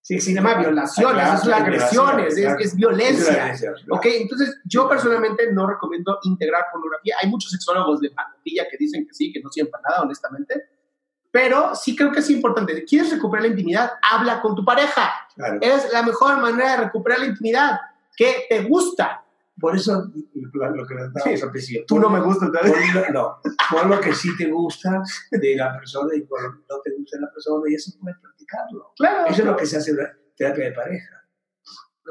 Sí 0.03 0.19
Se 0.19 0.33
llama 0.33 0.55
violaciones, 0.55 1.23
Ah, 1.25 1.39
es 1.41 1.47
agresiones, 1.47 2.37
es, 2.37 2.55
es 2.59 2.75
violencia. 2.75 3.31
Es 3.31 3.61
violencia, 3.61 3.71
claro. 3.71 3.95
¿Ok? 3.95 4.05
Entonces, 4.05 4.59
yo 4.65 4.89
personalmente 4.89 5.53
no 5.53 5.65
recomiendo 5.65 6.19
integrar 6.23 6.65
pornografía. 6.73 7.15
Hay 7.21 7.29
muchos 7.29 7.51
sexólogos 7.51 8.01
de 8.01 8.09
pantilla 8.09 8.65
que 8.69 8.75
dicen 8.77 9.07
que 9.07 9.13
sí, 9.13 9.31
que 9.31 9.39
no 9.41 9.49
sirven 9.49 9.71
para 9.71 9.83
nada, 9.89 10.01
honestamente. 10.01 10.65
Pero 11.31 11.73
sí 11.73 11.95
creo 11.95 12.11
que 12.11 12.19
es 12.19 12.29
importante. 12.29 12.83
¿Quieres 12.83 13.13
recuperar 13.13 13.43
la 13.43 13.51
intimidad? 13.51 13.93
Habla 14.11 14.41
con 14.41 14.55
tu 14.55 14.65
pareja. 14.65 15.09
Claro. 15.35 15.59
Es 15.61 15.89
la 15.93 16.03
mejor 16.03 16.37
manera 16.37 16.71
de 16.71 16.77
recuperar 16.83 17.19
la 17.19 17.25
intimidad. 17.27 17.79
¿Qué 18.17 18.45
te 18.49 18.61
gusta? 18.63 19.22
Por 19.63 19.77
eso, 19.77 20.11
lo, 20.33 20.75
lo 20.75 20.85
que 20.85 20.95
Sí. 21.23 21.41
al 21.41 21.49
principio. 21.51 21.85
Tú 21.87 21.97
no 21.97 22.09
me 22.09 22.19
gustas, 22.19 22.49
lo- 22.49 23.09
no, 23.13 23.39
pon 23.71 23.89
lo 23.89 24.01
que 24.01 24.13
sí 24.13 24.35
te 24.37 24.51
gusta 24.51 25.01
de 25.31 25.55
la 25.55 25.73
persona 25.77 26.13
y 26.15 26.21
por 26.23 26.43
lo 26.43 26.51
que 26.51 26.65
no 26.69 26.79
te 26.83 26.91
gusta 26.97 27.15
de 27.17 27.21
la 27.21 27.31
persona 27.31 27.63
y 27.69 27.75
eso 27.75 27.91
puedes 28.01 28.19
practicarlo. 28.19 28.91
Claro. 28.97 29.27
Eso 29.29 29.41
es 29.41 29.47
lo 29.47 29.55
que 29.55 29.65
se 29.65 29.77
hace 29.77 29.91
en 29.91 29.97
la 29.97 30.11
terapia 30.35 30.65
de 30.65 30.71
pareja. 30.73 31.25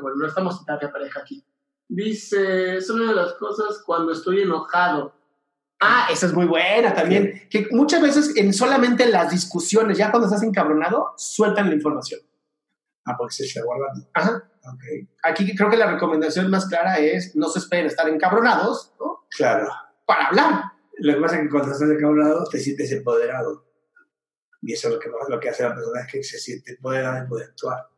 Bueno, 0.00 0.16
no 0.16 0.26
estamos 0.28 0.60
en 0.60 0.64
terapia 0.64 0.90
pareja 0.90 1.20
aquí. 1.20 1.44
Dice, 1.88 2.76
es 2.78 2.88
una 2.88 3.10
de 3.10 3.14
las 3.16 3.34
cosas 3.34 3.82
cuando 3.84 4.12
estoy 4.12 4.40
enojado. 4.40 5.14
Ah, 5.78 6.06
esa 6.10 6.24
es 6.24 6.32
muy 6.32 6.46
buena 6.46 6.94
también. 6.94 7.48
Que 7.50 7.68
muchas 7.70 8.00
veces 8.00 8.34
en 8.36 8.54
solamente 8.54 9.04
las 9.10 9.30
discusiones, 9.30 9.98
ya 9.98 10.10
cuando 10.10 10.26
estás 10.26 10.42
encabronado, 10.42 11.12
sueltan 11.18 11.68
la 11.68 11.74
información. 11.74 12.20
Ah, 13.04 13.16
porque 13.16 13.34
se 13.34 13.44
está 13.44 13.62
guardando. 13.64 14.08
Ajá. 14.14 14.48
Ok, 14.64 15.08
Aquí 15.24 15.56
creo 15.56 15.68
que 15.68 15.76
la 15.76 15.90
recomendación 15.90 16.48
más 16.48 16.66
clara 16.66 16.98
es 16.98 17.34
no 17.34 17.48
se 17.48 17.58
esperen 17.58 17.86
estar 17.86 18.08
encabronados 18.08 18.94
¿no? 19.00 19.26
claro. 19.36 19.68
para 20.06 20.26
hablar. 20.26 20.62
Lo 20.98 21.14
que 21.14 21.20
pasa 21.20 21.36
es 21.36 21.42
que 21.42 21.48
cuando 21.48 21.72
estás 21.72 21.90
encabrado 21.90 22.44
te 22.44 22.60
sientes 22.60 22.92
empoderado. 22.92 23.66
Y 24.60 24.72
eso 24.74 24.88
es 24.88 24.94
lo 24.94 25.00
que, 25.00 25.10
lo 25.28 25.40
que 25.40 25.48
hace 25.48 25.64
la 25.64 25.74
persona 25.74 26.02
es 26.02 26.12
que 26.12 26.22
se 26.22 26.38
siente 26.38 26.72
empoderada 26.72 27.24
y 27.24 27.28
puede 27.28 27.46
actuar. 27.46 27.88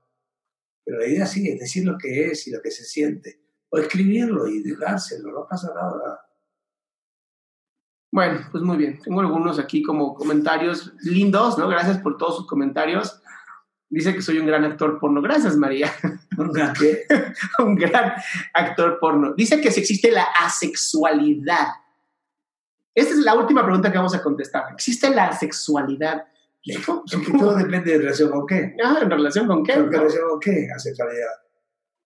Pero 0.85 0.99
la 0.99 1.07
idea 1.07 1.27
sí 1.27 1.47
es 1.51 1.61
decir 1.61 1.87
lo 1.87 1.99
que 1.99 2.31
es 2.31 2.47
y 2.47 2.51
lo 2.51 2.63
que 2.63 2.71
se 2.71 2.85
siente. 2.85 3.43
O 3.69 3.79
escribirlo 3.79 4.49
y 4.49 4.63
dárselo, 4.77 5.33
no 5.33 5.47
pasa 5.47 5.73
nada. 5.75 6.25
Bueno, 8.15 8.47
pues 8.53 8.63
muy 8.63 8.77
bien. 8.77 9.01
Tengo 9.03 9.21
algunos 9.21 9.59
aquí 9.59 9.83
como 9.83 10.15
comentarios 10.15 10.93
lindos, 11.03 11.59
¿no? 11.59 11.69
Gracias 11.69 11.99
por 11.99 12.17
todos 12.17 12.37
sus 12.37 12.47
comentarios. 12.47 13.21
Dice 13.95 14.13
que 14.13 14.23
soy 14.23 14.41
un 14.41 14.47
gran 14.47 14.65
actor 14.65 14.99
porno. 14.99 15.23
Gracias, 15.23 15.57
María. 15.57 15.89
Nunca 16.37 16.73
que 16.73 17.05
un 17.61 17.77
gran 17.77 18.13
actor 18.53 18.99
porno. 18.99 19.35
Dice 19.35 19.61
que 19.61 19.71
si 19.71 19.81
existe 19.81 20.11
la 20.11 20.25
asexualidad. 20.25 21.69
Esta 22.93 23.13
es 23.13 23.19
la 23.19 23.35
última 23.35 23.63
pregunta 23.63 23.93
que 23.93 23.99
vamos 23.99 24.15
a 24.17 24.21
contestar. 24.21 24.65
¿Existe 24.73 25.11
la 25.11 25.29
asexualidad? 25.29 26.25
Es 26.65 26.79
que 26.79 27.39
todo 27.39 27.55
depende 27.55 27.93
de 27.93 27.99
relación 27.99 28.33
con 28.33 28.47
qué. 28.49 28.75
Ah, 28.83 28.99
¿En 29.01 29.11
relación 29.11 29.47
con 29.47 29.63
qué? 29.63 29.75
¿En 29.75 29.93
relación 29.93 30.29
con 30.29 30.41
qué? 30.41 30.69
Asexualidad. 30.75 31.31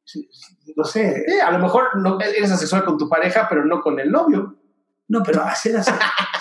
Sí, 0.05 0.29
No 0.77 0.85
sé. 0.85 1.25
Eh, 1.27 1.41
a 1.41 1.51
lo 1.53 1.59
mejor 1.59 1.97
no 1.97 2.21
eres 2.21 2.51
asexual 2.51 2.85
con 2.85 2.99
tu 2.99 3.09
pareja, 3.09 3.47
pero 3.49 3.65
no 3.65 3.81
con 3.81 3.99
el 3.99 4.11
novio. 4.11 4.59
No, 5.09 5.23
pero 5.23 5.43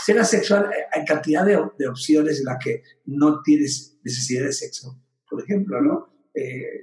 ser 0.02 0.20
asexual, 0.20 0.66
eh, 0.66 0.88
hay 0.92 1.06
cantidad 1.06 1.46
de, 1.46 1.58
de 1.78 1.88
opciones 1.88 2.40
en 2.40 2.46
las 2.46 2.58
que 2.62 2.84
no 3.06 3.42
tienes 3.42 3.98
necesidad 4.04 4.44
de 4.44 4.52
sexo. 4.52 4.98
Por 5.30 5.42
ejemplo, 5.42 5.82
¿no? 5.82 6.10
Eh, 6.34 6.82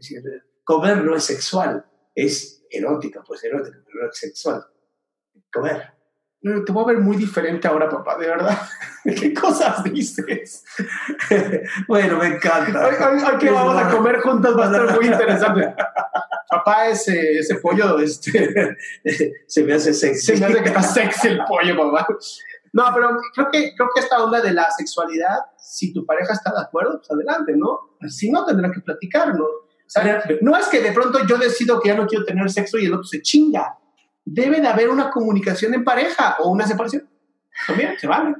comer 0.64 1.04
no 1.04 1.14
es 1.16 1.24
sexual, 1.24 1.84
es 2.14 2.64
erótica, 2.70 3.22
pues 3.26 3.42
erótica, 3.44 3.78
pero 3.84 4.04
no 4.04 4.10
es 4.10 4.18
sexual. 4.18 4.64
Comer. 5.52 5.94
Te 6.40 6.72
voy 6.72 6.84
a 6.84 6.86
ver 6.88 6.98
muy 6.98 7.16
diferente 7.16 7.66
ahora, 7.66 7.88
papá, 7.88 8.18
de 8.18 8.26
verdad. 8.26 8.58
¿Qué 9.04 9.32
cosas 9.32 9.82
dices? 9.84 10.62
bueno, 11.88 12.18
me 12.18 12.26
encanta. 12.26 12.86
Hoy 12.86 13.38
que 13.38 13.50
vamos 13.50 13.82
a 13.82 13.88
comer 13.88 14.20
juntos 14.20 14.58
va 14.58 14.64
a 14.64 14.66
estar 14.66 14.96
muy 14.96 15.06
interesante. 15.06 15.74
Papá, 16.50 16.88
ese, 16.88 17.38
ese 17.38 17.56
pollo, 17.56 17.98
este, 17.98 18.76
Se 19.46 19.64
me 19.64 19.72
hace 19.72 19.92
sexy. 19.92 20.36
se 20.36 20.36
me 20.36 20.46
hace 20.46 20.62
que 20.62 20.68
está 20.68 20.82
sexy 20.82 21.28
el 21.28 21.40
pollo, 21.48 21.76
papá. 21.76 22.06
No, 22.72 22.84
pero 22.94 23.16
creo 23.34 23.50
que, 23.50 23.74
creo 23.74 23.88
que 23.92 24.00
esta 24.00 24.22
onda 24.22 24.40
de 24.40 24.52
la 24.52 24.70
sexualidad, 24.70 25.38
si 25.58 25.92
tu 25.92 26.04
pareja 26.04 26.32
está 26.32 26.52
de 26.52 26.60
acuerdo, 26.60 26.98
pues 26.98 27.10
adelante, 27.10 27.54
¿no? 27.56 27.93
Si 28.10 28.30
no, 28.30 28.44
tendrán 28.44 28.72
que 28.72 28.80
platicarlo. 28.80 29.44
O 29.44 29.86
sea, 29.86 30.22
no 30.40 30.56
es 30.56 30.66
que 30.68 30.80
de 30.80 30.92
pronto 30.92 31.24
yo 31.26 31.36
decido 31.38 31.80
que 31.80 31.88
ya 31.90 31.94
no 31.96 32.06
quiero 32.06 32.24
tener 32.24 32.50
sexo 32.50 32.78
y 32.78 32.86
el 32.86 32.94
otro 32.94 33.04
se 33.04 33.20
chinga. 33.22 33.78
Debe 34.24 34.60
de 34.60 34.66
haber 34.68 34.88
una 34.88 35.10
comunicación 35.10 35.74
en 35.74 35.84
pareja 35.84 36.36
o 36.40 36.50
una 36.50 36.66
separación. 36.66 37.08
También, 37.66 37.94
se 37.98 38.06
vale. 38.06 38.34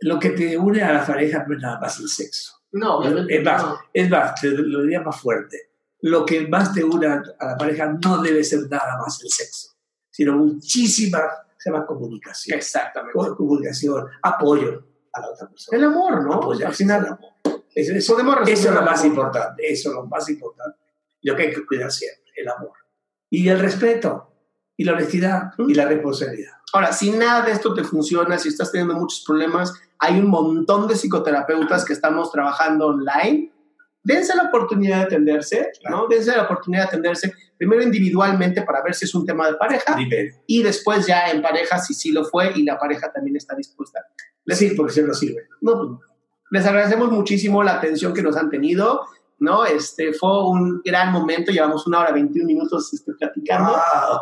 Lo 0.00 0.18
que 0.18 0.30
te 0.30 0.56
une 0.56 0.82
a 0.82 0.92
la 0.92 1.04
pareja 1.06 1.44
no 1.46 1.54
es 1.56 1.60
nada 1.62 1.80
más 1.80 1.98
el 2.00 2.08
sexo. 2.08 2.52
No, 2.72 3.02
Es 3.28 3.42
más, 3.44 3.64
es 3.92 4.08
más, 4.10 4.40
te 4.40 4.48
lo 4.50 4.82
diría 4.82 5.00
más 5.00 5.20
fuerte. 5.20 5.70
Lo 6.02 6.24
que 6.24 6.46
más 6.46 6.72
te 6.72 6.84
une 6.84 7.06
a 7.06 7.22
la 7.40 7.56
pareja 7.58 7.92
no 8.02 8.22
debe 8.22 8.44
ser 8.44 8.60
nada 8.70 8.96
más 8.98 9.20
el 9.22 9.28
sexo, 9.30 9.70
sino 10.10 10.34
muchísima, 10.36 11.20
se 11.58 11.70
llama 11.70 11.84
comunicación. 11.84 12.56
Exactamente. 12.56 13.12
Co- 13.18 13.36
Comunicación, 13.36 14.06
apoyo 14.22 14.84
a 15.12 15.20
la 15.20 15.28
otra 15.30 15.48
persona. 15.48 15.76
El 15.78 15.84
amor, 15.84 16.22
¿no? 16.24 16.34
Apoyar, 16.34 16.68
Al 16.68 16.74
final, 16.74 17.00
el 17.00 17.06
amor. 17.12 17.59
Eso, 17.80 17.92
eso- 17.94 18.16
es 18.46 18.64
lo 18.64 18.82
más 18.82 19.04
importante, 19.04 19.72
eso 19.72 19.88
es 19.90 19.94
lo 19.94 20.06
más 20.06 20.28
importante. 20.28 20.78
Lo 21.22 21.36
que 21.36 21.42
hay 21.42 21.50
que 21.52 21.66
cuidar 21.66 21.90
siempre, 21.90 22.32
el 22.36 22.48
amor. 22.48 22.72
Y 23.30 23.48
el 23.48 23.58
respeto, 23.60 24.32
y 24.76 24.84
la 24.84 24.92
honestidad, 24.92 25.52
y 25.58 25.74
la 25.74 25.86
responsabilidad. 25.86 26.52
Ahora, 26.72 26.92
si 26.92 27.10
nada 27.10 27.42
de 27.44 27.52
esto 27.52 27.74
te 27.74 27.84
funciona, 27.84 28.38
si 28.38 28.48
estás 28.48 28.70
teniendo 28.72 28.94
muchos 28.94 29.22
problemas, 29.26 29.72
hay 29.98 30.18
un 30.18 30.28
montón 30.28 30.86
de 30.88 30.94
psicoterapeutas 30.96 31.84
que 31.84 31.92
estamos 31.92 32.30
trabajando 32.32 32.86
online. 32.86 33.52
Dense 34.02 34.34
la 34.34 34.44
oportunidad 34.44 34.98
de 34.98 35.02
atenderse, 35.04 35.72
¿no? 35.90 36.06
Dense 36.08 36.34
la 36.34 36.44
oportunidad 36.44 36.84
de 36.84 36.88
atenderse 36.88 37.32
primero 37.58 37.82
individualmente 37.82 38.62
para 38.62 38.82
ver 38.82 38.94
si 38.94 39.04
es 39.04 39.14
un 39.14 39.26
tema 39.26 39.46
de 39.48 39.56
pareja 39.56 39.94
Primero. 39.94 40.34
y 40.46 40.62
después 40.62 41.06
ya 41.06 41.30
en 41.30 41.42
pareja 41.42 41.78
si 41.78 41.92
sí 41.92 42.10
lo 42.10 42.24
fue 42.24 42.50
y 42.56 42.62
la 42.62 42.78
pareja 42.78 43.12
también 43.12 43.36
está 43.36 43.54
dispuesta. 43.54 44.00
Sí, 44.46 44.70
porque 44.74 44.94
se 44.94 45.02
nos 45.02 45.18
sirve. 45.18 45.42
No, 45.60 45.72
pues, 45.76 45.90
no. 45.90 46.00
Les 46.50 46.66
agradecemos 46.66 47.10
muchísimo 47.10 47.62
la 47.62 47.74
atención 47.74 48.12
que 48.12 48.22
nos 48.22 48.36
han 48.36 48.50
tenido, 48.50 49.06
¿no? 49.38 49.64
Este 49.64 50.12
fue 50.12 50.46
un 50.46 50.82
gran 50.84 51.12
momento, 51.12 51.52
llevamos 51.52 51.86
una 51.86 52.00
hora 52.00 52.12
21 52.12 52.46
minutos 52.46 52.92
este, 52.92 53.12
platicando 53.14 53.70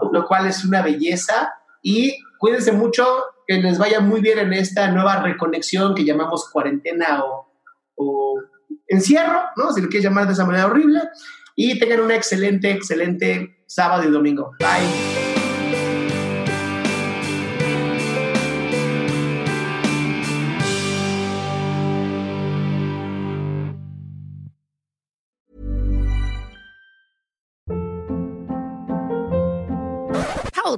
Wow. 0.00 0.12
lo 0.12 0.26
cual 0.26 0.46
es 0.46 0.64
una 0.64 0.82
belleza. 0.82 1.52
Y 1.82 2.16
cuídense 2.38 2.72
mucho, 2.72 3.06
que 3.46 3.54
les 3.54 3.78
vaya 3.78 4.00
muy 4.00 4.20
bien 4.20 4.38
en 4.38 4.52
esta 4.52 4.90
nueva 4.90 5.22
reconexión 5.22 5.94
que 5.94 6.04
llamamos 6.04 6.48
cuarentena 6.50 7.24
o, 7.24 7.50
o 7.96 8.34
encierro, 8.86 9.40
¿no? 9.56 9.72
Si 9.72 9.80
lo 9.80 9.88
quieres 9.88 10.04
llamar 10.04 10.26
de 10.26 10.34
esa 10.34 10.44
manera 10.44 10.66
horrible. 10.66 11.00
Y 11.56 11.78
tengan 11.78 12.00
un 12.00 12.10
excelente, 12.10 12.70
excelente 12.70 13.64
sábado 13.66 14.04
y 14.04 14.12
domingo. 14.12 14.52
Bye. 14.60 15.17